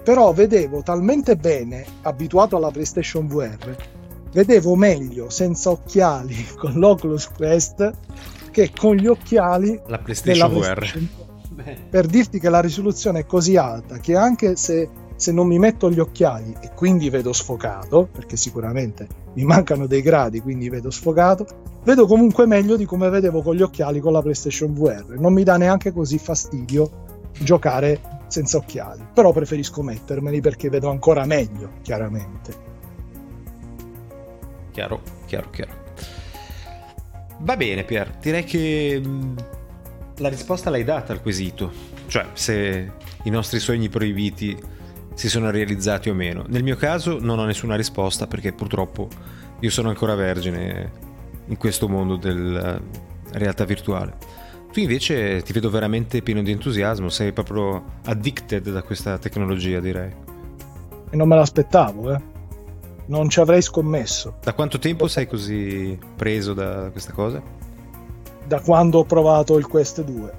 [0.05, 3.77] Però vedevo talmente bene, abituato alla PlayStation VR,
[4.33, 7.93] vedevo meglio senza occhiali con l'Oculus Quest
[8.53, 11.09] che con gli occhiali la PlayStation VR.
[11.89, 15.91] Per dirti che la risoluzione è così alta che anche se se non mi metto
[15.91, 21.47] gli occhiali e quindi vedo sfocato, perché sicuramente mi mancano dei gradi, quindi vedo sfocato,
[21.87, 25.15] vedo comunque meglio di come vedevo con gli occhiali con la PlayStation VR.
[25.21, 27.05] Non mi dà neanche così fastidio
[27.39, 32.65] giocare senza occhiali, però preferisco mettermeli perché vedo ancora meglio, chiaramente.
[34.73, 35.85] Chiaro, chiaro, chiaro.
[37.39, 39.37] Va bene Pier, direi che mm,
[40.17, 41.71] la risposta l'hai data al quesito,
[42.09, 42.93] cioè se
[43.23, 44.59] i nostri sogni proibiti
[45.15, 46.45] si sono realizzati o meno.
[46.49, 49.09] Nel mio caso non ho nessuna risposta perché purtroppo
[49.61, 51.05] io sono ancora vergine
[51.47, 52.81] in questo mondo della
[53.33, 54.15] realtà virtuale.
[54.73, 60.13] Tu invece ti vedo veramente pieno di entusiasmo, sei proprio addicted da questa tecnologia, direi.
[61.11, 62.21] E non me l'aspettavo, eh.
[63.07, 64.39] Non ci avrei scommesso.
[64.43, 67.41] Da quanto tempo sei così preso da questa cosa?
[68.47, 70.33] Da quando ho provato il Quest 2.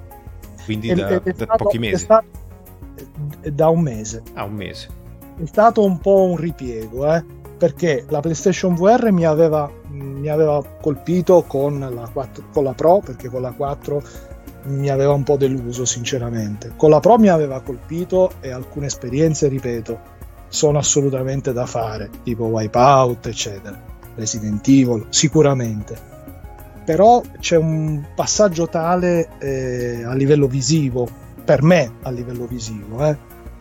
[0.64, 2.04] Quindi e, da, è, è da stato, pochi mesi?
[2.04, 2.26] Stato,
[3.50, 4.22] da un mese.
[4.34, 4.88] Ah, un mese.
[5.36, 10.62] È stato un po' un ripiego, eh perché la PlayStation VR mi aveva, mi aveva
[10.80, 14.02] colpito con la, 4, con la Pro, perché con la 4
[14.64, 16.72] mi aveva un po' deluso sinceramente.
[16.76, 20.16] Con la Pro mi aveva colpito e alcune esperienze, ripeto,
[20.48, 23.80] sono assolutamente da fare, tipo Wipeout, eccetera,
[24.14, 26.16] Resident Evil, sicuramente.
[26.84, 31.06] Però c'è un passaggio tale eh, a livello visivo,
[31.44, 33.16] per me a livello visivo, eh,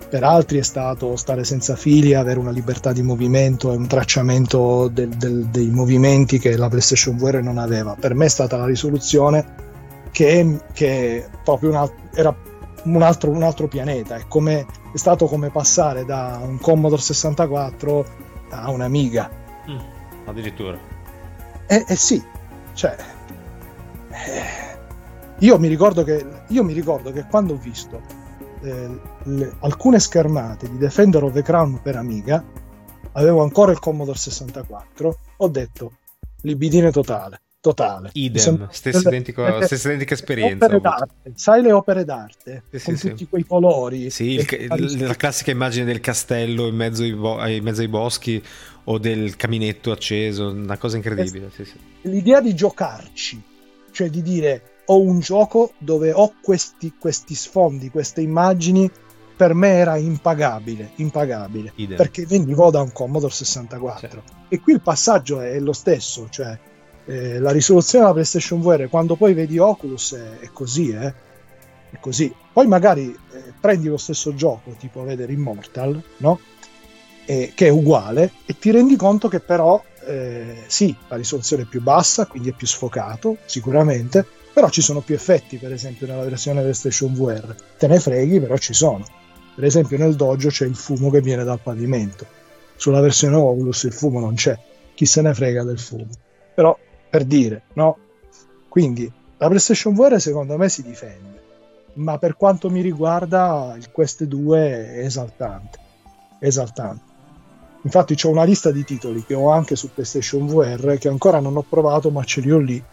[0.10, 4.88] per altri è stato stare senza fili, avere una libertà di movimento e un tracciamento
[4.88, 7.96] del, del, dei movimenti che la PlayStation VR non aveva.
[8.00, 9.46] Per me è stata la risoluzione
[10.12, 12.36] che, che proprio una, era
[12.84, 14.16] un altro, un altro pianeta.
[14.16, 18.06] È, come, è, stato come passare da un Commodore 64
[18.52, 19.30] a un'Amiga.
[19.70, 19.78] Mm,
[20.26, 20.78] addirittura.
[21.68, 22.24] Eh, eh sì,
[22.74, 22.96] cioè...
[24.10, 24.66] Eh,
[25.40, 28.17] io mi, ricordo che, io mi ricordo che quando ho visto
[28.62, 32.44] eh, le, alcune schermate di Defender of the Crown per Amiga,
[33.14, 35.92] avevo ancora il Commodore 64, ho detto
[36.42, 37.42] libidine totale.
[37.60, 38.12] Totale.
[38.14, 40.70] Idem, stessa, identico, stessa identica esperienza.
[41.34, 43.28] Sai le opere d'arte sì, con sì, tutti sì.
[43.28, 44.10] quei colori?
[44.10, 48.42] Sì, il, la classica immagine del castello in mezzo ai, bo- in mezzo ai boschi
[48.86, 51.52] o del caminetto acceso, una cosa incredibile.
[52.04, 53.42] L'idea di giocarci,
[53.92, 58.90] cioè di dire ho un gioco dove ho questi, questi sfondi, queste immagini,
[59.36, 61.98] per me era impagabile, impagabile, Idem.
[61.98, 64.00] perché venivo da un Commodore 64.
[64.00, 64.24] Certo.
[64.50, 66.58] E qui il passaggio è lo stesso, cioè
[67.06, 71.14] eh, la risoluzione della PlayStation VR, quando poi vedi Oculus è, è così, eh?
[71.92, 72.34] è così.
[72.54, 76.40] Poi magari eh, prendi lo stesso gioco, tipo vedere Immortal, no?
[77.28, 81.82] che è uguale, e ti rendi conto che però eh, sì, la risoluzione è più
[81.82, 84.26] bassa, quindi è più sfocato, sicuramente,
[84.58, 88.58] però ci sono più effetti, per esempio nella versione PlayStation VR, te ne freghi, però
[88.58, 89.06] ci sono.
[89.54, 92.26] Per esempio nel dojo c'è il fumo che viene dal pavimento,
[92.76, 94.58] sulla versione Oculus il fumo non c'è,
[94.96, 96.08] chi se ne frega del fumo.
[96.56, 96.76] Però
[97.08, 98.00] per dire, no?
[98.68, 99.06] Quindi
[99.38, 101.40] la PlayStation VR secondo me si difende,
[101.94, 105.78] ma per quanto mi riguarda il Quest 2 è esaltante,
[106.40, 107.04] esaltante.
[107.84, 111.56] Infatti ho una lista di titoli che ho anche su PlayStation VR che ancora non
[111.58, 112.84] ho provato, ma ce li ho lì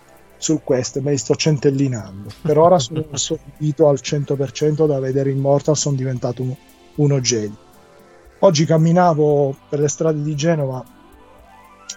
[0.45, 2.29] sul Quest me li sto centellinando.
[2.43, 6.55] Per ora sono assorbito al 100% da vedere Immortal, sono diventato un,
[6.97, 7.57] uno Jedi.
[8.41, 10.85] Oggi camminavo per le strade di Genova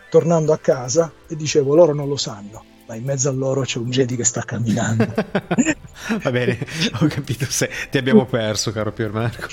[0.09, 3.79] tornando a casa e dicevo loro non lo sanno, ma in mezzo a loro c'è
[3.79, 5.05] un Jedi che sta camminando.
[6.23, 6.57] Va bene,
[7.01, 9.47] ho capito se ti abbiamo perso, caro Piermarco.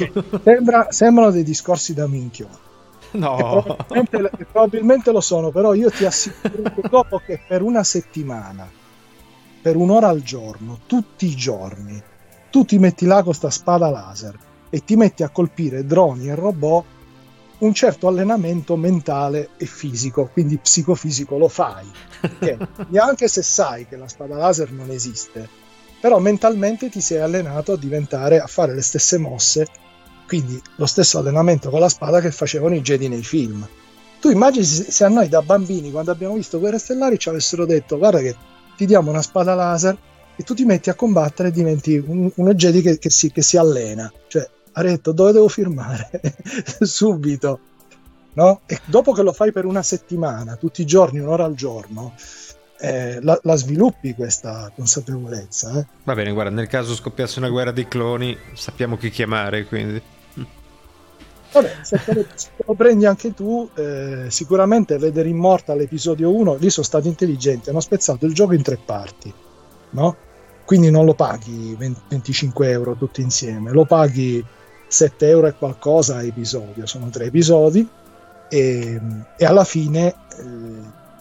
[0.44, 2.48] Sembra, sembrano dei discorsi da minchio.
[3.10, 3.62] No.
[3.88, 8.68] Probabilmente, probabilmente, lo sono, però io ti assicuro che dopo che per una settimana,
[9.64, 11.98] per un'ora al giorno, tutti i giorni,
[12.50, 14.38] tu ti metti là con questa spada laser
[14.68, 16.84] e ti metti a colpire droni e robot,
[17.60, 21.90] un certo allenamento mentale e fisico, quindi psicofisico lo fai.
[22.90, 25.48] Neanche se sai che la spada laser non esiste,
[25.98, 29.66] però mentalmente ti sei allenato a diventare, a fare le stesse mosse
[30.26, 33.66] quindi lo stesso allenamento con la spada che facevano i Jedi nei film.
[34.20, 37.98] Tu immagini se a noi da bambini, quando abbiamo visto Guerre Stellari, ci avessero detto
[37.98, 38.34] guarda che
[38.76, 39.96] ti diamo una spada laser
[40.36, 43.42] e tu ti metti a combattere e diventi un, uno Jedi che, che, si, che
[43.42, 44.12] si allena.
[44.26, 46.10] Cioè, ha detto dove devo firmare?
[46.80, 47.60] Subito.
[48.34, 48.62] No?
[48.66, 52.14] E dopo che lo fai per una settimana, tutti i giorni, un'ora al giorno,
[52.80, 55.78] eh, la, la, sviluppi questa consapevolezza.
[55.78, 55.86] Eh?
[56.02, 60.02] Va bene, guarda, nel caso scoppiasse una guerra dei cloni, sappiamo chi chiamare, quindi...
[61.54, 62.26] Vabbè, se te,
[62.66, 67.78] lo, prendi anche tu, eh, sicuramente vedere Immortal episodio 1, lì sono stati intelligenti, hanno
[67.78, 69.32] spezzato il gioco in tre parti,
[69.90, 70.16] no?
[70.64, 74.44] Quindi non lo paghi 20, 25 euro tutti insieme, lo paghi
[74.88, 77.88] 7 euro e qualcosa a episodio, sono tre episodi
[78.48, 79.00] e,
[79.36, 80.44] e alla fine eh,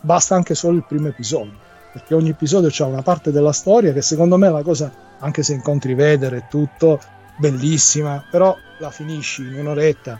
[0.01, 1.53] basta anche solo il primo episodio,
[1.91, 5.43] perché ogni episodio ha una parte della storia che secondo me è la cosa, anche
[5.43, 6.99] se incontri Vedere e tutto,
[7.37, 10.19] bellissima, però la finisci in un'oretta.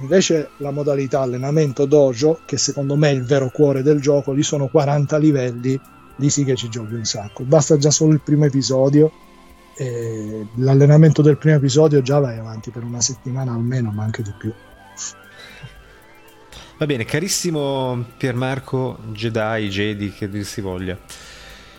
[0.00, 4.42] Invece la modalità allenamento dojo, che secondo me è il vero cuore del gioco, lì
[4.42, 5.78] sono 40 livelli,
[6.16, 7.44] lì sì che ci giochi un sacco.
[7.44, 9.12] Basta già solo il primo episodio.
[9.76, 14.32] E l'allenamento del primo episodio già vai avanti per una settimana almeno, ma anche di
[14.36, 14.52] più.
[16.78, 20.98] Va bene, carissimo Piermarco Jedi, Jedi, che dir si voglia.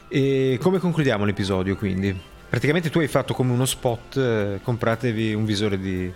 [0.08, 2.30] E come concludiamo l'episodio quindi?
[2.52, 6.12] Praticamente tu hai fatto come uno spot, eh, compratevi un visore di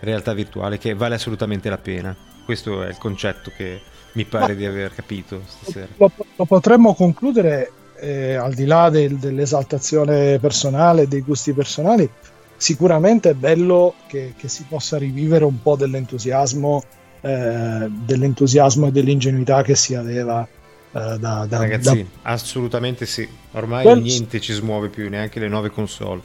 [0.00, 2.14] realtà virtuale che vale assolutamente la pena.
[2.44, 3.80] Questo è il concetto che
[4.12, 5.88] mi pare Ma di aver capito stasera.
[5.96, 12.06] Lo, lo potremmo concludere eh, al di là del, dell'esaltazione personale, dei gusti personali.
[12.54, 16.82] Sicuramente è bello che, che si possa rivivere un po' dell'entusiasmo
[17.22, 20.46] eh, dell'entusiasmo e dell'ingenuità che si aveva
[20.92, 22.02] da, da ragazzini.
[22.22, 22.30] Da...
[22.30, 23.26] Assolutamente sì.
[23.52, 24.00] Ormai Quel...
[24.00, 26.20] niente ci smuove più, neanche le nuove console.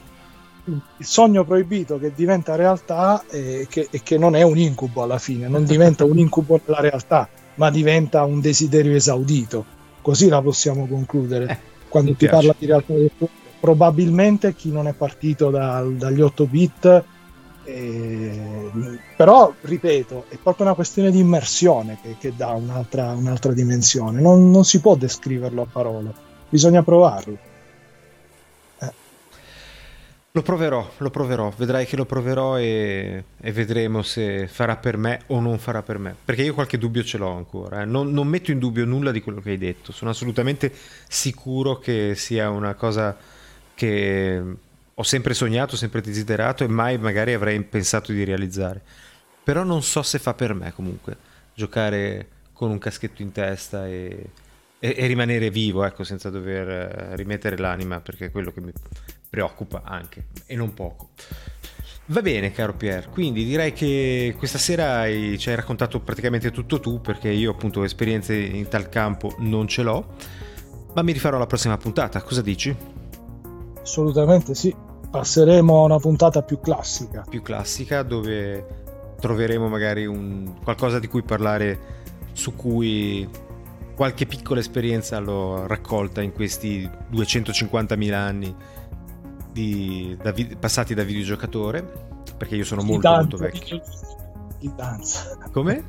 [0.64, 5.18] Il sogno proibito che diventa realtà e che, e che non è un incubo alla
[5.18, 9.64] fine, non diventa un incubo nella realtà, ma diventa un desiderio esaudito.
[10.02, 11.46] Così la possiamo concludere.
[11.46, 11.58] Eh,
[11.88, 12.34] Quando ti piace.
[12.34, 12.94] parla di realtà
[13.60, 17.04] probabilmente chi non è partito da, dagli 8 bit
[17.68, 24.22] eh, però, ripeto, è proprio una questione di immersione che, che dà un'altra, un'altra dimensione.
[24.22, 26.14] Non, non, si può descriverlo a parole,
[26.48, 27.36] bisogna provarlo.
[28.78, 28.92] Eh.
[30.30, 35.20] Lo proverò, lo proverò, vedrai che lo proverò e, e, vedremo se farà per me
[35.26, 36.16] o non farà per me.
[36.24, 37.82] Perché io qualche dubbio ce l'ho ancora.
[37.82, 37.84] Eh.
[37.84, 39.92] Non, non metto in dubbio nulla di quello che hai detto.
[39.92, 40.72] Sono assolutamente
[41.06, 43.14] sicuro che sia una cosa
[43.74, 44.42] che
[45.00, 48.82] ho sempre sognato, sempre desiderato e mai magari avrei pensato di realizzare.
[49.44, 51.16] Però non so se fa per me comunque
[51.54, 54.30] giocare con un caschetto in testa e,
[54.80, 58.72] e, e rimanere vivo, ecco, senza dover eh, rimettere l'anima, perché è quello che mi
[59.30, 61.10] preoccupa anche, e non poco.
[62.06, 66.80] Va bene, caro Pier, quindi direi che questa sera hai, ci hai raccontato praticamente tutto
[66.80, 70.16] tu, perché io appunto esperienze in tal campo non ce l'ho,
[70.94, 72.74] ma mi rifarò alla prossima puntata, cosa dici?
[73.80, 74.74] Assolutamente sì,
[75.10, 77.24] passeremo a una puntata più classica.
[77.28, 78.86] Più classica dove
[79.20, 81.96] troveremo magari un, qualcosa di cui parlare
[82.32, 83.28] su cui
[83.96, 88.54] qualche piccola esperienza l'ho raccolta in questi 250.000 anni
[89.52, 92.06] di, da, passati da videogiocatore
[92.36, 93.82] perché io sono molto molto vecchio
[94.58, 95.82] di danza come?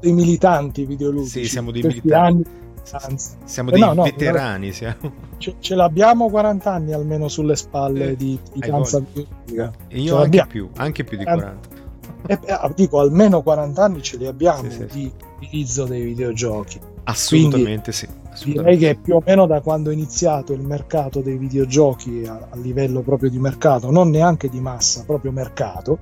[0.00, 3.36] dei militanti videoludici sì siamo dei militanti anni Anzi.
[3.44, 4.72] Siamo eh dei no, no, veterani.
[4.72, 5.12] Siamo.
[5.38, 9.72] Ce, ce, l'abbiamo 40 anni almeno sulle spalle eh, di, videoludica.
[9.88, 11.82] E io anche più, anche più di 40.
[12.26, 16.80] Eh, eh, dico almeno 40 anni ce li abbiamo sì, sì, di utilizzo dei videogiochi.
[17.04, 18.08] Assolutamente Quindi, sì.
[18.30, 18.78] Assolutamente.
[18.78, 22.56] Direi che più o meno da quando è iniziato il mercato dei videogiochi a, a
[22.56, 25.98] livello proprio di mercato, non neanche di massa, proprio mercato,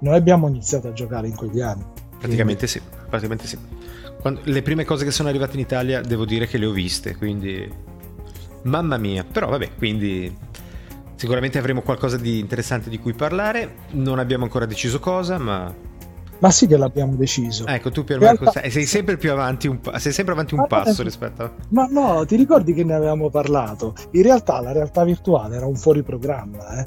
[0.00, 1.84] noi abbiamo iniziato a giocare in quegli anni.
[2.18, 3.58] Praticamente Quindi, sì, praticamente sì.
[4.28, 7.16] Quando, le prime cose che sono arrivate in Italia devo dire che le ho viste,
[7.16, 7.66] quindi
[8.62, 9.24] mamma mia.
[9.24, 10.36] Però vabbè, quindi
[11.14, 13.74] sicuramente avremo qualcosa di interessante di cui parlare.
[13.92, 15.74] Non abbiamo ancora deciso cosa, ma
[16.40, 17.66] ma sì che l'abbiamo deciso.
[17.66, 18.70] Ecco, tu Pier Marco realtà...
[18.70, 21.50] sei sempre più avanti un, pa- sei sempre avanti un passo rispetto a...
[21.70, 23.94] Ma no, ti ricordi che ne avevamo parlato?
[24.12, 26.86] In realtà la realtà virtuale era un fuori programma, eh?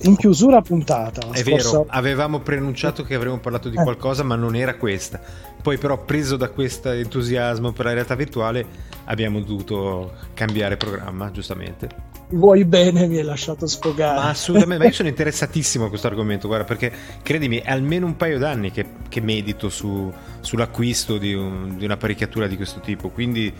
[0.00, 1.20] in chiusura puntata.
[1.30, 1.70] È scorsa...
[1.70, 3.82] vero, avevamo preannunciato che avremmo parlato di eh.
[3.82, 5.20] qualcosa, ma non era questa.
[5.66, 8.64] Poi, però, preso da questo entusiasmo per la realtà virtuale,
[9.06, 11.88] abbiamo dovuto cambiare programma, giustamente.
[12.28, 14.14] Vuoi bene, mi hai lasciato sfogare.
[14.14, 18.14] Ma assolutamente, ma io sono interessatissimo a questo argomento, guarda, perché credimi, è almeno un
[18.14, 23.52] paio d'anni che, che medito su, sull'acquisto di, un, di un'apparecchiatura di questo tipo, quindi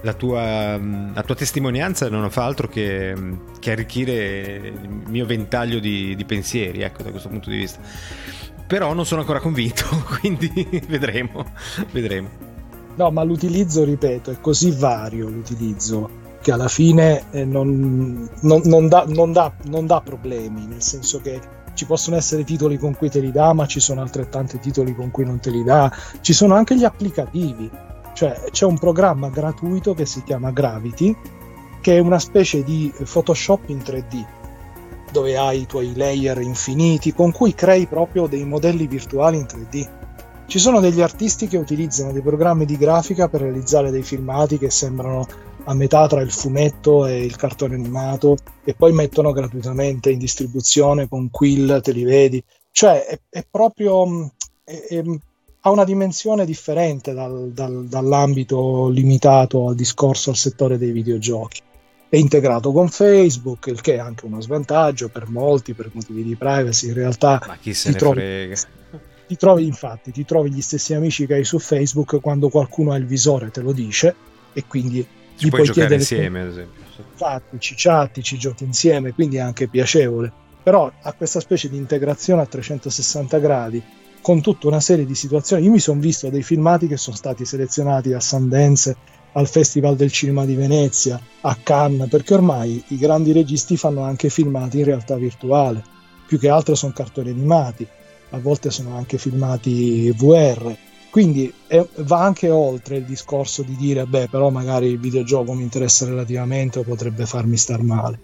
[0.00, 3.14] la tua, la tua, testimonianza non fa altro che,
[3.58, 7.80] che, arricchire il mio ventaglio di, di, pensieri, ecco, da questo punto di vista.
[8.66, 9.84] Però non sono ancora convinto,
[10.20, 11.44] quindi vedremo,
[11.92, 12.28] vedremo.
[12.96, 18.88] No, ma l'utilizzo, ripeto, è così vario l'utilizzo che alla fine eh, non, non, non,
[18.88, 21.40] dà, dà, non dà problemi, nel senso che
[21.74, 25.10] ci possono essere titoli con cui te li dà, ma ci sono altrettanti titoli con
[25.10, 25.92] cui non te li dà.
[26.20, 27.70] Ci sono anche gli applicativi
[28.16, 31.14] cioè c'è un programma gratuito che si chiama Gravity,
[31.82, 34.24] che è una specie di Photoshop in 3D,
[35.10, 39.88] dove hai i tuoi layer infiniti con cui crei proprio dei modelli virtuali in 3D.
[40.46, 44.70] Ci sono degli artisti che utilizzano dei programmi di grafica per realizzare dei filmati che
[44.70, 45.26] sembrano
[45.64, 51.08] a metà tra il fumetto e il cartone animato e poi mettono gratuitamente in distribuzione
[51.08, 52.42] con Quill, te li vedi.
[52.70, 54.30] Cioè è, è proprio
[54.62, 55.02] è, è,
[55.60, 61.60] ha una dimensione differente dal, dal, dall'ambito limitato al discorso al settore dei videogiochi.
[62.16, 66.34] È integrato con Facebook, il che è anche uno svantaggio per molti, per motivi di
[66.34, 66.88] privacy.
[66.88, 68.56] In realtà Ma chi se ne trovi, frega?
[69.26, 72.96] Ti trovi, infatti, ti trovi gli stessi amici che hai su Facebook quando qualcuno ha
[72.96, 74.14] il visore, te lo dice,
[74.52, 75.06] e quindi
[75.36, 76.84] ci puoi giocare insieme, ad esempio.
[76.96, 80.32] Infatti, ci chatti, ci giochi insieme, quindi è anche piacevole.
[80.62, 83.82] Però ha questa specie di integrazione a 360 gradi
[84.22, 85.64] con tutta una serie di situazioni.
[85.64, 88.96] Io mi sono visto dei filmati che sono stati selezionati a Sundance
[89.36, 94.30] al Festival del Cinema di Venezia, a Cannes, perché ormai i grandi registi fanno anche
[94.30, 95.84] filmati in realtà virtuale,
[96.26, 97.86] più che altro sono cartoni animati,
[98.30, 100.74] a volte sono anche filmati VR,
[101.10, 105.62] quindi è, va anche oltre il discorso di dire, beh, però magari il videogioco mi
[105.62, 108.18] interessa relativamente o potrebbe farmi star male.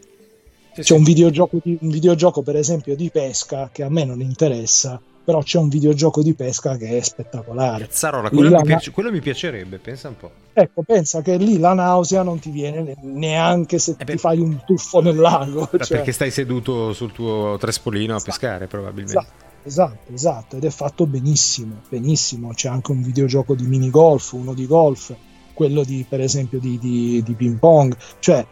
[0.75, 5.01] C'è un videogioco, di, un videogioco, per esempio, di pesca che a me non interessa,
[5.25, 7.85] però c'è un videogioco di pesca che è spettacolare.
[7.85, 10.31] Zazzarola, quello, mi piace, quello mi piacerebbe, pensa un po'.
[10.53, 14.63] Ecco, pensa che lì la nausea non ti viene neanche se eh ti fai un
[14.67, 15.69] tuffo nel lago.
[15.71, 15.87] Cioè...
[15.87, 19.19] Perché stai seduto sul tuo trespolino esatto, a pescare, probabilmente.
[19.19, 22.53] Esatto, esatto, esatto, ed è fatto benissimo, benissimo.
[22.53, 25.15] C'è anche un videogioco di mini golf, uno di golf,
[25.55, 27.97] quello di, per esempio, di, di, di ping pong.
[28.19, 28.45] Cioè,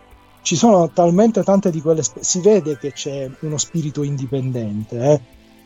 [0.43, 2.03] ci sono talmente tante di quelle...
[2.03, 5.21] Spe- si vede che c'è uno spirito indipendente, eh?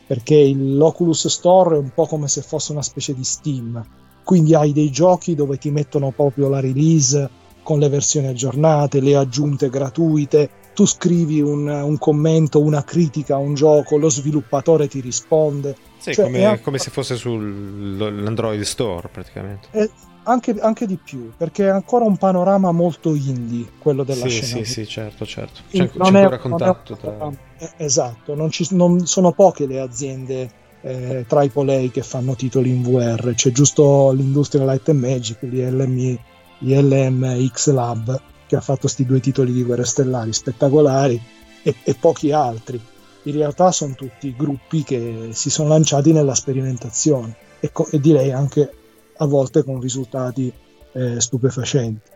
[0.05, 3.83] Perché l'Oculus Store è un po' come se fosse una specie di Steam,
[4.23, 7.29] quindi hai dei giochi dove ti mettono proprio la release
[7.63, 13.39] con le versioni aggiornate, le aggiunte gratuite, tu scrivi un, un commento, una critica a
[13.39, 15.75] un gioco, lo sviluppatore ti risponde.
[15.97, 16.61] Sì, cioè, come, è...
[16.61, 19.67] come, se fosse sull'Android Store praticamente.
[19.71, 19.89] È,
[20.25, 24.63] anche, anche, di più, perché è ancora un panorama molto indie quello della sì, scena.
[24.63, 25.61] Sì, sì, certo, certo.
[25.69, 27.29] C'è, c'è ancora è, contatto tra...
[27.57, 30.49] Eh, esatto, non, ci, non, sono poche le aziende
[30.81, 36.17] eh, AAA che fanno titoli in VR, c'è giusto l'Industrial Light and Magic, l'ILM,
[36.59, 41.19] l'ILM X Lab, che ha fatto questi due titoli di guerre stellari spettacolari
[41.63, 42.79] e, e pochi altri.
[43.23, 48.31] In realtà sono tutti gruppi che si sono lanciati nella sperimentazione e, co- e direi
[48.31, 48.71] anche
[49.17, 50.51] a volte con risultati
[50.93, 52.13] eh, stupefacenti.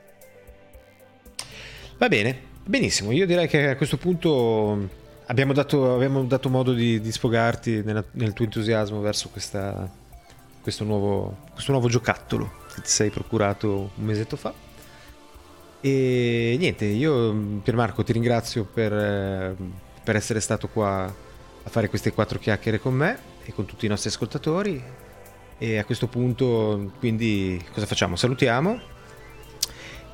[1.97, 3.11] Va bene, benissimo.
[3.11, 4.87] Io direi che a questo punto
[5.25, 9.89] abbiamo dato, abbiamo dato modo di, di sfogarti nella, nel tuo entusiasmo verso questa,
[10.61, 14.53] questo, nuovo, questo nuovo giocattolo che ti sei procurato un mesetto fa.
[15.81, 19.55] E niente, io Piermarco ti ringrazio per,
[20.03, 23.89] per essere stato qua a fare queste quattro chiacchiere con me e con tutti i
[23.89, 24.81] nostri ascoltatori
[25.59, 28.15] e a questo punto, quindi, cosa facciamo?
[28.15, 28.79] Salutiamo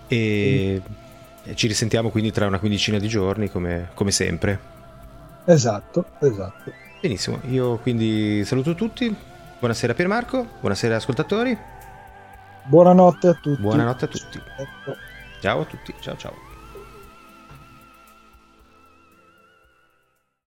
[0.07, 1.53] e mm.
[1.53, 4.59] ci risentiamo quindi tra una quindicina di giorni, come, come sempre.
[5.45, 6.71] Esatto, esatto.
[6.99, 9.15] Benissimo, io quindi saluto tutti.
[9.59, 11.55] Buonasera Piermarco, buonasera ascoltatori.
[12.63, 13.61] Buonanotte a tutti.
[13.61, 14.37] Buonanotte a tutti.
[14.37, 14.95] Ecco.
[15.39, 16.44] Ciao a tutti, ciao ciao.